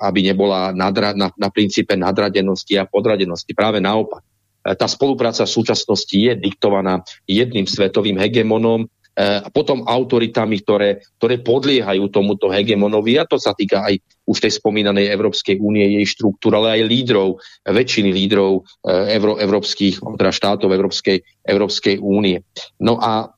aby 0.02 0.26
nebola 0.26 0.74
nadra, 0.74 1.14
na, 1.14 1.30
na 1.38 1.48
princípe 1.48 1.94
nadradenosti 1.94 2.74
a 2.74 2.90
podradenosti. 2.90 3.54
Práve 3.54 3.78
naopak. 3.78 4.26
tá 4.62 4.86
spolupráca 4.90 5.46
v 5.46 5.54
súčasnosti 5.54 6.14
je 6.14 6.34
diktovaná 6.34 7.02
jedným 7.26 7.66
svetovým 7.66 8.18
hegemonom, 8.18 8.90
a 9.12 9.48
potom 9.52 9.84
autoritami, 9.84 10.64
ktoré, 10.64 11.04
ktoré 11.20 11.36
podliehajú 11.44 12.08
tomuto 12.08 12.48
hegemonovi. 12.48 13.20
A 13.20 13.28
to 13.28 13.36
sa 13.36 13.52
týka 13.52 13.84
aj 13.84 14.00
už 14.24 14.40
tej 14.40 14.56
spomínanej 14.56 15.12
Európskej 15.12 15.60
únie, 15.60 15.84
jej 16.00 16.06
štruktúr, 16.08 16.56
ale 16.56 16.80
aj 16.80 16.88
lídrov, 16.88 17.28
väčšiny 17.68 18.08
lídrov 18.08 18.64
euro, 18.88 19.36
európskych, 19.36 20.00
teda 20.00 20.32
štátov 20.32 20.72
Európskej, 20.72 21.20
Európskej 21.44 22.00
únie. 22.00 22.40
No 22.80 22.96
a 22.96 23.36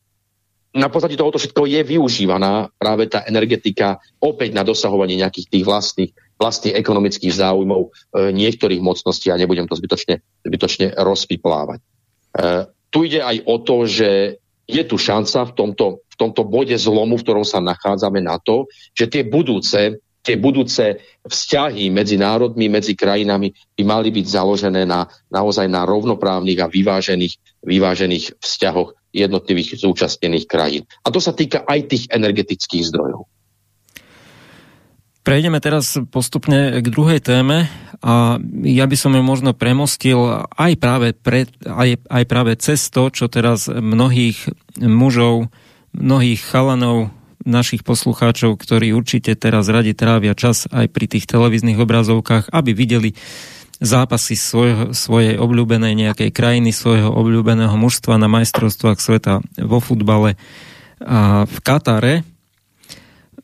na 0.74 0.90
podstate 0.90 1.14
tohoto 1.14 1.38
všetko 1.38 1.70
je 1.70 1.80
využívaná 1.86 2.66
práve 2.74 3.06
tá 3.06 3.22
energetika 3.30 4.02
opäť 4.18 4.50
na 4.58 4.66
dosahovanie 4.66 5.14
nejakých 5.22 5.46
tých 5.46 5.64
vlastných, 5.64 6.12
vlastných 6.34 6.74
ekonomických 6.74 7.30
záujmov 7.30 7.82
e, 7.86 7.90
niektorých 8.34 8.82
mocností 8.82 9.30
a 9.30 9.38
nebudem 9.38 9.70
to 9.70 9.78
zbytočne, 9.78 10.18
zbytočne 10.42 10.98
rozpiplávať. 10.98 11.78
E, 11.78 11.84
tu 12.90 13.06
ide 13.06 13.22
aj 13.22 13.36
o 13.46 13.56
to, 13.62 13.86
že 13.86 14.42
je 14.64 14.82
tu 14.84 14.96
šanca 14.96 15.50
v 15.50 15.52
tomto, 15.52 15.86
v 16.08 16.16
tomto 16.16 16.42
bode 16.44 16.74
zlomu, 16.76 17.20
v 17.20 17.24
ktorom 17.24 17.44
sa 17.44 17.60
nachádzame 17.60 18.24
na 18.24 18.40
to, 18.40 18.68
že 18.96 19.08
tie 19.08 19.22
budúce 19.24 20.00
tie 20.24 20.40
budúce 20.40 21.04
vzťahy 21.28 21.92
medzi 21.92 22.16
národmi, 22.16 22.72
medzi 22.72 22.96
krajinami 22.96 23.52
by 23.76 23.82
mali 23.84 24.08
byť 24.08 24.24
založené 24.24 24.88
na, 24.88 25.04
naozaj 25.28 25.68
na 25.68 25.84
rovnoprávnych 25.84 26.64
a 26.64 26.72
vyvážených, 26.72 27.60
vyvážených 27.60 28.40
vzťahoch 28.40 28.96
jednotlivých 29.12 29.84
zúčastnených 29.84 30.48
krajín. 30.48 30.88
A 31.04 31.12
to 31.12 31.20
sa 31.20 31.36
týka 31.36 31.62
aj 31.68 31.92
tých 31.92 32.04
energetických 32.08 32.88
zdrojov. 32.88 33.28
Prejdeme 35.24 35.56
teraz 35.56 35.96
postupne 36.12 36.84
k 36.84 36.86
druhej 36.92 37.16
téme 37.24 37.72
a 38.04 38.36
ja 38.60 38.84
by 38.84 38.92
som 38.92 39.16
ju 39.16 39.24
možno 39.24 39.56
premostil 39.56 40.44
aj 40.52 40.72
práve, 40.76 41.16
pre, 41.16 41.48
aj, 41.64 41.96
aj 42.12 42.24
práve 42.28 42.52
cez 42.60 42.92
to, 42.92 43.08
čo 43.08 43.32
teraz 43.32 43.64
mnohých 43.72 44.52
mužov, 44.84 45.48
mnohých 45.96 46.44
chalanov, 46.44 47.08
našich 47.48 47.84
poslucháčov, 47.88 48.60
ktorí 48.60 48.92
určite 48.92 49.32
teraz 49.32 49.72
radi 49.72 49.96
trávia 49.96 50.36
čas 50.36 50.68
aj 50.68 50.92
pri 50.92 51.08
tých 51.08 51.24
televíznych 51.24 51.80
obrazovkách, 51.80 52.52
aby 52.52 52.76
videli 52.76 53.16
zápasy 53.80 54.36
svojho, 54.36 54.92
svojej 54.92 55.40
obľúbenej 55.40 55.92
nejakej 56.04 56.30
krajiny, 56.36 56.68
svojho 56.72 57.08
obľúbeného 57.12 57.76
mužstva 57.76 58.20
na 58.20 58.28
majstrovstvách 58.28 59.00
sveta 59.00 59.40
vo 59.60 59.78
futbale 59.80 60.36
a 61.00 61.44
v 61.44 61.56
Katare. 61.64 62.33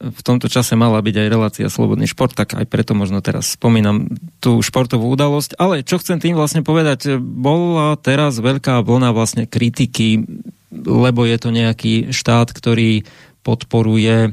V 0.01 0.21
tomto 0.25 0.49
čase 0.49 0.81
mala 0.81 1.05
byť 1.05 1.15
aj 1.21 1.29
relácia 1.29 1.69
Slobodný 1.69 2.09
šport, 2.09 2.33
tak 2.33 2.57
aj 2.57 2.65
preto 2.65 2.97
možno 2.97 3.21
teraz 3.21 3.53
spomínam 3.55 4.09
tú 4.41 4.65
športovú 4.65 5.13
udalosť. 5.13 5.61
Ale 5.61 5.85
čo 5.85 6.01
chcem 6.01 6.17
tým 6.17 6.35
vlastne 6.41 6.65
povedať, 6.65 7.21
bola 7.21 8.01
teraz 8.01 8.41
veľká 8.41 8.81
vlna 8.81 9.13
vlastne 9.13 9.45
kritiky, 9.45 10.25
lebo 10.73 11.29
je 11.29 11.37
to 11.37 11.53
nejaký 11.53 12.17
štát, 12.17 12.49
ktorý 12.57 13.05
podporuje 13.45 14.33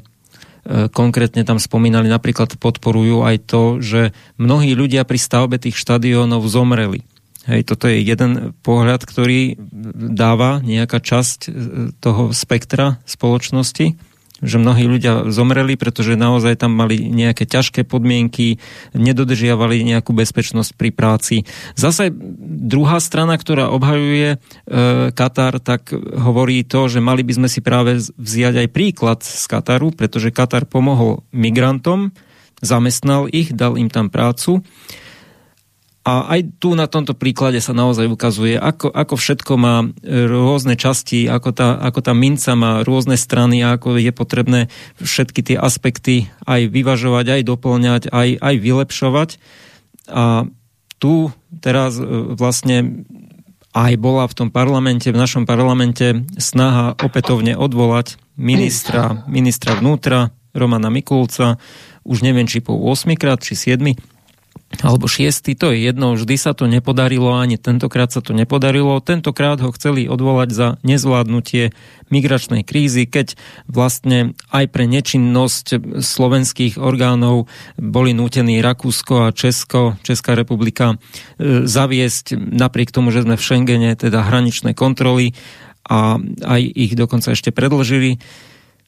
E, 0.67 0.91
konkrétne 0.91 1.47
tam 1.47 1.63
spomínali, 1.63 2.11
napríklad 2.11 2.59
podporujú 2.59 3.23
aj 3.23 3.35
to, 3.47 3.79
že 3.79 4.11
mnohí 4.35 4.75
ľudia 4.75 5.07
pri 5.07 5.15
stavbe 5.15 5.55
tých 5.55 5.79
štadiónov 5.79 6.43
zomreli. 6.43 7.07
Hej, 7.47 7.71
toto 7.71 7.87
je 7.87 8.03
jeden 8.03 8.51
pohľad, 8.67 9.07
ktorý 9.07 9.55
dáva 10.11 10.59
nejaká 10.59 10.99
časť 10.99 11.39
e, 11.47 11.49
toho 12.03 12.35
spektra 12.35 12.99
spoločnosti 13.07 13.95
že 14.41 14.61
mnohí 14.61 14.85
ľudia 14.85 15.29
zomreli, 15.33 15.79
pretože 15.79 16.19
naozaj 16.19 16.61
tam 16.61 16.77
mali 16.77 17.09
nejaké 17.09 17.49
ťažké 17.49 17.85
podmienky, 17.85 18.61
nedodržiavali 18.93 19.81
nejakú 19.81 20.13
bezpečnosť 20.13 20.71
pri 20.77 20.89
práci. 20.93 21.35
Zase 21.73 22.13
druhá 22.47 23.01
strana, 23.01 23.37
ktorá 23.37 23.73
obhajuje 23.73 24.35
e, 24.35 24.37
Katar, 25.13 25.57
tak 25.61 25.89
hovorí 25.95 26.61
to, 26.67 26.85
že 26.89 27.01
mali 27.01 27.25
by 27.25 27.33
sme 27.43 27.49
si 27.49 27.59
práve 27.65 27.97
vziať 27.97 28.65
aj 28.65 28.67
príklad 28.73 29.19
z 29.25 29.43
Kataru, 29.49 29.93
pretože 29.93 30.33
Katar 30.33 30.69
pomohol 30.69 31.25
migrantom, 31.33 32.13
zamestnal 32.61 33.29
ich, 33.29 33.53
dal 33.53 33.77
im 33.77 33.89
tam 33.89 34.09
prácu 34.09 34.65
a 36.07 36.23
aj 36.39 36.63
tu 36.63 36.71
na 36.71 36.87
tomto 36.87 37.11
príklade 37.11 37.59
sa 37.59 37.75
naozaj 37.75 38.07
ukazuje, 38.07 38.55
ako, 38.55 38.95
ako 38.95 39.19
všetko 39.19 39.53
má 39.59 39.91
rôzne 40.07 40.79
časti, 40.79 41.27
ako 41.27 41.51
tá, 41.51 41.75
ako 41.83 41.99
tá 41.99 42.15
minca 42.15 42.55
má 42.55 42.79
rôzne 42.87 43.19
strany 43.19 43.59
a 43.59 43.75
ako 43.75 43.99
je 43.99 44.15
potrebné 44.15 44.71
všetky 45.03 45.43
tie 45.43 45.57
aspekty 45.59 46.31
aj 46.47 46.71
vyvažovať, 46.71 47.25
aj 47.27 47.41
doplňať, 47.43 48.01
aj, 48.07 48.39
aj 48.39 48.55
vylepšovať. 48.55 49.29
A 50.07 50.47
tu 50.95 51.35
teraz 51.59 51.99
e, 51.99 52.07
vlastne 52.39 53.03
aj 53.75 53.93
bola 53.99 54.31
v 54.31 54.37
tom 54.39 54.47
parlamente, 54.47 55.11
v 55.11 55.19
našom 55.19 55.43
parlamente 55.43 56.23
snaha 56.39 56.95
opätovne 57.03 57.59
odvolať 57.59 58.15
ministra, 58.39 59.27
ministra 59.27 59.75
vnútra 59.75 60.31
Romana 60.55 60.87
Mikulca, 60.87 61.59
už 62.07 62.23
neviem, 62.23 62.47
či 62.47 62.63
po 62.63 62.79
8 62.79 63.11
krát, 63.19 63.43
či 63.43 63.59
7 63.59 64.16
alebo 64.83 65.07
šiestý, 65.07 65.55
to 65.55 65.71
je 65.71 65.87
jedno, 65.87 66.13
vždy 66.13 66.35
sa 66.35 66.51
to 66.51 66.67
nepodarilo, 66.67 67.31
ani 67.31 67.55
tentokrát 67.55 68.11
sa 68.11 68.19
to 68.19 68.35
nepodarilo. 68.35 68.99
Tentokrát 68.99 69.57
ho 69.63 69.71
chceli 69.71 70.11
odvolať 70.11 70.49
za 70.51 70.67
nezvládnutie 70.83 71.71
migračnej 72.11 72.67
krízy, 72.67 73.07
keď 73.07 73.39
vlastne 73.71 74.35
aj 74.51 74.65
pre 74.67 74.83
nečinnosť 74.85 75.97
slovenských 76.03 76.75
orgánov 76.77 77.47
boli 77.79 78.11
nútení 78.11 78.59
Rakúsko 78.59 79.31
a 79.31 79.35
Česko, 79.35 79.95
Česká 80.03 80.35
republika 80.35 80.99
e, 81.39 81.63
zaviesť 81.63 82.35
napriek 82.35 82.91
tomu, 82.91 83.15
že 83.15 83.23
sme 83.23 83.39
v 83.39 83.43
Schengene, 83.43 83.91
teda 83.95 84.27
hraničné 84.27 84.75
kontroly 84.75 85.31
a 85.87 86.19
aj 86.43 86.61
ich 86.61 86.93
dokonca 86.99 87.31
ešte 87.31 87.55
predlžili 87.55 88.19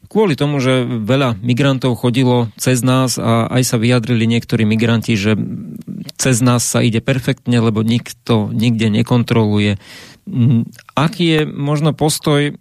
kvôli 0.10 0.34
tomu, 0.34 0.58
že 0.58 0.84
veľa 0.84 1.38
migrantov 1.40 1.94
chodilo 2.02 2.50
cez 2.58 2.82
nás 2.82 3.22
a 3.22 3.46
aj 3.46 3.62
sa 3.64 3.78
vyjadrili 3.78 4.26
niektorí 4.26 4.66
migranti, 4.66 5.14
že 5.14 5.38
cez 6.18 6.42
nás 6.42 6.66
sa 6.66 6.82
ide 6.82 7.00
perfektne, 7.00 7.62
lebo 7.62 7.86
nikto 7.86 8.50
nikde 8.50 8.90
nekontroluje. 8.90 9.78
Aký 10.98 11.26
je 11.40 11.42
možno 11.46 11.94
postoj 11.94 12.58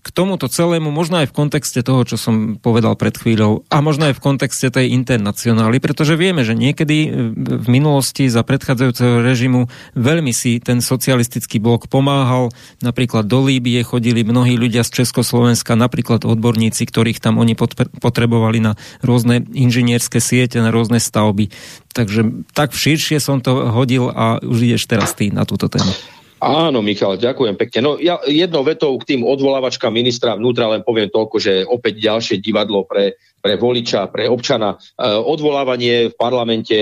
k 0.00 0.08
tomuto 0.08 0.48
celému, 0.48 0.88
možno 0.88 1.20
aj 1.20 1.28
v 1.28 1.36
kontexte 1.36 1.84
toho, 1.84 2.08
čo 2.08 2.16
som 2.16 2.56
povedal 2.56 2.96
pred 2.96 3.12
chvíľou, 3.12 3.68
a 3.68 3.84
možno 3.84 4.08
aj 4.08 4.16
v 4.16 4.24
kontexte 4.24 4.72
tej 4.72 4.96
internacionály, 4.96 5.76
pretože 5.78 6.16
vieme, 6.16 6.40
že 6.40 6.56
niekedy 6.56 6.96
e, 7.04 7.08
v 7.36 7.66
minulosti 7.68 8.32
za 8.32 8.40
predchádzajúceho 8.40 9.20
režimu 9.20 9.68
veľmi 9.92 10.32
si 10.32 10.56
ten 10.58 10.80
socialistický 10.80 11.60
blok 11.60 11.92
pomáhal. 11.92 12.48
Napríklad 12.80 13.28
do 13.28 13.44
Líbie 13.44 13.84
chodili 13.84 14.24
mnohí 14.24 14.56
ľudia 14.56 14.82
z 14.82 15.04
Československa, 15.04 15.76
napríklad 15.76 16.24
odborníci, 16.24 16.88
ktorých 16.88 17.20
tam 17.20 17.36
oni 17.36 17.52
potrebovali 18.00 18.58
na 18.64 18.72
rôzne 19.04 19.44
inžinierské 19.52 20.18
siete, 20.18 20.64
na 20.64 20.72
rôzne 20.72 20.96
stavby. 20.96 21.52
Takže 21.92 22.46
tak 22.56 22.72
širšie 22.72 23.20
som 23.20 23.44
to 23.44 23.68
hodil 23.68 24.08
a 24.08 24.40
už 24.40 24.64
ideš 24.64 24.88
teraz 24.88 25.12
ty 25.12 25.28
na 25.28 25.44
túto 25.44 25.68
tému. 25.68 26.19
Áno, 26.40 26.80
Michal, 26.80 27.20
ďakujem 27.20 27.60
pekne. 27.60 27.78
No 27.84 27.90
ja 28.00 28.16
jednou 28.24 28.64
vetou 28.64 28.96
k 28.96 29.12
tým 29.12 29.28
odvolávačkám 29.28 29.92
ministra 29.92 30.40
vnútra 30.40 30.72
len 30.72 30.80
poviem 30.80 31.12
toľko, 31.12 31.36
že 31.36 31.68
opäť 31.68 32.00
ďalšie 32.00 32.40
divadlo 32.40 32.88
pre, 32.88 33.20
pre 33.44 33.60
voliča, 33.60 34.08
pre 34.08 34.24
občana. 34.24 34.80
E, 34.96 35.04
odvolávanie 35.20 36.08
v 36.08 36.14
parlamente 36.16 36.76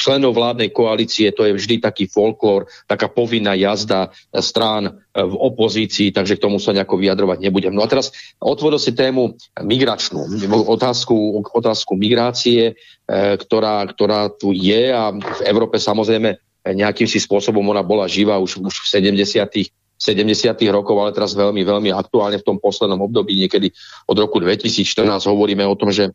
členov 0.00 0.32
vládnej 0.32 0.72
koalície, 0.72 1.36
to 1.36 1.44
je 1.44 1.52
vždy 1.52 1.84
taký 1.84 2.08
folklór, 2.08 2.64
taká 2.88 3.12
povinná 3.12 3.52
jazda 3.52 4.08
strán 4.40 5.04
v 5.12 5.34
opozícii, 5.36 6.08
takže 6.08 6.40
k 6.40 6.44
tomu 6.48 6.56
sa 6.56 6.72
nejako 6.72 6.96
vyjadrovať 6.96 7.44
nebudem. 7.44 7.76
No 7.76 7.84
a 7.84 7.92
teraz 7.92 8.08
otvoril 8.40 8.80
si 8.80 8.96
tému 8.96 9.36
migračnú, 9.60 10.32
otázku, 10.64 11.44
otázku 11.52 11.92
migrácie, 11.92 12.72
e, 12.72 13.36
ktorá, 13.36 13.84
ktorá 13.84 14.32
tu 14.32 14.56
je 14.56 14.96
a 14.96 15.12
v 15.12 15.40
Európe 15.44 15.76
samozrejme 15.76 16.40
nejakým 16.64 17.04
si 17.04 17.20
spôsobom 17.20 17.60
ona 17.60 17.84
bola 17.84 18.08
živá 18.08 18.40
už, 18.40 18.56
už 18.64 18.74
v 18.84 19.12
70. 19.12 19.68
70. 19.94 20.58
rokov, 20.74 20.96
ale 20.98 21.14
teraz 21.14 21.38
veľmi, 21.38 21.62
veľmi 21.62 21.90
aktuálne 21.94 22.42
v 22.42 22.46
tom 22.46 22.58
poslednom 22.58 22.98
období, 22.98 23.38
niekedy 23.38 23.70
od 24.10 24.16
roku 24.18 24.42
2014 24.42 24.82
hovoríme 25.30 25.62
o 25.64 25.78
tom, 25.78 25.94
že 25.94 26.10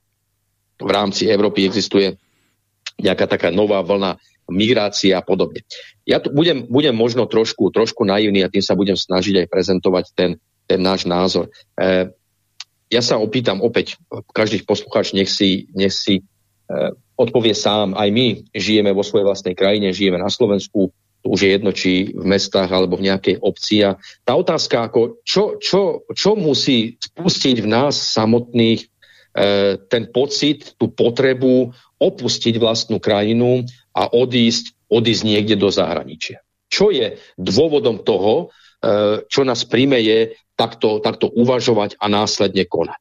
v 0.80 0.90
rámci 0.92 1.32
Európy 1.32 1.64
existuje 1.64 2.20
nejaká 3.00 3.26
taká 3.26 3.50
nová 3.50 3.80
vlna 3.80 4.20
migrácie 4.52 5.16
a 5.16 5.24
podobne. 5.24 5.64
Ja 6.04 6.20
tu 6.20 6.34
budem, 6.34 6.66
budem 6.68 6.92
možno 6.92 7.30
trošku, 7.30 7.70
trošku 7.72 8.04
naivný 8.04 8.44
a 8.44 8.52
tým 8.52 8.66
sa 8.66 8.76
budem 8.76 8.98
snažiť 8.98 9.46
aj 9.46 9.48
prezentovať 9.48 10.06
ten, 10.18 10.32
ten 10.66 10.80
náš 10.82 11.06
názor. 11.06 11.54
E, 11.78 12.12
ja 12.90 13.02
sa 13.06 13.22
opýtam 13.22 13.62
opäť, 13.62 14.02
každý 14.34 14.66
poslucháč 14.66 15.14
nech 15.14 15.30
si, 15.30 15.70
nech 15.78 15.94
si 15.94 16.20
e, 16.20 16.24
odpovie 17.20 17.52
sám. 17.52 17.92
Aj 18.00 18.08
my 18.08 18.48
žijeme 18.56 18.96
vo 18.96 19.04
svojej 19.04 19.28
vlastnej 19.28 19.56
krajine, 19.60 19.92
žijeme 19.92 20.16
na 20.16 20.32
Slovensku, 20.32 20.96
to 21.20 21.28
už 21.36 21.40
je 21.44 21.50
jedno, 21.52 21.72
či 21.76 22.16
v 22.16 22.24
mestách 22.24 22.72
alebo 22.72 22.96
v 22.96 23.12
nejakej 23.12 23.44
obci. 23.44 23.84
A 23.84 24.00
tá 24.24 24.40
otázka, 24.40 24.88
ako 24.88 25.20
čo, 25.28 25.60
čo, 25.60 26.08
čo 26.16 26.40
musí 26.40 26.96
spustiť 26.96 27.60
v 27.60 27.68
nás 27.68 28.00
samotných 28.16 28.80
e, 28.80 28.88
ten 29.92 30.08
pocit, 30.16 30.80
tú 30.80 30.88
potrebu 30.88 31.76
opustiť 32.00 32.56
vlastnú 32.56 33.04
krajinu 33.04 33.68
a 33.92 34.08
odísť, 34.08 34.88
odísť 34.88 35.24
niekde 35.28 35.60
do 35.60 35.68
zahraničia. 35.68 36.40
Čo 36.72 36.96
je 36.96 37.20
dôvodom 37.36 38.00
toho, 38.08 38.56
e, 38.80 39.28
čo 39.28 39.44
nás 39.44 39.68
príjme, 39.68 40.00
je 40.00 40.40
takto, 40.56 41.04
takto 41.04 41.28
uvažovať 41.28 42.00
a 42.00 42.08
následne 42.08 42.64
konať. 42.64 43.00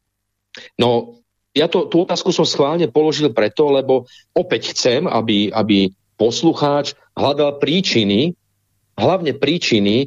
No, 0.74 1.22
ja 1.56 1.66
to, 1.66 1.88
tú 1.88 2.04
otázku 2.04 2.30
som 2.30 2.44
schválne 2.44 2.86
položil 2.90 3.32
preto, 3.32 3.72
lebo 3.72 4.04
opäť 4.36 4.76
chcem, 4.76 5.08
aby, 5.08 5.48
aby 5.52 5.90
poslucháč 6.18 6.92
hľadal 7.14 7.62
príčiny, 7.62 8.34
hlavne 8.98 9.32
príčiny, 9.38 10.06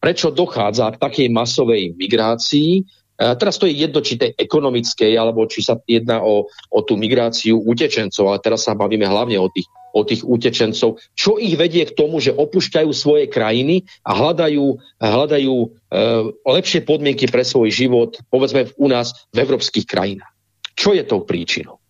prečo 0.00 0.32
dochádza 0.32 0.96
k 0.96 1.00
takej 1.00 1.28
masovej 1.30 1.92
migrácii. 1.94 2.84
Teraz 3.16 3.56
to 3.56 3.64
je 3.64 3.80
jedno, 3.80 4.04
či 4.04 4.20
tej 4.20 4.36
ekonomickej, 4.36 5.16
alebo 5.16 5.48
či 5.48 5.64
sa 5.64 5.80
jedná 5.88 6.20
o, 6.20 6.52
o 6.52 6.78
tú 6.84 7.00
migráciu 7.00 7.56
utečencov, 7.64 8.28
ale 8.28 8.44
teraz 8.44 8.68
sa 8.68 8.76
bavíme 8.76 9.08
hlavne 9.08 9.40
o 9.40 9.48
tých 9.48 9.66
o 9.96 10.04
tých 10.04 10.28
utečencov, 10.28 11.00
čo 11.16 11.40
ich 11.40 11.56
vedie 11.56 11.88
k 11.88 11.96
tomu, 11.96 12.20
že 12.20 12.36
opúšťajú 12.36 12.90
svoje 12.92 13.32
krajiny 13.32 13.88
a 14.04 14.12
hľadajú, 14.12 14.76
hľadajú 15.00 15.54
e, 15.56 15.68
lepšie 16.44 16.84
podmienky 16.84 17.24
pre 17.32 17.40
svoj 17.40 17.72
život, 17.72 18.20
povedzme 18.28 18.68
u 18.76 18.92
nás 18.92 19.16
v 19.32 19.40
európskych 19.40 19.88
krajinách. 19.88 20.28
Čo 20.76 20.92
je 20.92 21.00
tou 21.00 21.24
príčinou? 21.24 21.80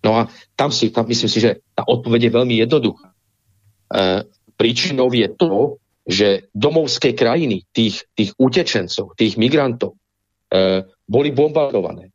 No 0.00 0.16
a 0.16 0.32
tam 0.56 0.72
si, 0.72 0.88
tam 0.88 1.04
myslím 1.04 1.28
si, 1.28 1.44
že 1.44 1.60
tá 1.76 1.84
odpoveď 1.84 2.32
je 2.32 2.36
veľmi 2.40 2.54
jednoduchá. 2.64 3.12
E, 3.12 4.24
príčinou 4.56 5.12
je 5.12 5.28
to, 5.28 5.76
že 6.08 6.48
domovské 6.56 7.12
krajiny 7.12 7.68
tých, 7.76 8.08
tých 8.16 8.32
utečencov, 8.40 9.12
tých 9.20 9.36
migrantov 9.36 9.99
boli 11.06 11.30
bombardované. 11.30 12.10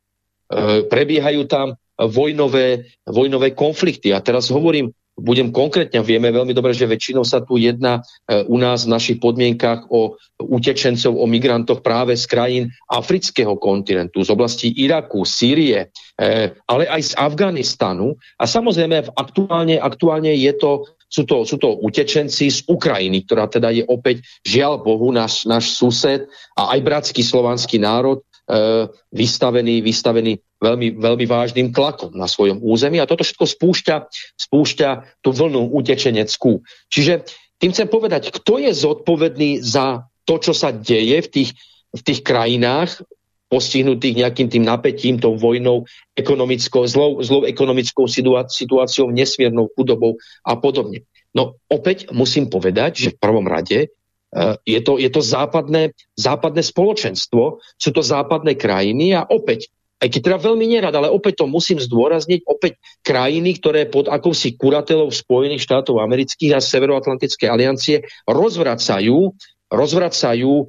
E, 0.46 0.86
prebiehajú 0.86 1.48
tam 1.50 1.74
vojnové, 1.98 2.86
vojnové 3.08 3.56
konflikty. 3.56 4.14
A 4.14 4.22
teraz 4.22 4.46
hovorím 4.52 4.94
budem 5.16 5.48
konkrétne, 5.48 6.04
vieme 6.04 6.28
veľmi 6.28 6.52
dobre, 6.52 6.76
že 6.76 6.84
väčšinou 6.84 7.24
sa 7.24 7.40
tu 7.40 7.56
jedná 7.56 8.04
e, 8.28 8.44
u 8.44 8.60
nás 8.60 8.84
v 8.84 8.92
našich 8.92 9.16
podmienkach 9.16 9.88
o 9.88 10.20
utečencov, 10.36 11.16
o 11.16 11.24
migrantoch 11.24 11.80
práve 11.80 12.12
z 12.20 12.28
krajín 12.28 12.64
afrického 12.92 13.56
kontinentu, 13.56 14.20
z 14.20 14.28
oblasti 14.28 14.68
Iraku, 14.76 15.24
Sýrie, 15.24 15.88
e, 16.20 16.52
ale 16.68 16.84
aj 16.84 17.00
z 17.00 17.12
Afganistanu. 17.16 18.12
A 18.36 18.44
samozrejme 18.44 19.08
aktuálne, 19.16 19.80
aktuálne 19.80 20.36
je 20.36 20.52
to, 20.52 20.84
sú, 21.06 21.22
to, 21.24 21.46
sú 21.46 21.56
to 21.56 21.78
utečenci 21.80 22.50
z 22.50 22.58
Ukrajiny, 22.66 23.24
ktorá 23.24 23.46
teda 23.46 23.70
je 23.70 23.86
opäť, 23.86 24.26
žiaľ 24.42 24.82
Bohu, 24.82 25.14
náš, 25.14 25.46
náš 25.46 25.74
sused 25.74 26.26
a 26.58 26.74
aj 26.74 26.80
bratský 26.82 27.22
slovanský 27.22 27.78
národ, 27.78 28.26
E, 28.46 28.86
vystavený, 29.10 29.82
vystavený 29.82 30.38
veľmi, 30.62 31.02
veľmi 31.02 31.26
vážnym 31.26 31.74
tlakom 31.74 32.14
na 32.14 32.30
svojom 32.30 32.62
území 32.62 33.02
a 33.02 33.08
toto 33.10 33.26
všetko 33.26 33.42
spúšťa, 33.42 33.96
spúšťa 34.38 35.18
tú 35.18 35.34
vlnu 35.34 35.74
utečeneckú. 35.74 36.62
Čiže 36.86 37.26
tým 37.58 37.74
chcem 37.74 37.90
povedať, 37.90 38.30
kto 38.30 38.62
je 38.62 38.70
zodpovedný 38.70 39.58
za 39.66 40.06
to, 40.30 40.38
čo 40.38 40.54
sa 40.54 40.70
deje 40.70 41.26
v 41.26 41.28
tých, 41.34 41.50
v 41.90 42.00
tých 42.06 42.22
krajinách, 42.22 43.02
postihnutých 43.46 44.26
nejakým 44.26 44.48
tým 44.50 44.64
napätím, 44.66 45.22
tou 45.22 45.38
vojnou, 45.38 45.86
ekonomickou, 46.18 46.82
zlou, 46.86 47.22
zlou 47.22 47.46
ekonomickou 47.46 48.10
situáciou, 48.50 49.14
nesmiernou 49.14 49.70
chudobou 49.78 50.18
a 50.42 50.58
podobne. 50.58 51.06
No 51.30 51.58
opäť 51.70 52.10
musím 52.10 52.50
povedať, 52.50 53.06
že 53.06 53.08
v 53.14 53.20
prvom 53.22 53.46
rade 53.46 53.92
Eh, 54.36 54.54
je 54.66 54.80
to, 54.84 54.98
je 54.98 55.08
to 55.08 55.22
západné, 55.24 55.96
západné 56.18 56.60
spoločenstvo, 56.60 57.62
sú 57.78 57.90
to 57.94 58.02
západné 58.04 58.58
krajiny 58.58 59.16
a 59.16 59.24
opäť, 59.24 59.72
aj 60.02 60.12
keď 60.12 60.20
teda 60.28 60.38
veľmi 60.44 60.66
nerad, 60.66 60.92
ale 60.92 61.08
opäť 61.08 61.40
to 61.40 61.46
musím 61.48 61.80
zdôrazniť, 61.80 62.44
opäť 62.44 62.76
krajiny, 63.00 63.56
ktoré 63.56 63.88
pod 63.88 64.12
akousi 64.12 64.52
kuratelou 64.58 65.08
Spojených 65.08 65.64
štátov 65.64 66.04
amerických 66.04 66.52
a 66.52 66.60
Severoatlantickej 66.60 67.48
aliancie 67.48 68.04
rozvracajú, 68.28 69.32
rozvracajú 69.72 70.52
e, 70.52 70.64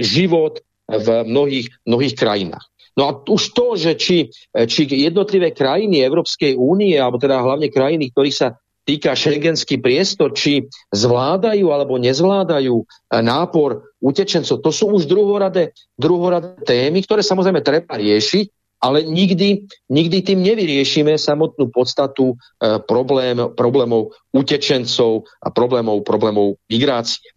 život 0.00 0.64
v 0.92 1.08
mnohých, 1.24 1.66
mnohých 1.88 2.14
krajinách. 2.14 2.64
No 2.92 3.08
a 3.08 3.10
už 3.24 3.56
to, 3.56 3.72
že 3.80 3.96
či, 3.96 4.28
či 4.52 4.84
jednotlivé 4.84 5.56
krajiny 5.56 6.04
Európskej 6.04 6.60
únie, 6.60 6.92
alebo 7.00 7.16
teda 7.16 7.40
hlavne 7.40 7.72
krajiny, 7.72 8.12
ktorých 8.12 8.36
sa 8.36 8.48
týka 8.82 9.14
šengenský 9.14 9.78
priestor, 9.78 10.34
či 10.34 10.66
zvládajú 10.90 11.70
alebo 11.70 12.02
nezvládajú 12.02 12.82
e, 12.82 12.84
nápor 13.22 13.86
utečencov, 14.02 14.58
to 14.58 14.70
sú 14.74 14.90
už 14.90 15.06
druhoradé, 15.06 15.70
druhoradé 15.94 16.58
témy, 16.66 17.06
ktoré 17.06 17.22
samozrejme 17.22 17.62
treba 17.62 17.94
riešiť, 17.94 18.46
ale 18.82 19.06
nikdy, 19.06 19.70
nikdy 19.86 20.18
tým 20.26 20.42
nevyriešime 20.42 21.14
samotnú 21.14 21.70
podstatu 21.70 22.34
e, 22.34 22.82
problém, 22.82 23.38
problémov 23.54 24.18
utečencov 24.34 25.30
a 25.38 25.48
problémov, 25.54 26.02
problémov 26.02 26.58
migrácie. 26.66 27.30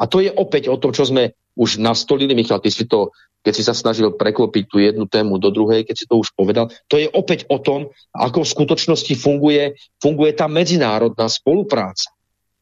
A 0.00 0.04
to 0.04 0.20
je 0.20 0.28
opäť 0.32 0.68
o 0.68 0.76
tom, 0.76 0.92
čo 0.92 1.08
sme 1.08 1.32
už 1.58 1.82
nastolili, 1.82 2.34
Michal, 2.34 2.62
ty 2.62 2.70
si 2.70 2.86
to 2.86 3.10
keď 3.40 3.52
si 3.56 3.64
sa 3.64 3.72
snažil 3.72 4.12
preklopiť 4.12 4.64
tú 4.68 4.76
jednu 4.76 5.08
tému 5.08 5.40
do 5.40 5.48
druhej, 5.48 5.88
keď 5.88 5.96
si 5.96 6.04
to 6.04 6.20
už 6.20 6.36
povedal, 6.36 6.68
to 6.92 7.00
je 7.00 7.08
opäť 7.08 7.48
o 7.48 7.56
tom, 7.56 7.88
ako 8.12 8.44
v 8.44 8.52
skutočnosti 8.52 9.14
funguje, 9.16 9.80
funguje 9.96 10.36
tá 10.36 10.44
medzinárodná 10.44 11.24
spolupráca. 11.24 12.12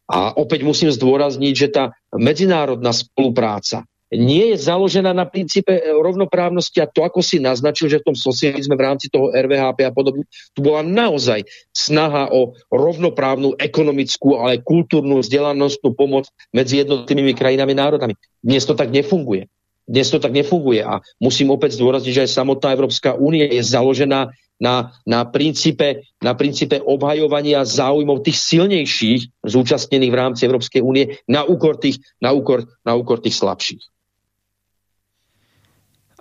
A 0.09 0.32
opäť 0.39 0.64
musím 0.64 0.89
zdôrazniť, 0.89 1.55
že 1.55 1.68
tá 1.68 1.84
medzinárodná 2.14 2.95
spolupráca 2.95 3.84
nie 4.15 4.55
je 4.55 4.57
založená 4.57 5.13
na 5.13 5.29
princípe 5.29 5.69
rovnoprávnosti 5.85 6.81
a 6.81 6.89
to, 6.89 7.05
ako 7.05 7.21
si 7.21 7.37
naznačil, 7.37 7.93
že 7.93 8.01
v 8.01 8.13
tom 8.13 8.17
socializme 8.17 8.73
v 8.73 8.85
rámci 8.89 9.13
toho 9.13 9.29
RVHP 9.37 9.85
a 9.85 9.93
podobne, 9.93 10.25
tu 10.57 10.65
bola 10.65 10.81
naozaj 10.81 11.45
snaha 11.77 12.33
o 12.33 12.57
rovnoprávnu 12.73 13.61
ekonomickú, 13.61 14.41
ale 14.41 14.65
kultúrnu, 14.65 15.21
vzdelanostnú 15.21 15.93
pomoc 15.93 16.33
medzi 16.57 16.81
jednotlivými 16.81 17.37
krajinami 17.37 17.77
a 17.77 17.81
národami. 17.85 18.15
Dnes 18.41 18.65
to 18.65 18.73
tak 18.73 18.89
nefunguje. 18.89 19.45
Dnes 19.89 20.13
to 20.13 20.21
tak 20.21 20.37
nefunguje 20.37 20.85
a 20.85 21.01
musím 21.17 21.49
opäť 21.49 21.81
zdôrazniť, 21.81 22.13
že 22.13 22.25
aj 22.29 22.37
samotná 22.37 22.77
Európska 22.77 23.17
únie 23.17 23.45
je 23.49 23.65
založená 23.65 24.29
na, 24.61 24.93
na, 25.09 25.25
princípe, 25.25 26.05
na 26.21 26.37
princípe 26.37 26.77
obhajovania 26.83 27.65
záujmov 27.65 28.21
tých 28.21 28.37
silnejších 28.37 29.21
zúčastnených 29.49 30.13
v 30.13 30.21
rámci 30.21 30.45
Európskej 30.45 30.83
únie 30.85 31.17
na 31.25 31.47
úkor 31.47 31.81
tých, 31.81 32.03
na 32.21 32.37
úkor, 32.37 32.69
na 32.85 32.99
úkor 32.99 33.23
tých 33.23 33.39
slabších. 33.39 33.81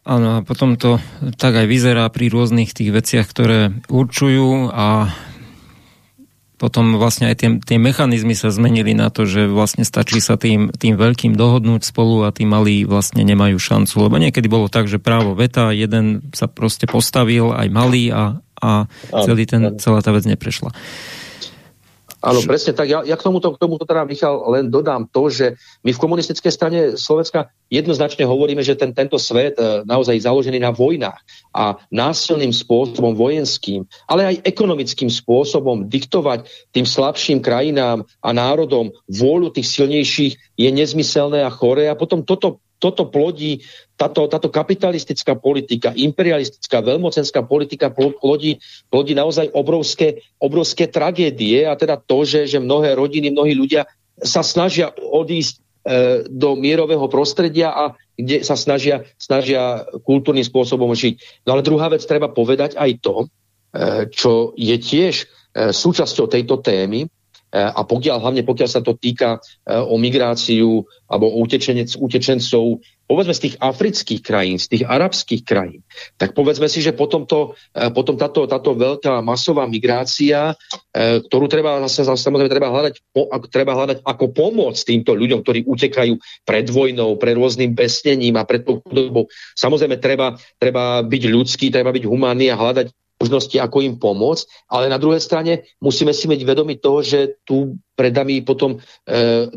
Áno, 0.08 0.40
a 0.40 0.46
potom 0.46 0.80
to 0.80 1.04
tak 1.36 1.60
aj 1.60 1.68
vyzerá 1.68 2.08
pri 2.08 2.32
rôznych 2.32 2.72
tých 2.72 2.96
veciach, 2.96 3.28
ktoré 3.28 3.76
určujú 3.92 4.72
a 4.72 5.12
potom 6.58 6.98
vlastne 6.98 7.30
aj 7.30 7.36
tie, 7.38 7.50
tie 7.62 7.78
mechanizmy 7.78 8.34
sa 8.34 8.50
zmenili 8.50 8.96
na 8.96 9.14
to, 9.14 9.30
že 9.30 9.46
vlastne 9.46 9.86
stačí 9.86 10.24
sa 10.24 10.40
tým, 10.40 10.74
tým 10.74 10.98
veľkým 10.98 11.38
dohodnúť 11.38 11.86
spolu 11.86 12.26
a 12.26 12.34
tí 12.34 12.50
malí 12.50 12.82
vlastne 12.88 13.22
nemajú 13.22 13.60
šancu. 13.60 14.10
Lebo 14.10 14.16
niekedy 14.18 14.48
bolo 14.50 14.72
tak, 14.72 14.90
že 14.90 14.98
právo 14.98 15.38
veta, 15.38 15.70
jeden 15.76 16.34
sa 16.34 16.50
proste 16.50 16.90
postavil, 16.90 17.54
aj 17.54 17.68
malý 17.70 18.10
a, 18.10 18.42
a 18.58 18.90
celý 19.28 19.46
ten, 19.46 19.78
celá 19.78 20.02
tá 20.02 20.10
vec 20.16 20.26
neprešla. 20.26 20.74
Áno, 22.18 22.42
presne 22.50 22.74
tak. 22.74 22.90
Ja, 22.90 23.06
ja 23.06 23.14
k, 23.14 23.22
tomuto, 23.22 23.54
k 23.54 23.62
tomuto 23.62 23.86
teda, 23.86 24.02
Michal, 24.02 24.42
len 24.50 24.74
dodám 24.74 25.06
to, 25.06 25.30
že 25.30 25.54
my 25.86 25.94
v 25.94 26.02
komunistickej 26.02 26.50
strane 26.50 26.80
Slovenska 26.98 27.54
jednoznačne 27.70 28.26
hovoríme, 28.26 28.66
že 28.66 28.74
ten, 28.74 28.90
tento 28.90 29.22
svet 29.22 29.54
e, 29.62 29.86
naozaj 29.86 30.26
založený 30.26 30.58
na 30.58 30.74
vojnách 30.74 31.22
a 31.54 31.78
násilným 31.94 32.50
spôsobom 32.50 33.14
vojenským, 33.14 33.86
ale 34.10 34.34
aj 34.34 34.50
ekonomickým 34.50 35.14
spôsobom 35.14 35.86
diktovať 35.86 36.50
tým 36.74 36.90
slabším 36.90 37.38
krajinám 37.38 38.02
a 38.26 38.30
národom 38.34 38.90
vôľu 39.06 39.54
tých 39.54 39.70
silnejších 39.78 40.58
je 40.58 40.70
nezmyselné 40.74 41.46
a 41.46 41.54
chore 41.54 41.86
a 41.86 41.94
potom 41.94 42.26
toto 42.26 42.66
toto 42.78 43.10
plodí, 43.10 43.66
táto, 43.98 44.30
táto 44.30 44.54
kapitalistická 44.54 45.34
politika, 45.34 45.94
imperialistická, 45.98 46.86
veľmocenská 46.86 47.42
politika 47.50 47.90
plodí, 47.94 48.62
plodí 48.94 49.14
naozaj 49.18 49.50
obrovské, 49.54 50.22
obrovské 50.38 50.86
tragédie 50.86 51.66
a 51.66 51.74
teda 51.74 51.98
to, 51.98 52.22
že, 52.22 52.46
že 52.46 52.62
mnohé 52.62 52.94
rodiny, 52.94 53.34
mnohí 53.34 53.58
ľudia 53.58 53.90
sa 54.22 54.46
snažia 54.46 54.94
odísť 54.94 55.54
e, 55.58 55.60
do 56.30 56.54
mierového 56.54 57.10
prostredia 57.10 57.74
a 57.74 57.84
kde 58.18 58.42
sa 58.42 58.58
snažia, 58.58 59.06
snažia 59.18 59.86
kultúrnym 60.06 60.46
spôsobom 60.46 60.94
žiť. 60.94 61.46
No 61.46 61.58
ale 61.58 61.66
druhá 61.66 61.90
vec, 61.90 62.06
treba 62.06 62.30
povedať 62.30 62.78
aj 62.78 62.92
to, 63.02 63.16
e, 63.22 63.28
čo 64.14 64.54
je 64.58 64.78
tiež 64.78 65.14
e, 65.22 65.26
súčasťou 65.74 66.30
tejto 66.30 66.62
témy, 66.62 67.10
a 67.56 67.82
pokiaľ, 67.88 68.18
hlavne 68.20 68.44
pokiaľ 68.44 68.70
sa 68.70 68.84
to 68.84 69.00
týka 69.00 69.40
e, 69.64 69.72
o 69.72 69.96
migráciu 69.96 70.84
alebo 71.08 71.32
o 71.32 71.40
utečenec, 71.48 71.96
utečencov, 71.96 72.84
povedzme 73.08 73.32
z 73.32 73.44
tých 73.48 73.56
afrických 73.64 74.20
krajín, 74.20 74.60
z 74.60 74.68
tých 74.68 74.84
arabských 74.84 75.48
krajín, 75.48 75.80
tak 76.20 76.36
povedzme 76.36 76.68
si, 76.68 76.84
že 76.84 76.92
potom, 76.92 77.24
to, 77.24 77.56
e, 77.72 77.88
potom 77.96 78.20
táto, 78.20 78.52
táto 78.52 78.76
veľká 78.76 79.24
masová 79.24 79.64
migrácia, 79.64 80.60
ktorú 80.98 81.48
treba 81.48 81.80
zase, 81.88 82.04
samozrejme 82.04 82.52
treba 82.52 82.68
hľadať, 82.68 82.94
treba 83.48 83.80
hľadať 83.80 83.98
ako 84.04 84.26
pomoc 84.36 84.76
týmto 84.76 85.16
ľuďom, 85.16 85.40
ktorí 85.46 85.64
utekajú 85.64 86.20
pred 86.44 86.68
vojnou, 86.68 87.16
pred 87.16 87.40
rôznym 87.40 87.72
besnením 87.72 88.36
a 88.36 88.44
pred 88.44 88.68
tou 88.68 88.84
chudobou. 88.84 89.32
Samozrejme 89.56 90.04
treba, 90.04 90.36
treba 90.60 91.00
byť 91.00 91.24
ľudský, 91.32 91.72
treba 91.72 91.96
byť 91.96 92.04
humánny 92.04 92.52
a 92.52 92.60
hľadať 92.60 92.92
možnosti, 93.18 93.58
ako 93.58 93.82
im 93.82 93.96
pomôcť, 93.98 94.70
ale 94.70 94.94
na 94.94 95.02
druhej 95.02 95.20
strane 95.20 95.66
musíme 95.82 96.14
si 96.14 96.30
mať 96.30 96.46
vedomi 96.46 96.78
toho, 96.78 97.02
že 97.02 97.42
tu 97.44 97.76
pred 97.98 98.14
nami 98.14 98.46
potom 98.46 98.78
e, 98.78 98.80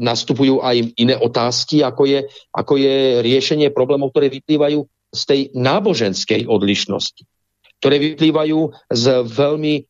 nastupujú 0.01 0.65
aj 0.65 0.97
iné 0.97 1.15
otázky, 1.21 1.85
ako 1.85 2.09
je, 2.09 2.21
ako 2.57 2.81
je 2.81 3.21
riešenie 3.21 3.69
problémov, 3.69 4.17
ktoré 4.17 4.33
vyplývajú 4.33 4.81
z 5.13 5.23
tej 5.29 5.41
náboženskej 5.53 6.49
odlišnosti, 6.49 7.29
ktoré 7.85 8.01
vyplývajú 8.01 8.59
z 8.89 9.05
veľmi 9.29 9.75
e, 9.77 9.83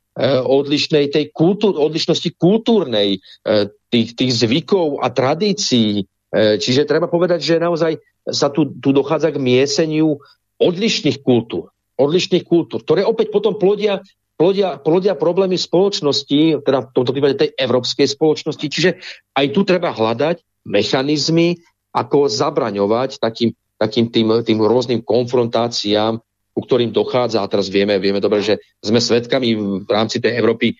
odlišnej 0.42 1.14
tej 1.14 1.30
kultúr, 1.30 1.78
odlišnosti 1.78 2.34
kultúrnej, 2.34 3.22
e, 3.46 3.70
tých, 3.90 4.18
tých 4.18 4.32
zvykov 4.34 4.98
a 4.98 5.14
tradícií. 5.14 6.02
E, 6.02 6.04
čiže 6.58 6.90
treba 6.90 7.06
povedať, 7.06 7.38
že 7.38 7.62
naozaj 7.62 8.02
sa 8.26 8.50
tu, 8.50 8.66
tu 8.82 8.90
dochádza 8.90 9.30
k 9.30 9.38
mieseniu 9.38 10.18
odlišných 10.58 11.22
kultúr 11.22 11.70
odlišných 12.00 12.48
kultúr, 12.48 12.80
ktoré 12.80 13.04
opäť 13.04 13.28
potom 13.28 13.60
plodia, 13.60 14.00
plodia, 14.40 14.80
plodia 14.80 15.12
problémy 15.12 15.60
spoločnosti, 15.60 16.64
teda 16.64 16.88
v 16.88 16.92
tomto 16.96 17.12
prípade 17.12 17.36
tej 17.36 17.50
európskej 17.60 18.08
spoločnosti. 18.08 18.66
Čiže 18.66 18.90
aj 19.36 19.46
tu 19.52 19.60
treba 19.68 19.92
hľadať 19.92 20.40
mechanizmy, 20.64 21.60
ako 21.90 22.30
zabraňovať 22.30 23.18
takým, 23.18 23.50
takým 23.76 24.06
tým, 24.08 24.46
tým 24.46 24.58
rôznym 24.62 25.02
konfrontáciám, 25.02 26.22
ku 26.54 26.60
ktorým 26.62 26.94
dochádza. 26.94 27.42
A 27.42 27.50
teraz 27.50 27.66
vieme, 27.70 27.98
vieme 27.98 28.22
dobre, 28.22 28.42
že 28.42 28.62
sme 28.82 29.02
svedkami 29.02 29.82
v 29.84 29.90
rámci 29.90 30.22
tej 30.22 30.38
Európy 30.38 30.74
e, 30.74 30.76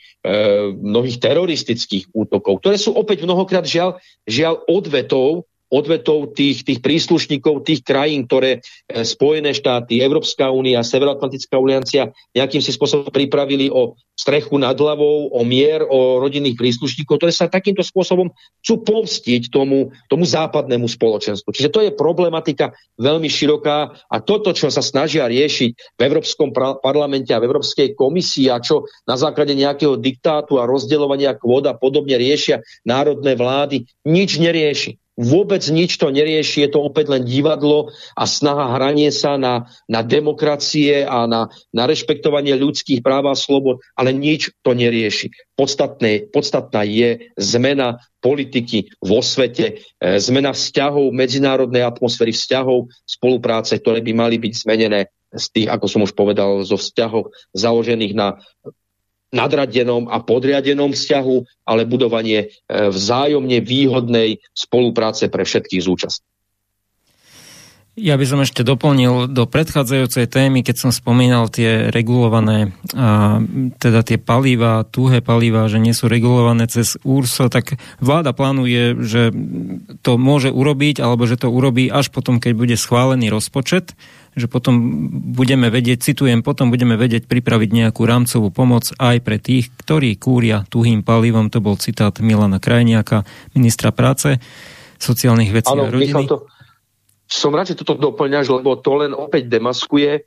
mnohých 0.74 1.18
teroristických 1.18 2.14
útokov, 2.14 2.62
ktoré 2.62 2.78
sú 2.78 2.94
opäť 2.94 3.26
mnohokrát 3.26 3.66
žiaľ, 3.66 3.98
žiaľ 4.26 4.62
odvetou 4.70 5.49
odvetov 5.70 6.34
tých, 6.34 6.66
tých 6.66 6.82
príslušníkov 6.82 7.62
tých 7.62 7.86
krajín, 7.86 8.26
ktoré 8.26 8.58
e, 8.58 9.06
Spojené 9.06 9.54
štáty, 9.54 10.02
Európska 10.02 10.50
únia, 10.50 10.82
Severoatlantická 10.82 11.54
aliancia 11.56 12.10
nejakým 12.34 12.58
si 12.58 12.74
spôsobom 12.74 13.08
pripravili 13.14 13.70
o 13.70 13.94
strechu 14.18 14.60
nad 14.60 14.76
hlavou, 14.76 15.32
o 15.32 15.40
mier, 15.46 15.80
o 15.88 16.20
rodinných 16.20 16.58
príslušníkov, 16.58 17.16
ktoré 17.16 17.32
sa 17.32 17.48
takýmto 17.48 17.80
spôsobom 17.80 18.28
chcú 18.60 18.74
pomstiť 18.84 19.48
tomu, 19.48 19.88
tomu 20.12 20.28
západnému 20.28 20.84
spoločenstvu. 20.84 21.48
Čiže 21.48 21.72
to 21.72 21.80
je 21.80 21.96
problematika 21.96 22.76
veľmi 23.00 23.30
široká 23.32 23.96
a 24.10 24.16
toto, 24.20 24.52
čo 24.52 24.68
sa 24.68 24.84
snažia 24.84 25.24
riešiť 25.24 25.96
v 25.96 26.00
Európskom 26.04 26.52
parlamente 26.84 27.32
a 27.32 27.40
v 27.40 27.48
Európskej 27.48 27.96
komisii 27.96 28.52
a 28.52 28.60
čo 28.60 28.84
na 29.08 29.16
základe 29.16 29.56
nejakého 29.56 29.96
diktátu 29.96 30.60
a 30.60 30.68
rozdeľovania 30.68 31.38
kvód 31.40 31.70
a 31.70 31.78
podobne 31.78 32.20
riešia 32.20 32.60
národné 32.84 33.32
vlády, 33.38 33.88
nič 34.04 34.36
nerieši 34.36 35.00
vôbec 35.20 35.60
nič 35.68 36.00
to 36.00 36.08
nerieši, 36.08 36.64
je 36.64 36.70
to 36.72 36.80
opäť 36.80 37.12
len 37.12 37.28
divadlo 37.28 37.92
a 38.16 38.24
snaha 38.24 38.80
hranie 38.80 39.12
sa 39.12 39.36
na, 39.36 39.68
na 39.84 40.00
demokracie 40.00 41.04
a 41.04 41.28
na, 41.28 41.52
na 41.76 41.84
rešpektovanie 41.84 42.56
ľudských 42.56 43.04
práv 43.04 43.28
a 43.28 43.36
slobod, 43.36 43.84
ale 43.92 44.16
nič 44.16 44.48
to 44.64 44.72
nerieši. 44.72 45.28
Podstatné, 45.60 46.32
podstatná 46.32 46.88
je 46.88 47.28
zmena 47.36 48.00
politiky 48.24 48.88
vo 49.04 49.20
svete, 49.20 49.84
e, 50.00 50.16
zmena 50.16 50.56
vzťahov, 50.56 51.12
medzinárodnej 51.12 51.84
atmosféry 51.84 52.32
vzťahov, 52.32 52.88
spolupráce, 53.04 53.76
ktoré 53.76 54.00
by 54.00 54.12
mali 54.16 54.36
byť 54.40 54.52
zmenené 54.56 55.12
z 55.30 55.46
tých, 55.54 55.68
ako 55.70 55.86
som 55.86 56.00
už 56.02 56.16
povedal, 56.16 56.66
zo 56.66 56.74
vzťahov 56.74 57.30
založených 57.54 58.12
na 58.16 58.40
nadradenom 59.30 60.10
a 60.10 60.18
podriadenom 60.18 60.90
vzťahu, 60.90 61.66
ale 61.66 61.86
budovanie 61.86 62.46
e, 62.46 62.48
vzájomne 62.90 63.62
výhodnej 63.62 64.42
spolupráce 64.52 65.30
pre 65.30 65.46
všetkých 65.46 65.82
zúčastných. 65.82 66.30
Ja 68.00 68.16
by 68.16 68.24
som 68.24 68.40
ešte 68.40 68.64
doplnil 68.64 69.28
do 69.28 69.44
predchádzajúcej 69.44 70.30
témy, 70.30 70.64
keď 70.64 70.76
som 70.78 70.90
spomínal 70.94 71.52
tie 71.52 71.92
regulované, 71.92 72.72
a, 72.96 73.42
teda 73.76 74.00
tie 74.06 74.16
palíva, 74.16 74.88
tuhé 74.88 75.20
palíva, 75.20 75.68
že 75.68 75.82
nie 75.82 75.92
sú 75.92 76.08
regulované 76.08 76.64
cez 76.70 76.96
URSO, 77.04 77.52
tak 77.52 77.76
vláda 78.00 78.32
plánuje, 78.32 78.94
že 79.04 79.34
to 80.06 80.16
môže 80.16 80.48
urobiť, 80.48 81.02
alebo 81.02 81.28
že 81.28 81.36
to 81.36 81.52
urobí 81.52 81.92
až 81.92 82.08
potom, 82.08 82.40
keď 82.40 82.52
bude 82.56 82.76
schválený 82.78 83.28
rozpočet 83.28 83.92
že 84.40 84.48
potom 84.48 84.80
budeme 85.36 85.68
vedieť, 85.68 86.00
citujem, 86.12 86.40
potom 86.40 86.72
budeme 86.72 86.96
vedieť 86.96 87.28
pripraviť 87.28 87.70
nejakú 87.70 88.02
rámcovú 88.08 88.48
pomoc 88.48 88.88
aj 88.96 89.20
pre 89.20 89.36
tých, 89.36 89.68
ktorí 89.84 90.16
kúria 90.16 90.64
tuhým 90.72 91.04
palivom. 91.04 91.52
To 91.52 91.60
bol 91.60 91.76
citát 91.76 92.16
Milana 92.24 92.56
Krajniaka, 92.56 93.28
ministra 93.52 93.92
práce, 93.92 94.40
sociálnych 94.96 95.52
vecí 95.52 95.70
ano, 95.70 95.86
a 95.86 95.92
rodiny. 95.92 96.12
Michal, 96.12 96.24
to, 96.26 96.38
som 97.30 97.54
rád, 97.54 97.70
že 97.70 97.78
toto 97.78 97.94
doplňaš, 97.94 98.50
lebo 98.50 98.74
to 98.80 99.06
len 99.06 99.14
opäť 99.14 99.46
demaskuje 99.46 100.10
e, 100.18 100.20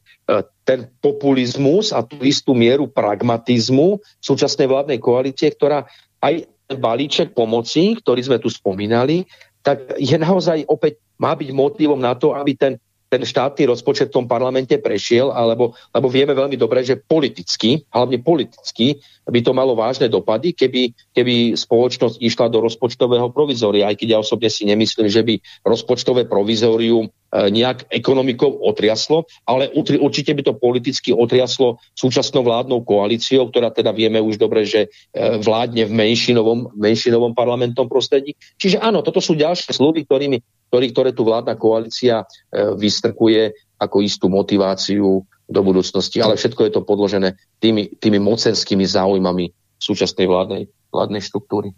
ten 0.64 0.88
populizmus 1.04 1.92
a 1.92 2.00
tú 2.00 2.16
istú 2.24 2.56
mieru 2.56 2.88
pragmatizmu 2.88 4.00
súčasnej 4.24 4.72
vládnej 4.72 5.04
koalície, 5.04 5.52
ktorá 5.52 5.84
aj 6.24 6.48
balíček 6.72 7.36
pomoci, 7.36 8.00
ktorý 8.00 8.22
sme 8.24 8.38
tu 8.40 8.48
spomínali, 8.48 9.28
tak 9.60 10.00
je 10.00 10.16
naozaj 10.16 10.64
opäť 10.68 11.00
má 11.20 11.36
byť 11.36 11.50
motivom 11.52 12.00
na 12.00 12.16
to, 12.16 12.32
aby 12.36 12.56
ten 12.56 12.74
ten 13.14 13.22
štátny 13.22 13.70
rozpočet 13.70 14.10
v 14.10 14.18
tom 14.18 14.26
parlamente 14.26 14.74
prešiel, 14.82 15.30
alebo, 15.30 15.78
lebo 15.94 16.10
vieme 16.10 16.34
veľmi 16.34 16.58
dobre, 16.58 16.82
že 16.82 16.98
politicky, 16.98 17.86
hlavne 17.94 18.18
politicky, 18.26 18.98
by 19.30 19.40
to 19.46 19.54
malo 19.54 19.78
vážne 19.78 20.10
dopady, 20.10 20.58
keby, 20.58 20.90
keby 21.14 21.54
spoločnosť 21.54 22.18
išla 22.18 22.50
do 22.50 22.66
rozpočtového 22.66 23.30
provizória, 23.30 23.86
aj 23.86 24.02
keď 24.02 24.18
ja 24.18 24.20
osobne 24.20 24.50
si 24.50 24.66
nemyslím, 24.66 25.08
že 25.14 25.22
by 25.22 25.38
rozpočtové 25.62 26.26
provizórium 26.26 27.06
e, 27.06 27.10
nejak 27.54 27.88
ekonomikou 27.94 28.50
otriaslo, 28.66 29.30
ale 29.46 29.70
určite 29.78 30.34
by 30.34 30.42
to 30.42 30.58
politicky 30.58 31.14
otriaslo 31.14 31.78
súčasnou 31.94 32.42
vládnou 32.42 32.82
koalíciou, 32.82 33.48
ktorá 33.54 33.70
teda 33.70 33.94
vieme 33.94 34.18
už 34.18 34.42
dobre, 34.42 34.66
že 34.66 34.90
e, 35.14 35.38
vládne 35.38 35.86
v 35.86 35.94
menšinovom, 35.94 36.74
menšinovom 36.74 37.38
parlamentnom 37.38 37.86
prostredí. 37.86 38.34
Čiže 38.58 38.82
áno, 38.82 39.06
toto 39.06 39.22
sú 39.22 39.38
ďalšie 39.38 39.70
sluby, 39.72 40.04
ktorými 40.10 40.42
ktorý, 40.74 40.90
ktoré 40.90 41.10
tu 41.14 41.22
vládna 41.22 41.54
koalícia 41.54 42.26
e, 42.50 42.74
vystrkuje 42.74 43.54
ako 43.78 44.02
istú 44.02 44.26
motiváciu 44.26 45.22
do 45.46 45.62
budúcnosti. 45.62 46.18
Ale 46.18 46.34
všetko 46.34 46.66
je 46.66 46.72
to 46.74 46.82
podložené 46.82 47.38
tými, 47.62 47.94
tými 48.02 48.18
mocenskými 48.18 48.82
záujmami 48.82 49.54
súčasnej 49.78 50.26
vládnej, 50.26 50.66
vládnej 50.90 51.22
štruktúry. 51.22 51.78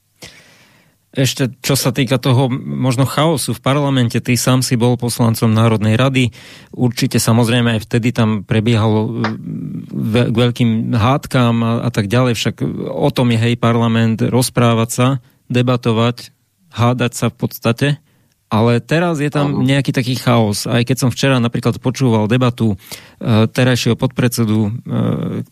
Ešte 1.11 1.51
čo 1.59 1.75
sa 1.75 1.91
týka 1.91 2.23
toho 2.23 2.47
možno 2.55 3.03
chaosu 3.03 3.51
v 3.51 3.63
parlamente, 3.63 4.19
ty 4.23 4.39
sám 4.39 4.63
si 4.63 4.79
bol 4.79 4.95
poslancom 4.95 5.51
Národnej 5.51 5.99
rady, 5.99 6.31
určite 6.71 7.19
samozrejme 7.19 7.75
aj 7.75 7.83
vtedy 7.87 8.15
tam 8.15 8.47
prebiehalo 8.47 9.11
e, 9.11 9.11
k 10.31 10.35
veľkým 10.39 10.95
hádkám 10.95 11.55
a, 11.67 11.71
a 11.83 11.89
tak 11.91 12.07
ďalej, 12.07 12.39
však 12.39 12.63
o 12.87 13.09
tom 13.11 13.27
je 13.35 13.43
hej 13.43 13.59
parlament 13.59 14.23
rozprávať 14.23 14.89
sa, 14.91 15.07
debatovať, 15.51 16.31
hádať 16.71 17.11
sa 17.11 17.27
v 17.27 17.35
podstate. 17.35 17.87
Ale 18.55 18.79
teraz 18.79 19.19
je 19.19 19.27
tam 19.27 19.67
nejaký 19.67 19.91
taký 19.91 20.15
chaos. 20.15 20.63
Aj 20.63 20.79
keď 20.87 20.97
som 21.03 21.09
včera 21.11 21.43
napríklad 21.43 21.75
počúval 21.83 22.31
debatu 22.31 22.79
e, 23.19 23.51
terajšieho 23.51 23.99
podpredsedu 23.99 24.59
e, 24.63 24.69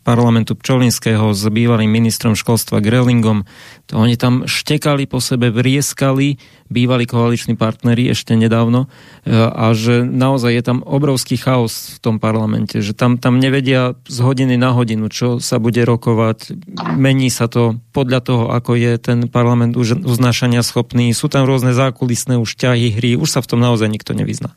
parlamentu 0.00 0.56
Pčolinského 0.56 1.36
s 1.36 1.44
bývalým 1.52 1.92
ministrom 1.92 2.32
školstva 2.32 2.80
Grellingom, 2.80 3.44
to 3.84 4.00
oni 4.00 4.16
tam 4.16 4.48
štekali 4.48 5.04
po 5.04 5.20
sebe, 5.20 5.52
vrieskali, 5.52 6.40
bývali 6.72 7.04
koaliční 7.04 7.60
partneri 7.60 8.08
ešte 8.08 8.32
nedávno 8.32 8.88
e, 8.88 9.36
a 9.36 9.76
že 9.76 10.00
naozaj 10.00 10.56
je 10.56 10.62
tam 10.64 10.78
obrovský 10.80 11.36
chaos 11.36 11.92
v 11.94 11.98
tom 12.00 12.16
parlamente, 12.16 12.80
že 12.80 12.96
tam, 12.96 13.20
tam 13.20 13.36
nevedia 13.36 14.00
z 14.08 14.18
hodiny 14.24 14.56
na 14.56 14.72
hodinu, 14.72 15.12
čo 15.12 15.44
sa 15.44 15.60
bude 15.60 15.84
rokovať, 15.84 16.56
mení 16.96 17.28
sa 17.28 17.52
to 17.52 17.76
podľa 17.92 18.20
toho, 18.24 18.44
ako 18.48 18.80
je 18.80 18.96
ten 18.96 19.28
parlament 19.28 19.76
uznášania 19.76 20.64
schopný, 20.64 21.12
sú 21.12 21.28
tam 21.28 21.44
rôzne 21.44 21.76
zákulisné 21.76 22.40
už 22.40 22.56
ťahy, 22.56 22.93
hry, 22.94 23.18
už 23.18 23.28
sa 23.28 23.42
v 23.42 23.50
tom 23.50 23.60
naozaj 23.60 23.90
nikto 23.90 24.14
nevyzná. 24.14 24.54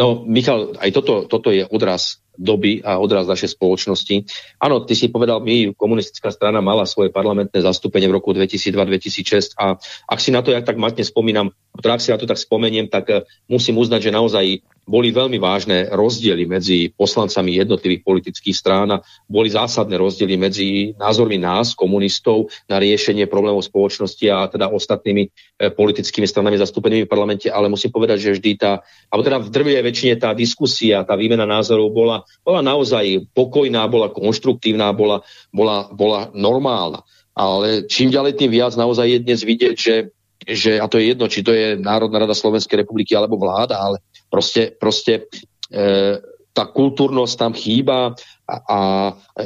No, 0.00 0.24
Michal, 0.24 0.80
aj 0.80 0.96
toto, 0.96 1.28
toto 1.28 1.52
je 1.52 1.68
odraz 1.68 2.24
doby 2.40 2.80
a 2.80 2.96
odraz 2.96 3.28
našej 3.28 3.52
spoločnosti. 3.52 4.24
Áno, 4.56 4.80
ty 4.88 4.96
si 4.96 5.12
povedal, 5.12 5.44
my, 5.44 5.76
komunistická 5.76 6.32
strana 6.32 6.64
mala 6.64 6.88
svoje 6.88 7.12
parlamentné 7.12 7.60
zastúpenie 7.60 8.08
v 8.08 8.16
roku 8.16 8.32
2002-2006 8.32 9.60
a 9.60 9.76
ak 10.08 10.18
si 10.18 10.32
na 10.32 10.40
to 10.40 10.56
ja 10.56 10.64
tak 10.64 10.80
matne 10.80 11.04
spomínam, 11.04 11.52
ak 11.76 12.00
si 12.00 12.08
na 12.08 12.16
to 12.16 12.24
tak 12.24 12.40
spomeniem, 12.40 12.88
tak 12.88 13.04
eh, 13.12 13.28
musím 13.44 13.76
uznať, 13.76 14.08
že 14.08 14.16
naozaj 14.16 14.44
boli 14.88 15.14
veľmi 15.14 15.38
vážne 15.38 15.86
rozdiely 15.92 16.48
medzi 16.50 16.90
poslancami 16.90 17.58
jednotlivých 17.60 18.02
politických 18.02 18.56
strán 18.56 18.88
a 18.96 19.02
boli 19.30 19.52
zásadné 19.52 19.94
rozdiely 19.94 20.34
medzi 20.34 20.66
názormi 20.98 21.38
nás, 21.38 21.76
komunistov, 21.78 22.50
na 22.66 22.82
riešenie 22.82 23.30
problémov 23.30 23.62
spoločnosti 23.62 24.26
a 24.30 24.50
teda 24.50 24.72
ostatnými 24.72 25.22
e, 25.26 25.70
politickými 25.70 26.26
stranami 26.26 26.58
zastúpenými 26.58 27.06
v 27.06 27.12
parlamente, 27.12 27.46
ale 27.46 27.70
musím 27.70 27.94
povedať, 27.94 28.18
že 28.18 28.34
vždy 28.40 28.50
tá, 28.58 28.82
alebo 29.12 29.22
teda 29.26 29.38
v 29.38 29.52
drvej 29.52 29.82
väčšine 29.84 30.14
tá 30.18 30.30
diskusia, 30.34 31.06
tá 31.06 31.14
výmena 31.14 31.46
názorov 31.46 31.94
bola, 31.94 32.26
bola 32.42 32.60
naozaj 32.60 33.30
pokojná, 33.30 33.86
bola 33.86 34.10
konštruktívna, 34.10 34.90
bola, 34.90 35.22
bola, 35.54 35.86
bola 35.94 36.34
normálna. 36.34 37.06
Ale 37.30 37.86
čím 37.86 38.10
ďalej, 38.10 38.36
tým 38.36 38.50
viac 38.50 38.74
naozaj 38.74 39.06
je 39.06 39.18
dnes 39.22 39.40
vidieť, 39.40 39.76
že 39.78 39.94
že, 40.40 40.80
a 40.80 40.88
to 40.88 40.96
je 40.96 41.12
jedno, 41.12 41.28
či 41.28 41.44
to 41.44 41.52
je 41.52 41.76
Národná 41.76 42.24
rada 42.24 42.32
Slovenskej 42.32 42.84
republiky 42.84 43.12
alebo 43.12 43.36
vláda, 43.36 43.76
ale 43.76 44.00
Proste, 44.30 44.70
proste 44.78 45.26
e, 45.68 46.22
tá 46.50 46.64
kultúrnosť 46.66 47.34
tam 47.34 47.52
chýba 47.54 48.14
a, 48.46 48.54
a 48.66 48.78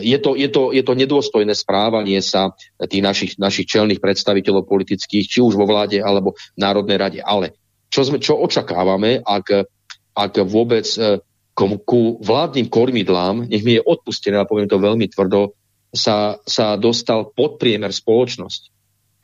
je, 0.00 0.16
to, 0.20 0.36
je, 0.36 0.48
to, 0.48 0.72
je 0.72 0.82
to 0.84 0.92
nedôstojné 0.96 1.52
správanie 1.52 2.20
sa 2.24 2.52
tých 2.80 3.04
našich, 3.04 3.32
našich 3.36 3.68
čelných 3.68 4.00
predstaviteľov 4.00 4.68
politických, 4.68 5.24
či 5.28 5.38
už 5.40 5.56
vo 5.56 5.68
vláde 5.68 6.00
alebo 6.00 6.36
v 6.36 6.58
Národnej 6.60 6.96
rade. 6.96 7.20
Ale 7.20 7.56
čo, 7.92 8.02
sme, 8.02 8.18
čo 8.18 8.40
očakávame, 8.40 9.22
ak, 9.22 9.68
ak 10.16 10.32
vôbec 10.48 10.84
e, 10.98 11.22
ku, 11.54 11.64
ku 11.86 12.00
vládnym 12.18 12.66
kormidlám, 12.66 13.46
nech 13.46 13.62
mi 13.62 13.78
je 13.78 13.86
odpustené, 13.86 14.42
a 14.42 14.48
poviem 14.48 14.66
to 14.66 14.82
veľmi 14.82 15.06
tvrdo, 15.06 15.54
sa, 15.94 16.42
sa 16.42 16.74
dostal 16.74 17.30
podpriemer 17.30 17.94
spoločnosti. 17.94 18.73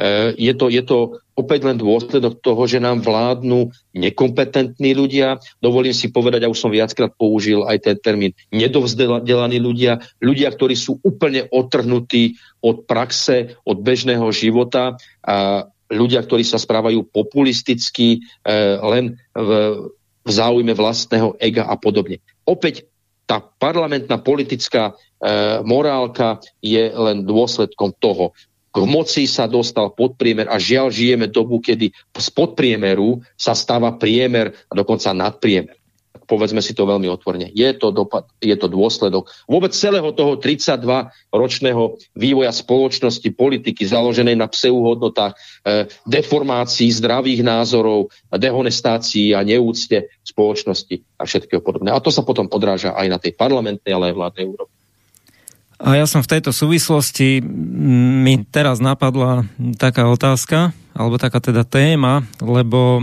E, 0.01 0.33
je 0.41 0.53
to, 0.57 0.73
je 0.73 0.81
to 0.81 1.21
opäť 1.37 1.69
len 1.69 1.77
dôsledok 1.77 2.41
toho, 2.41 2.65
že 2.65 2.81
nám 2.81 3.05
vládnu 3.05 3.69
nekompetentní 3.93 4.97
ľudia. 4.97 5.37
Dovolím 5.61 5.93
si 5.93 6.09
povedať, 6.09 6.49
a 6.49 6.53
už 6.53 6.57
som 6.57 6.73
viackrát 6.73 7.13
použil 7.13 7.69
aj 7.69 7.85
ten 7.85 7.97
termín, 8.01 8.33
nedovzdelaní 8.49 9.61
ľudia, 9.61 10.01
ľudia, 10.25 10.49
ktorí 10.57 10.73
sú 10.73 10.97
úplne 11.05 11.45
otrhnutí 11.53 12.41
od 12.65 12.89
praxe, 12.89 13.61
od 13.69 13.85
bežného 13.85 14.25
života 14.33 14.97
a 15.21 15.69
ľudia, 15.93 16.25
ktorí 16.25 16.49
sa 16.49 16.57
správajú 16.57 17.05
populisticky, 17.13 18.25
e, 18.41 18.49
len 18.81 19.21
v, 19.37 19.51
v 20.25 20.31
záujme 20.31 20.73
vlastného 20.73 21.37
ega 21.37 21.69
a 21.69 21.77
podobne. 21.77 22.25
Opäť 22.49 22.89
tá 23.29 23.39
parlamentná 23.39 24.19
politická 24.19 24.91
e, 24.91 24.93
morálka 25.63 26.43
je 26.59 26.89
len 26.91 27.23
dôsledkom 27.23 27.95
toho 28.01 28.35
k 28.71 28.77
moci 28.87 29.27
sa 29.27 29.51
dostal 29.51 29.91
podpriemer 29.91 30.47
a 30.47 30.57
žiaľ 30.63 30.95
žijeme 30.95 31.27
dobu, 31.27 31.59
kedy 31.59 31.91
z 32.15 32.29
podpriemeru 32.31 33.19
sa 33.35 33.51
stáva 33.51 33.99
priemer 33.99 34.55
a 34.71 34.73
dokonca 34.79 35.11
nadpriemer. 35.11 35.75
Povedzme 36.31 36.63
si 36.63 36.79
to 36.79 36.87
veľmi 36.87 37.11
otvorene. 37.11 37.51
Je 37.51 37.67
to, 37.75 37.91
dopad, 37.91 38.31
je 38.39 38.55
to 38.55 38.71
dôsledok 38.71 39.27
vôbec 39.51 39.75
celého 39.75 40.15
toho 40.15 40.39
32-ročného 40.39 41.99
vývoja 42.15 42.55
spoločnosti, 42.55 43.27
politiky 43.35 43.83
založenej 43.83 44.39
na 44.39 44.47
pseuhodnotách, 44.47 45.35
eh, 45.35 45.91
deformácií 46.07 46.87
zdravých 46.95 47.43
názorov, 47.43 48.15
dehonestácií 48.31 49.35
a 49.35 49.43
neúcte 49.43 50.07
spoločnosti 50.23 51.03
a 51.19 51.27
všetkého 51.27 51.59
podobné. 51.67 51.91
A 51.91 51.99
to 51.99 52.15
sa 52.15 52.23
potom 52.23 52.47
odráža 52.47 52.95
aj 52.95 53.07
na 53.11 53.19
tej 53.19 53.35
parlamentnej, 53.35 53.91
ale 53.91 54.15
aj 54.15 54.19
vládnej 54.19 54.47
úrovni. 54.47 54.80
A 55.81 55.97
ja 55.97 56.05
som 56.05 56.21
v 56.21 56.29
tejto 56.37 56.53
súvislosti, 56.53 57.41
mi 57.41 58.45
teraz 58.45 58.85
napadla 58.85 59.49
taká 59.81 60.13
otázka, 60.13 60.77
alebo 60.91 61.17
taká 61.17 61.41
teda 61.41 61.65
téma, 61.65 62.27
lebo 62.43 63.01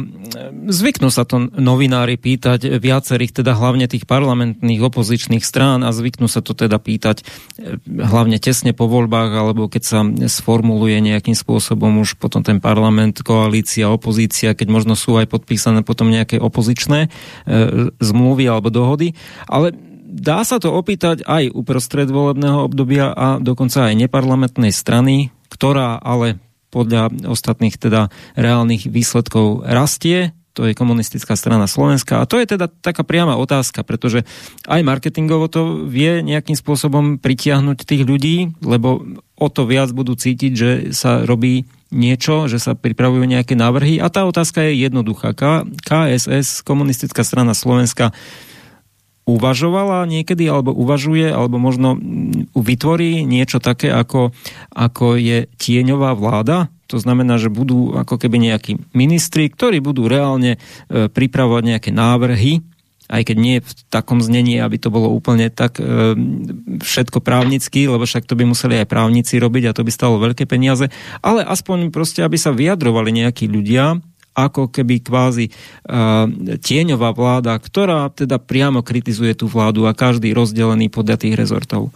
zvyknú 0.70 1.10
sa 1.10 1.24
to 1.24 1.50
novinári 1.50 2.20
pýtať 2.20 2.78
viacerých, 2.78 3.42
teda 3.42 3.58
hlavne 3.58 3.90
tých 3.90 4.06
parlamentných 4.06 4.78
opozičných 4.84 5.42
strán 5.42 5.82
a 5.82 5.96
zvyknú 5.96 6.30
sa 6.30 6.46
to 6.46 6.54
teda 6.54 6.78
pýtať 6.78 7.24
eh, 7.24 7.80
hlavne 7.88 8.38
tesne 8.38 8.78
po 8.78 8.86
voľbách, 8.86 9.32
alebo 9.34 9.72
keď 9.72 9.84
sa 9.84 10.00
sformuluje 10.06 11.00
nejakým 11.02 11.34
spôsobom 11.34 12.04
už 12.04 12.22
potom 12.22 12.46
ten 12.46 12.62
parlament, 12.62 13.24
koalícia, 13.26 13.90
opozícia, 13.90 14.54
keď 14.54 14.68
možno 14.70 14.94
sú 14.94 15.18
aj 15.18 15.32
podpísané 15.32 15.82
potom 15.82 16.12
nejaké 16.12 16.38
opozičné 16.38 17.08
e, 17.08 17.10
zmluvy 17.98 18.46
alebo 18.46 18.70
dohody. 18.70 19.16
Ale 19.48 19.74
dá 20.08 20.48
sa 20.48 20.58
to 20.64 20.72
opýtať 20.72 21.28
aj 21.28 21.52
uprostred 21.52 22.08
volebného 22.08 22.64
obdobia 22.64 23.12
a 23.12 23.44
dokonca 23.44 23.92
aj 23.92 24.08
neparlamentnej 24.08 24.72
strany, 24.72 25.36
ktorá 25.52 26.00
ale 26.00 26.40
podľa 26.72 27.12
ostatných 27.28 27.76
teda 27.76 28.12
reálnych 28.40 28.88
výsledkov 28.88 29.68
rastie, 29.68 30.32
to 30.58 30.66
je 30.66 30.74
komunistická 30.74 31.38
strana 31.38 31.70
Slovenska. 31.70 32.18
A 32.18 32.26
to 32.26 32.42
je 32.42 32.50
teda 32.50 32.66
taká 32.66 33.06
priama 33.06 33.38
otázka, 33.38 33.86
pretože 33.86 34.26
aj 34.66 34.82
marketingovo 34.82 35.46
to 35.46 35.86
vie 35.86 36.26
nejakým 36.26 36.58
spôsobom 36.58 37.22
pritiahnuť 37.22 37.86
tých 37.86 38.02
ľudí, 38.02 38.58
lebo 38.66 39.06
o 39.38 39.48
to 39.54 39.70
viac 39.70 39.94
budú 39.94 40.18
cítiť, 40.18 40.52
že 40.58 40.70
sa 40.98 41.22
robí 41.22 41.70
niečo, 41.94 42.50
že 42.50 42.58
sa 42.58 42.74
pripravujú 42.74 43.22
nejaké 43.30 43.54
návrhy. 43.54 44.02
A 44.02 44.10
tá 44.10 44.26
otázka 44.26 44.66
je 44.66 44.82
jednoduchá. 44.82 45.38
KSS, 45.86 46.66
komunistická 46.66 47.22
strana 47.22 47.54
Slovenska, 47.54 48.10
uvažovala 49.28 50.08
niekedy, 50.08 50.48
alebo 50.48 50.72
uvažuje, 50.72 51.28
alebo 51.28 51.60
možno 51.60 52.00
mm, 52.00 52.56
vytvorí 52.56 53.28
niečo 53.28 53.60
také, 53.60 53.92
ako, 53.92 54.32
ako 54.72 55.20
je 55.20 55.52
tieňová 55.60 56.16
vláda? 56.16 56.72
To 56.88 56.96
znamená, 56.96 57.36
že 57.36 57.52
budú 57.52 57.92
ako 58.00 58.16
keby 58.16 58.40
nejakí 58.40 58.80
ministri, 58.96 59.52
ktorí 59.52 59.84
budú 59.84 60.08
reálne 60.08 60.56
e, 60.56 61.12
pripravovať 61.12 61.64
nejaké 61.76 61.92
návrhy, 61.92 62.64
aj 63.08 63.22
keď 63.28 63.38
nie 63.40 63.60
v 63.60 63.72
takom 63.92 64.20
znení, 64.24 64.60
aby 64.60 64.80
to 64.80 64.88
bolo 64.88 65.12
úplne 65.12 65.52
tak 65.52 65.80
e, 65.80 66.16
všetko 66.80 67.20
právnicky, 67.20 67.88
lebo 67.92 68.08
však 68.08 68.24
to 68.24 68.40
by 68.40 68.48
museli 68.48 68.80
aj 68.80 68.88
právnici 68.88 69.40
robiť 69.40 69.64
a 69.68 69.76
to 69.76 69.84
by 69.84 69.92
stalo 69.92 70.24
veľké 70.24 70.48
peniaze, 70.48 70.88
ale 71.20 71.44
aspoň 71.44 71.92
proste, 71.92 72.24
aby 72.24 72.40
sa 72.40 72.56
vyjadrovali 72.56 73.12
nejakí 73.12 73.52
ľudia, 73.52 74.00
ako 74.38 74.70
keby 74.70 75.02
kvázi 75.02 75.50
uh, 75.50 76.30
tieňová 76.62 77.10
vláda, 77.18 77.58
ktorá 77.58 78.14
teda 78.14 78.38
priamo 78.38 78.86
kritizuje 78.86 79.34
tú 79.34 79.50
vládu 79.50 79.90
a 79.90 79.98
každý 79.98 80.30
rozdelený 80.38 80.94
podľa 80.94 81.26
tých 81.26 81.34
rezortov. 81.34 81.90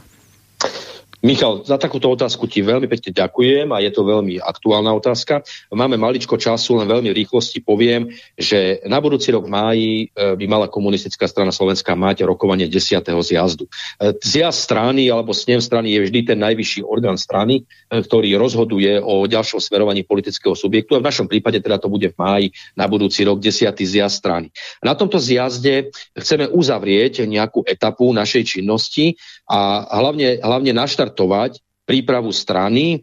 Michal, 1.22 1.62
za 1.62 1.78
takúto 1.78 2.10
otázku 2.10 2.50
ti 2.50 2.66
veľmi 2.66 2.90
pekne 2.90 3.14
ďakujem 3.14 3.70
a 3.70 3.78
je 3.78 3.94
to 3.94 4.02
veľmi 4.02 4.42
aktuálna 4.42 4.90
otázka. 4.90 5.46
Máme 5.70 5.94
maličko 5.94 6.34
času, 6.34 6.82
len 6.82 6.90
veľmi 6.90 7.14
rýchlosti 7.14 7.62
poviem, 7.62 8.10
že 8.34 8.82
na 8.90 8.98
budúci 8.98 9.30
rok 9.30 9.46
v 9.46 9.54
máji 9.54 9.92
e, 10.10 10.34
by 10.34 10.46
mala 10.50 10.66
komunistická 10.66 11.30
strana 11.30 11.54
Slovenska 11.54 11.94
mať 11.94 12.26
rokovanie 12.26 12.66
10. 12.66 13.06
zjazdu. 13.06 13.70
E, 14.02 14.18
zjazd 14.18 14.66
strany 14.66 15.14
alebo 15.14 15.30
snem 15.30 15.62
strany 15.62 15.94
je 15.94 16.10
vždy 16.10 16.34
ten 16.34 16.42
najvyšší 16.42 16.82
orgán 16.90 17.22
strany, 17.22 17.70
e, 17.70 18.02
ktorý 18.02 18.42
rozhoduje 18.42 18.98
o 18.98 19.22
ďalšom 19.30 19.62
smerovaní 19.62 20.02
politického 20.02 20.58
subjektu 20.58 20.98
a 20.98 21.06
v 21.06 21.08
našom 21.14 21.30
prípade 21.30 21.62
teda 21.62 21.78
to 21.78 21.86
bude 21.86 22.10
v 22.10 22.18
máji 22.18 22.48
na 22.74 22.90
budúci 22.90 23.22
rok 23.30 23.38
10. 23.38 23.78
zjazd 23.78 24.18
strany. 24.18 24.50
Na 24.82 24.98
tomto 24.98 25.22
zjazde 25.22 25.94
chceme 26.18 26.50
uzavrieť 26.50 27.30
nejakú 27.30 27.62
etapu 27.70 28.10
našej 28.10 28.58
činnosti 28.58 29.22
a 29.52 29.84
hlavne, 30.00 30.40
hlavne 30.40 30.72
naštart 30.72 31.12
naštartovať 31.12 31.60
prípravu 31.82 32.32
strany 32.32 32.96
e, 32.96 32.98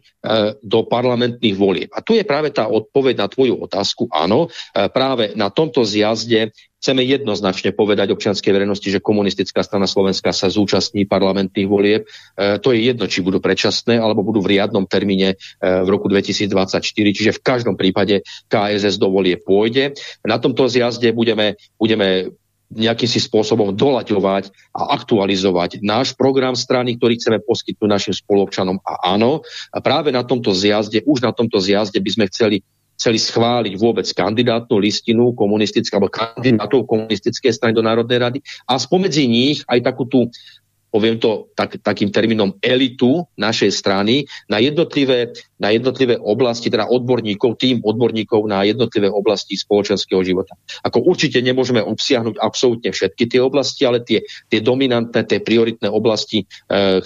do 0.65 0.81
parlamentných 0.87 1.53
volieb. 1.53 1.89
A 1.93 2.01
tu 2.01 2.17
je 2.17 2.25
práve 2.25 2.49
tá 2.49 2.65
odpoveď 2.65 3.21
na 3.21 3.27
tvoju 3.29 3.59
otázku. 3.61 4.09
Áno, 4.09 4.49
e, 4.49 4.87
práve 4.89 5.37
na 5.37 5.53
tomto 5.53 5.85
zjazde 5.85 6.49
chceme 6.79 7.03
jednoznačne 7.03 7.75
povedať 7.75 8.15
občianskej 8.15 8.55
verejnosti, 8.55 8.87
že 8.87 9.03
komunistická 9.03 9.61
strana 9.67 9.83
Slovenska 9.83 10.31
sa 10.31 10.47
zúčastní 10.47 11.03
parlamentných 11.05 11.67
volieb. 11.69 12.07
E, 12.39 12.57
to 12.57 12.71
je 12.71 12.87
jedno, 12.87 13.05
či 13.05 13.19
budú 13.19 13.43
predčasné, 13.43 13.99
alebo 13.99 14.23
budú 14.23 14.41
v 14.41 14.57
riadnom 14.57 14.87
termíne 14.87 15.35
e, 15.35 15.65
v 15.85 15.87
roku 15.91 16.07
2024. 16.07 16.81
Čiže 16.89 17.35
v 17.35 17.41
každom 17.43 17.75
prípade 17.75 18.23
KSS 18.47 18.95
do 18.97 19.11
volie 19.11 19.35
pôjde. 19.37 19.93
Na 20.23 20.39
tomto 20.39 20.71
zjazde 20.71 21.11
budeme, 21.11 21.59
budeme 21.75 22.31
nejakým 22.69 23.09
si 23.09 23.17
spôsobom 23.17 23.73
dolaďovať 23.73 24.53
a 24.77 24.93
aktualizovať 24.93 25.81
náš 25.81 26.13
program 26.13 26.53
strany, 26.53 27.01
ktorý 27.01 27.17
chceme 27.17 27.41
poskytnúť 27.41 27.89
našim 27.89 28.13
spolupčanom. 28.13 28.77
A 28.85 29.17
áno, 29.17 29.41
a 29.73 29.77
práve 29.81 30.13
na 30.13 30.21
tomto 30.21 30.53
zjazde, 30.53 31.01
už 31.09 31.25
na 31.25 31.33
tomto 31.33 31.57
zjazde 31.57 31.97
by 31.97 32.09
sme 32.13 32.25
chceli 32.29 32.57
chceli 32.99 33.15
schváliť 33.15 33.79
vôbec 33.79 34.03
kandidátnu 34.11 34.75
listinu 34.75 35.31
komunistické, 35.31 35.95
alebo 35.95 36.11
kandidátov 36.11 36.83
komunistickej 36.83 37.55
strany 37.55 37.71
do 37.71 37.79
Národnej 37.79 38.19
rady 38.19 38.39
a 38.67 38.75
spomedzi 38.75 39.23
nich 39.23 39.63
aj 39.71 39.79
takú 39.87 40.03
tú 40.03 40.27
poviem 40.89 41.21
to 41.21 41.49
tak, 41.53 41.77
takým 41.81 42.09
termínom 42.09 42.57
elitu 42.61 43.25
našej 43.37 43.71
strany 43.73 44.25
na 44.49 44.57
jednotlivé, 44.57 45.33
na 45.61 45.69
jednotlivé 45.69 46.17
oblasti, 46.17 46.69
teda 46.69 46.89
odborníkov, 46.89 47.61
tým 47.61 47.81
odborníkov 47.85 48.45
na 48.49 48.65
jednotlivé 48.65 49.09
oblasti 49.09 49.55
spoločenského 49.55 50.21
života. 50.25 50.57
Ako 50.85 51.05
určite 51.05 51.39
nemôžeme 51.39 51.81
obsiahnuť 51.81 52.41
absolútne 52.41 52.89
všetky 52.89 53.29
tie 53.29 53.41
oblasti, 53.41 53.85
ale 53.85 54.01
tie, 54.01 54.25
tie 54.49 54.59
dominantné, 54.59 55.25
tie 55.25 55.39
prioritné 55.39 55.87
oblasti 55.87 56.43
e, 56.43 56.45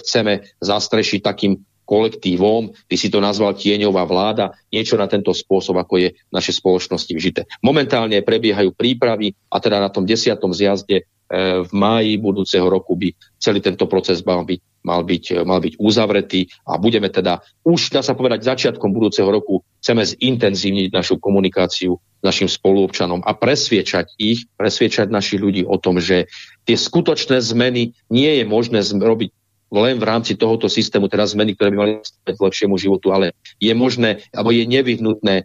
chceme 0.00 0.44
zastrešiť 0.64 1.20
takým 1.20 1.60
kolektívom, 1.84 2.72
ty 2.88 2.96
si 2.96 3.12
to 3.12 3.20
nazval 3.20 3.52
tieňová 3.52 4.08
vláda, 4.08 4.56
niečo 4.72 4.96
na 4.96 5.04
tento 5.04 5.36
spôsob, 5.36 5.76
ako 5.76 6.00
je 6.00 6.08
naše 6.32 6.56
spoločnosti 6.56 7.12
vžité. 7.12 7.44
Momentálne 7.60 8.24
prebiehajú 8.24 8.72
prípravy 8.72 9.36
a 9.52 9.60
teda 9.60 9.78
na 9.78 9.92
tom 9.92 10.08
desiatom 10.08 10.56
zjazde 10.56 11.04
v 11.32 11.70
máji 11.72 12.20
budúceho 12.20 12.68
roku 12.68 12.94
by 12.94 13.10
celý 13.40 13.64
tento 13.64 13.88
proces 13.88 14.20
mal 14.22 14.44
byť, 14.44 14.60
mal 14.84 15.00
byť, 15.02 15.24
mal 15.48 15.60
byť 15.60 15.74
uzavretý 15.80 16.46
a 16.68 16.76
budeme 16.76 17.08
teda 17.08 17.40
už, 17.64 17.96
dá 17.96 18.04
sa 18.04 18.12
povedať, 18.12 18.44
začiatkom 18.44 18.92
budúceho 18.92 19.26
roku 19.32 19.64
chceme 19.80 20.04
zintenzívniť 20.04 20.92
našu 20.92 21.16
komunikáciu 21.16 21.96
s 21.96 22.22
našim 22.22 22.48
spoluobčanom 22.48 23.24
a 23.24 23.32
presviečať 23.32 24.20
ich, 24.20 24.44
presviečať 24.60 25.08
našich 25.08 25.40
ľudí 25.40 25.64
o 25.64 25.80
tom, 25.80 25.96
že 25.96 26.28
tie 26.68 26.76
skutočné 26.76 27.40
zmeny 27.40 27.96
nie 28.12 28.30
je 28.40 28.44
možné 28.44 28.84
robiť 28.84 29.32
len 29.74 29.98
v 29.98 30.06
rámci 30.06 30.38
tohoto 30.38 30.70
systému, 30.70 31.10
teda 31.10 31.26
zmeny, 31.26 31.58
ktoré 31.58 31.74
by 31.74 31.78
mali 31.78 31.92
k 32.04 32.38
lepšiemu 32.38 32.78
životu, 32.78 33.10
ale 33.10 33.34
je 33.58 33.74
možné, 33.74 34.22
alebo 34.30 34.54
je 34.54 34.62
nevyhnutné 34.70 35.34
e, 35.42 35.44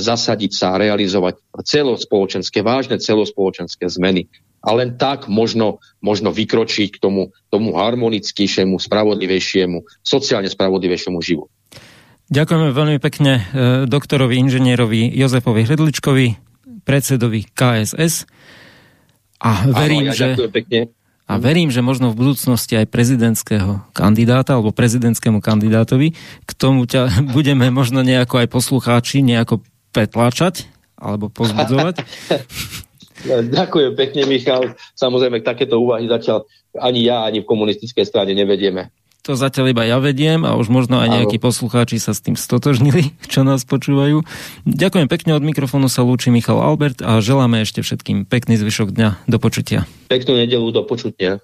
zasadiť 0.00 0.52
sa 0.56 0.66
a 0.72 0.80
realizovať 0.80 1.36
celospoločenské, 1.60 2.64
vážne 2.64 2.96
celospoločenské 2.96 3.84
zmeny 3.84 4.32
A 4.66 4.74
len 4.74 4.98
tak 4.98 5.30
možno, 5.30 5.78
možno 6.02 6.34
vykročiť 6.34 6.98
k 6.98 6.98
tomu, 6.98 7.30
tomu 7.54 7.78
harmonickejšiemu, 7.78 8.82
spravodlivejšiemu, 8.82 9.86
sociálne 10.02 10.50
spravodlivejšiemu 10.50 11.18
životu. 11.22 11.54
Ďakujeme 12.26 12.74
veľmi 12.74 12.98
pekne 12.98 13.32
e, 13.38 13.42
doktorovi 13.86 14.34
inžinierovi 14.42 15.14
Jozefovi 15.14 15.62
Hredličkovi, 15.62 16.26
predsedovi 16.82 17.46
KSS. 17.54 18.26
A 19.38 19.70
verím, 19.70 20.10
Áno, 20.10 20.14
ja 20.14 20.34
že... 20.34 20.50
Pekne. 20.50 20.90
A 21.26 21.42
verím, 21.42 21.74
že 21.74 21.82
možno 21.82 22.14
v 22.14 22.22
budúcnosti 22.22 22.78
aj 22.78 22.86
prezidentského 22.86 23.82
kandidáta 23.90 24.54
alebo 24.54 24.70
prezidentskému 24.70 25.42
kandidátovi 25.42 26.14
k 26.46 26.50
tomu 26.54 26.86
ťa 26.86 27.22
budeme 27.36 27.70
možno 27.70 28.02
nejako 28.02 28.42
aj 28.42 28.48
poslucháči 28.50 29.22
nejako 29.22 29.62
pretláčať 29.94 30.66
alebo 30.98 31.30
pozbudzovať. 31.30 32.02
Ďakujem 33.56 33.92
pekne, 33.98 34.22
Michal. 34.30 34.74
Samozrejme, 34.94 35.42
takéto 35.42 35.80
úvahy 35.80 36.06
zatiaľ 36.06 36.46
ani 36.76 37.08
ja, 37.08 37.24
ani 37.24 37.42
v 37.42 37.48
komunistickej 37.48 38.04
strane 38.04 38.32
nevedieme. 38.36 38.92
To 39.26 39.34
zatiaľ 39.34 39.74
iba 39.74 39.82
ja 39.82 39.98
vediem 39.98 40.46
a 40.46 40.54
už 40.54 40.70
možno 40.70 41.02
aj 41.02 41.10
nejakí 41.10 41.42
poslucháči 41.42 41.98
sa 41.98 42.14
s 42.14 42.22
tým 42.22 42.38
stotožnili, 42.38 43.10
čo 43.32 43.42
nás 43.42 43.66
počúvajú. 43.66 44.22
Ďakujem 44.70 45.10
pekne, 45.10 45.34
od 45.34 45.42
mikrofónu 45.42 45.90
sa 45.90 46.06
lúči 46.06 46.30
Michal 46.30 46.62
Albert 46.62 47.02
a 47.02 47.18
želáme 47.18 47.58
ešte 47.66 47.82
všetkým 47.82 48.22
pekný 48.22 48.54
zvyšok 48.54 48.94
dňa. 48.94 49.26
Do 49.26 49.42
počutia. 49.42 49.82
Peknú 50.06 50.38
nedelu, 50.38 50.70
do 50.70 50.86
počutia. 50.86 51.42